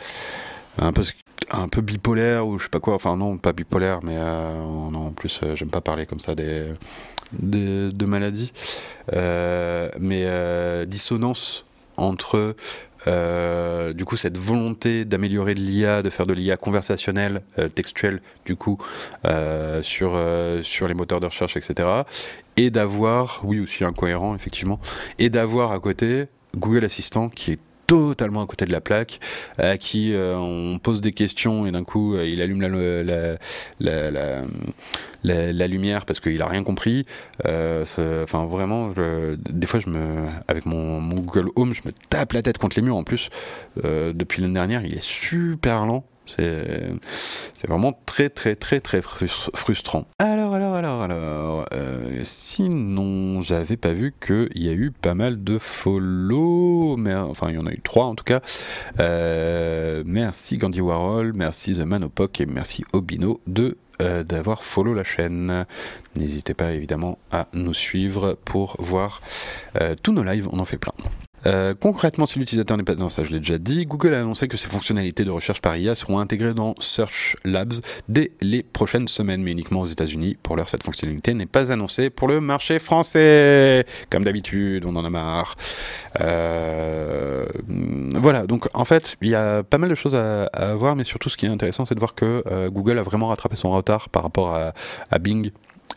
[0.78, 1.04] un peu,
[1.50, 2.94] un peu bipolaire ou je sais pas quoi.
[2.94, 4.56] Enfin non, pas bipolaire, mais euh,
[4.90, 6.72] non, en plus euh, j'aime pas parler comme ça des,
[7.32, 8.52] des- de maladies.
[9.12, 11.64] Euh, mais dissonance
[11.96, 12.54] entre
[13.94, 17.42] du coup cette volonté d'améliorer de l'IA, de faire de l'IA conversationnelle,
[17.74, 18.78] textuelle, du coup,
[19.82, 20.20] sur,
[20.62, 21.88] sur les moteurs de recherche, etc.
[22.56, 24.78] Et d'avoir, oui aussi incohérent effectivement,
[25.18, 27.58] et d'avoir à côté Google Assistant qui est
[27.92, 29.20] totalement à côté de la plaque,
[29.58, 32.62] à qui euh, on pose des questions et d'un coup euh, il allume
[33.82, 37.04] la, lumière parce qu'il a rien compris.
[37.44, 37.84] Euh,
[38.22, 38.92] Enfin vraiment,
[39.50, 42.76] des fois je me, avec mon, mon Google Home, je me tape la tête contre
[42.76, 42.96] les murs.
[42.96, 43.28] En plus,
[43.76, 46.04] depuis l'année dernière, il est super lent.
[46.24, 50.06] C'est vraiment très très très très frus- frustrant.
[50.18, 51.66] Alors alors alors alors,
[52.24, 56.96] sinon, j'avais pas vu qu'il y a eu pas mal de follow,
[57.28, 58.40] enfin il y en a eu trois en tout cas.
[59.00, 65.04] Euh, merci Gandhi Warhol, merci The Manopok et merci Obino de euh, d'avoir follow la
[65.04, 65.64] chaîne.
[66.16, 69.20] N'hésitez pas évidemment à nous suivre pour voir
[69.80, 70.94] euh, tous nos lives, on en fait plein.
[71.46, 74.48] Euh, concrètement, si l'utilisateur n'est pas dans ça, je l'ai déjà dit, Google a annoncé
[74.48, 77.74] que ses fonctionnalités de recherche par IA seront intégrées dans Search Labs
[78.08, 80.36] dès les prochaines semaines, mais uniquement aux États-Unis.
[80.42, 83.84] Pour l'heure, cette fonctionnalité n'est pas annoncée pour le marché français.
[84.10, 85.56] Comme d'habitude, on en a marre.
[86.20, 87.46] Euh,
[88.14, 91.28] voilà, donc en fait, il y a pas mal de choses à, voir, mais surtout,
[91.28, 94.08] ce qui est intéressant, c'est de voir que euh, Google a vraiment rattrapé son retard
[94.08, 95.50] par rapport à Bing.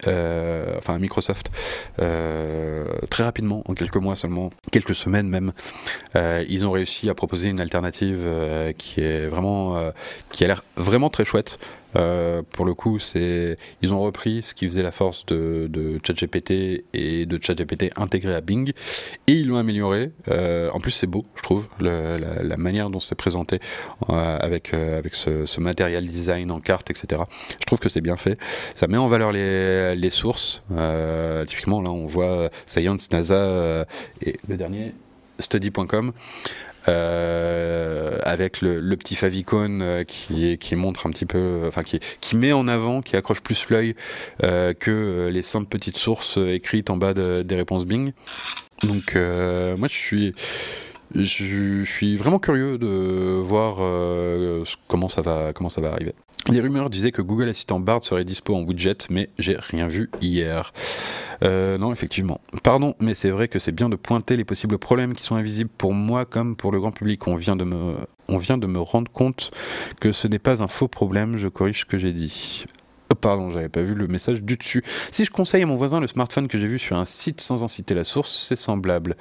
[0.07, 1.51] Euh, enfin Microsoft,
[1.99, 5.51] euh, très rapidement, en quelques mois seulement, quelques semaines même,
[6.15, 8.29] euh, ils ont réussi à proposer une alternative
[8.77, 9.91] qui est vraiment,
[10.31, 11.57] qui a l'air vraiment très chouette.
[11.95, 17.25] Euh, pour le coup, ils ont repris ce qui faisait la force de, ChatGPT et
[17.25, 18.71] de ChatGPT intégré à Bing
[19.27, 20.11] et ils l'ont amélioré.
[20.29, 23.59] Euh, en plus, c'est beau, je trouve, la, manière dont c'est présenté
[24.09, 24.71] euh, avec
[25.13, 27.21] ce, ce matériel design en carte, etc.
[27.59, 28.37] Je trouve que c'est bien fait.
[28.73, 30.63] Ça met en valeur les, sources.
[31.47, 33.85] Typiquement, là, on voit Science, NASA
[34.21, 34.93] et le dernier
[35.39, 36.13] study.com
[36.87, 42.35] avec le, le petit favicon euh, qui, qui montre un petit peu, enfin qui, qui
[42.37, 43.95] met en avant, qui accroche plus l'œil
[44.43, 48.11] euh, que euh, les simples petites sources euh, écrites en bas de- des réponses Bing.
[48.83, 50.33] Donc euh, moi je suis
[51.13, 56.13] je, suis vraiment curieux de voir euh, comment ça va comment ça va arriver.
[56.51, 60.11] Les rumeurs disaient que Google Assistant Bard serait dispo en widget, mais j'ai rien vu
[60.21, 60.73] hier.
[61.43, 62.39] Euh, non, effectivement.
[62.61, 65.71] Pardon, mais c'est vrai que c'est bien de pointer les possibles problèmes qui sont invisibles
[65.75, 67.27] pour moi comme pour le grand public.
[67.27, 67.95] On vient de me,
[68.27, 69.51] on vient de me rendre compte
[69.99, 71.37] que ce n'est pas un faux problème.
[71.37, 72.65] Je corrige ce que j'ai dit.
[73.15, 74.83] Pardon, j'avais pas vu le message du dessus.
[75.11, 77.63] Si je conseille à mon voisin le smartphone que j'ai vu sur un site sans
[77.63, 79.15] en citer la source, c'est semblable.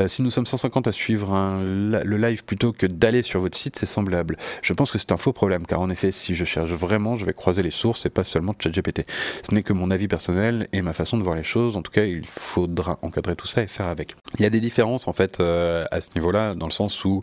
[0.00, 3.76] Euh, si nous sommes 150 à suivre le live plutôt que d'aller sur votre site,
[3.76, 4.36] c'est semblable.
[4.62, 7.24] Je pense que c'est un faux problème, car en effet, si je cherche vraiment, je
[7.24, 9.04] vais croiser les sources et pas seulement ChatGPT.
[9.42, 11.76] Ce n'est que mon avis personnel et ma façon de voir les choses.
[11.76, 14.16] En tout cas, il faudra encadrer tout ça et faire avec.
[14.38, 17.20] Il y a des différences en fait euh, à ce niveau-là, dans le sens où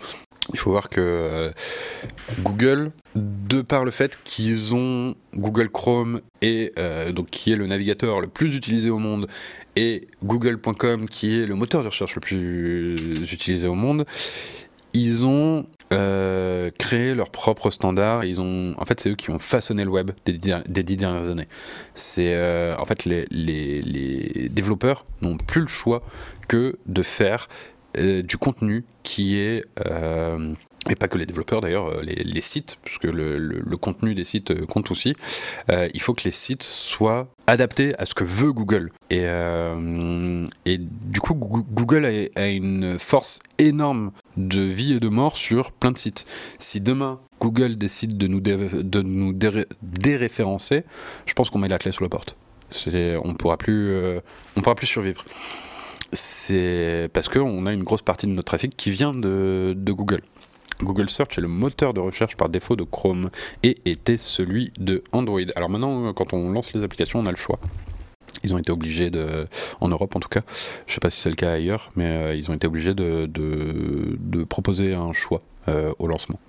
[0.54, 1.52] il faut voir que euh,
[2.40, 5.89] Google, de par le fait qu'ils ont Google Chrome
[6.41, 9.28] et euh, donc qui est le navigateur le plus utilisé au monde
[9.76, 12.95] et Google.com qui est le moteur de recherche le plus
[13.32, 14.06] utilisé au monde,
[14.94, 18.26] ils ont euh, créé leurs propres standards.
[18.26, 21.48] Ils ont, en fait, c'est eux qui ont façonné le web des, dix- dernières années.
[21.94, 26.02] C'est euh, en fait les, développeurs n'ont plus le choix
[26.48, 27.48] que de faire
[27.95, 29.66] du contenu qui est
[30.89, 34.51] et pas que les développeurs d'ailleurs, euh, les, sites, puisque le, le- contenu des sites
[34.51, 35.14] euh, compte aussi.
[35.69, 38.91] Euh, il faut que les sites soient adaptés à ce que veut Google.
[39.10, 39.19] Et,
[40.77, 45.91] du coup, Goo- Google a, une force énorme de vie et de mort sur plein
[45.91, 46.26] de sites.
[46.60, 49.34] Si demain Google décide de nous,
[49.81, 50.84] déréférencer,
[51.26, 52.35] je pense qu'on met la clé sous la porte.
[53.23, 54.19] On pourra plus, euh,
[54.56, 55.23] on pourra plus survivre.
[56.14, 60.22] C'est parce qu'on a une grosse partie de notre trafic qui vient de Google.
[60.84, 63.30] Google Search est le moteur de recherche par défaut de Chrome
[63.64, 65.41] et était celui de Android.
[65.56, 67.60] Alors maintenant, quand on lance les applications, on a le choix.
[68.43, 69.47] Ils ont été obligés de,
[69.81, 70.41] en Europe en tout cas,
[70.88, 73.30] je sais pas si c'est le cas ailleurs, mais euh, ils ont été obligés de,
[74.45, 76.39] proposer un choix euh, au lancement.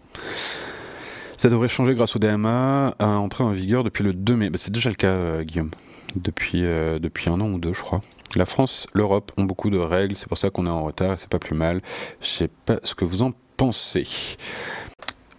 [1.41, 4.51] Ça devrait changer grâce au DMA, à entrer en vigueur depuis le 2 mai.
[4.51, 5.71] Bah, c'est déjà le cas, euh, Guillaume,
[6.15, 8.03] depuis, euh, un an ou deux, je crois.
[8.37, 11.17] La France, l'Europe ont beaucoup de règles, c'est pour ça qu'on est en retard et
[11.17, 11.81] c'est pas plus mal.
[12.21, 13.50] Je sais pas ce que vous en pensez.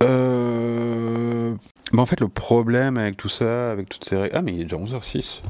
[0.03, 1.56] Euh...
[1.91, 4.35] bah, en fait, le problème avec tout ça, avec toutes ces règles.
[4.35, 5.41] Ah, mais il est déjà 11h06.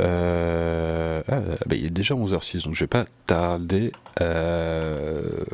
[0.00, 1.22] Euh...
[1.28, 3.92] ah, bah, il est déjà 11h06, donc je vais pas tarder.
[4.20, 5.44] Euh...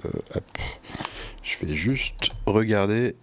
[1.42, 3.16] Je vais juste regarder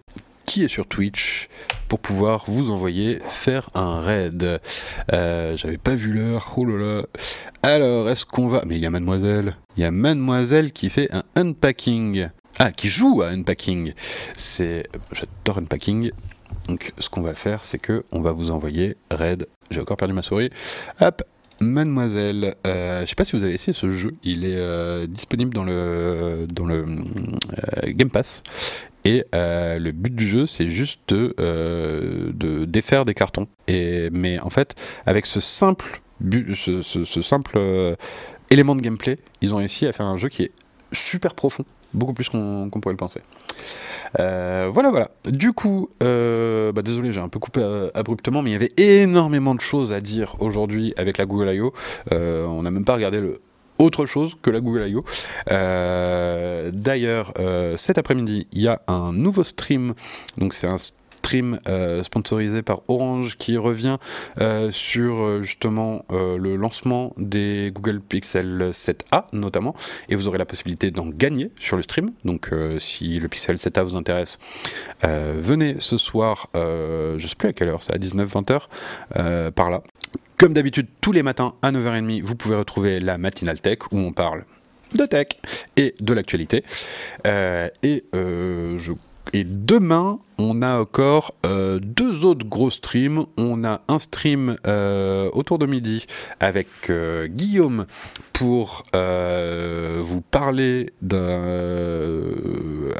[0.46, 1.48] qui est sur Twitch
[1.88, 4.60] pour pouvoir vous envoyer faire un raid.
[5.12, 7.06] Euh, J'avais pas vu l'heure, oh là là.
[7.62, 8.62] Alors, est-ce qu'on va...
[8.66, 9.56] Mais il y a mademoiselle.
[9.76, 12.28] Il y a mademoiselle qui fait un unpacking.
[12.58, 13.92] Ah, qui joue à unpacking.
[14.36, 14.86] C'est...
[15.12, 16.10] J'adore unpacking.
[16.68, 19.46] Donc, ce qu'on va faire, c'est que on va vous envoyer raid.
[19.70, 20.50] J'ai encore perdu ma souris.
[21.00, 21.22] Hop,
[21.60, 25.54] Mademoiselle, euh, je sais pas si vous avez essayé ce jeu, il est euh, disponible
[25.54, 26.46] dans le, euh,
[27.88, 28.42] Game Pass.
[29.04, 33.48] Et le but du jeu, c'est juste de, défaire des cartons.
[33.68, 34.74] Mais en fait,
[35.04, 37.96] avec ce simple, ce, simple
[38.50, 40.52] élément de gameplay, ils ont réussi à faire un jeu qui est
[40.94, 43.20] super profond, beaucoup plus qu'on pourrait le penser.
[44.18, 45.10] Euh, voilà, voilà.
[45.24, 48.72] Du coup, euh, bah, désolé, j'ai un peu coupé euh, abruptement, mais il y avait
[48.76, 51.72] énormément de choses à dire aujourd'hui avec la Google I.O.
[52.10, 53.20] on n'a même pas regardé
[53.78, 55.04] autre chose que la Google I.O.
[56.72, 57.32] D'ailleurs,
[57.76, 59.94] cet après-midi, il y a un nouveau stream.
[60.38, 61.03] Donc c'est un stream
[61.66, 63.96] euh, sponsorisé par Orange qui revient
[64.40, 69.74] euh, sur euh, justement le lancement des Google Pixel 7a notamment.
[70.08, 72.10] Et vous aurez la possibilité d'en gagner sur le stream.
[72.24, 74.38] Donc si le Pixel 7a vous intéresse
[75.02, 78.68] venez ce soir je sais plus à quelle heure c'est à 19-20 heures
[79.52, 79.82] par là.
[80.36, 84.12] Comme d'habitude tous les matins à 9h30 vous pouvez retrouver la matinale tech où on
[84.12, 84.44] parle
[84.94, 85.28] de tech
[85.76, 86.64] et de l'actualité.
[87.24, 88.92] Et je
[89.32, 93.24] et demain, on a encore euh, deux autres gros streams.
[93.36, 96.06] On a un stream euh, autour de midi
[96.40, 97.86] avec euh, Guillaume
[98.32, 101.42] pour vous parler d'un...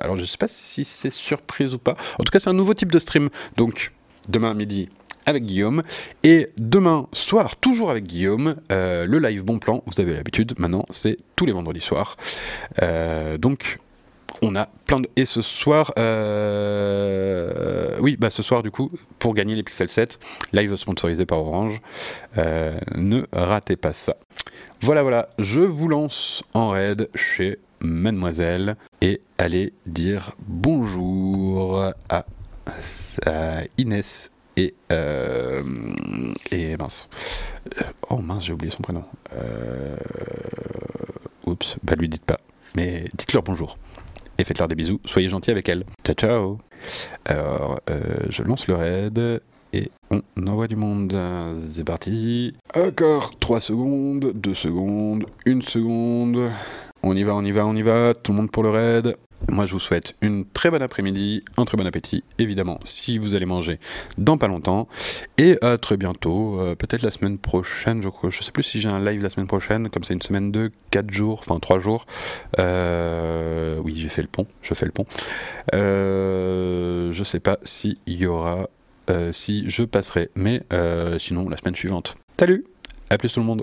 [0.01, 1.97] alors je ne sais pas si c'est surprise ou pas.
[2.19, 3.29] En tout cas, c'est un nouveau type de stream.
[3.57, 3.93] Donc,
[4.29, 4.89] demain midi,
[5.27, 5.83] avec Guillaume.
[6.23, 11.19] Et demain soir, toujours avec Guillaume, le live bon plan, vous avez l'habitude, maintenant c'est
[11.37, 12.17] tous les vendredis soirs.
[13.39, 13.79] donc
[14.43, 15.09] on a plein de...
[15.17, 20.19] Et ce soir, euh, oui, bah ce soir du coup, pour gagner les Pixel 7,
[20.53, 21.81] live sponsorisé par Orange,
[22.39, 24.17] euh, ne ratez pas ça.
[24.81, 32.25] Voilà, voilà, je vous lance en raid chez Mademoiselle et allez dire bonjour à,
[33.79, 35.63] Inès et, euh,
[36.51, 37.09] et mince.
[38.11, 39.05] Oh mince, j'ai oublié son prénom.
[41.47, 42.41] oups, bah lui dites pas.
[42.75, 43.77] Mais dites-leur bonjour
[44.39, 45.01] et faites-leur des bisous.
[45.05, 45.85] Soyez gentils avec elles.
[46.05, 46.59] Ciao, ciao.
[47.25, 49.41] Alors, euh, je lance le raid
[49.73, 51.19] et on envoie du monde.
[51.57, 52.55] C'est parti.
[52.75, 56.51] Encore 3 secondes, 2 secondes, 1 seconde.
[57.03, 58.15] On y va, on y va, on y va.
[58.15, 59.17] Tout le monde pour le raid.
[59.49, 63.35] Moi, je vous souhaite une très bonne après-midi, un très bon appétit, évidemment, si vous
[63.35, 63.79] allez manger
[64.19, 64.89] dans pas longtemps.
[65.39, 68.31] Et à très bientôt, euh, peut-être la semaine prochaine, je crois.
[68.31, 70.73] Je sais plus si j'ai un live la semaine prochaine, comme c'est une semaine de
[70.91, 72.07] 4 jours, enfin 3 jours.
[72.59, 75.07] Euh, oui, j'ai fait le pont, je fais le pont.
[75.75, 78.69] Euh, je sais pas s'il y aura,
[79.11, 80.63] euh, si je passerai, mais
[81.19, 82.17] sinon, la semaine suivante.
[82.39, 82.65] Salut,
[83.11, 83.63] à plus tout le monde.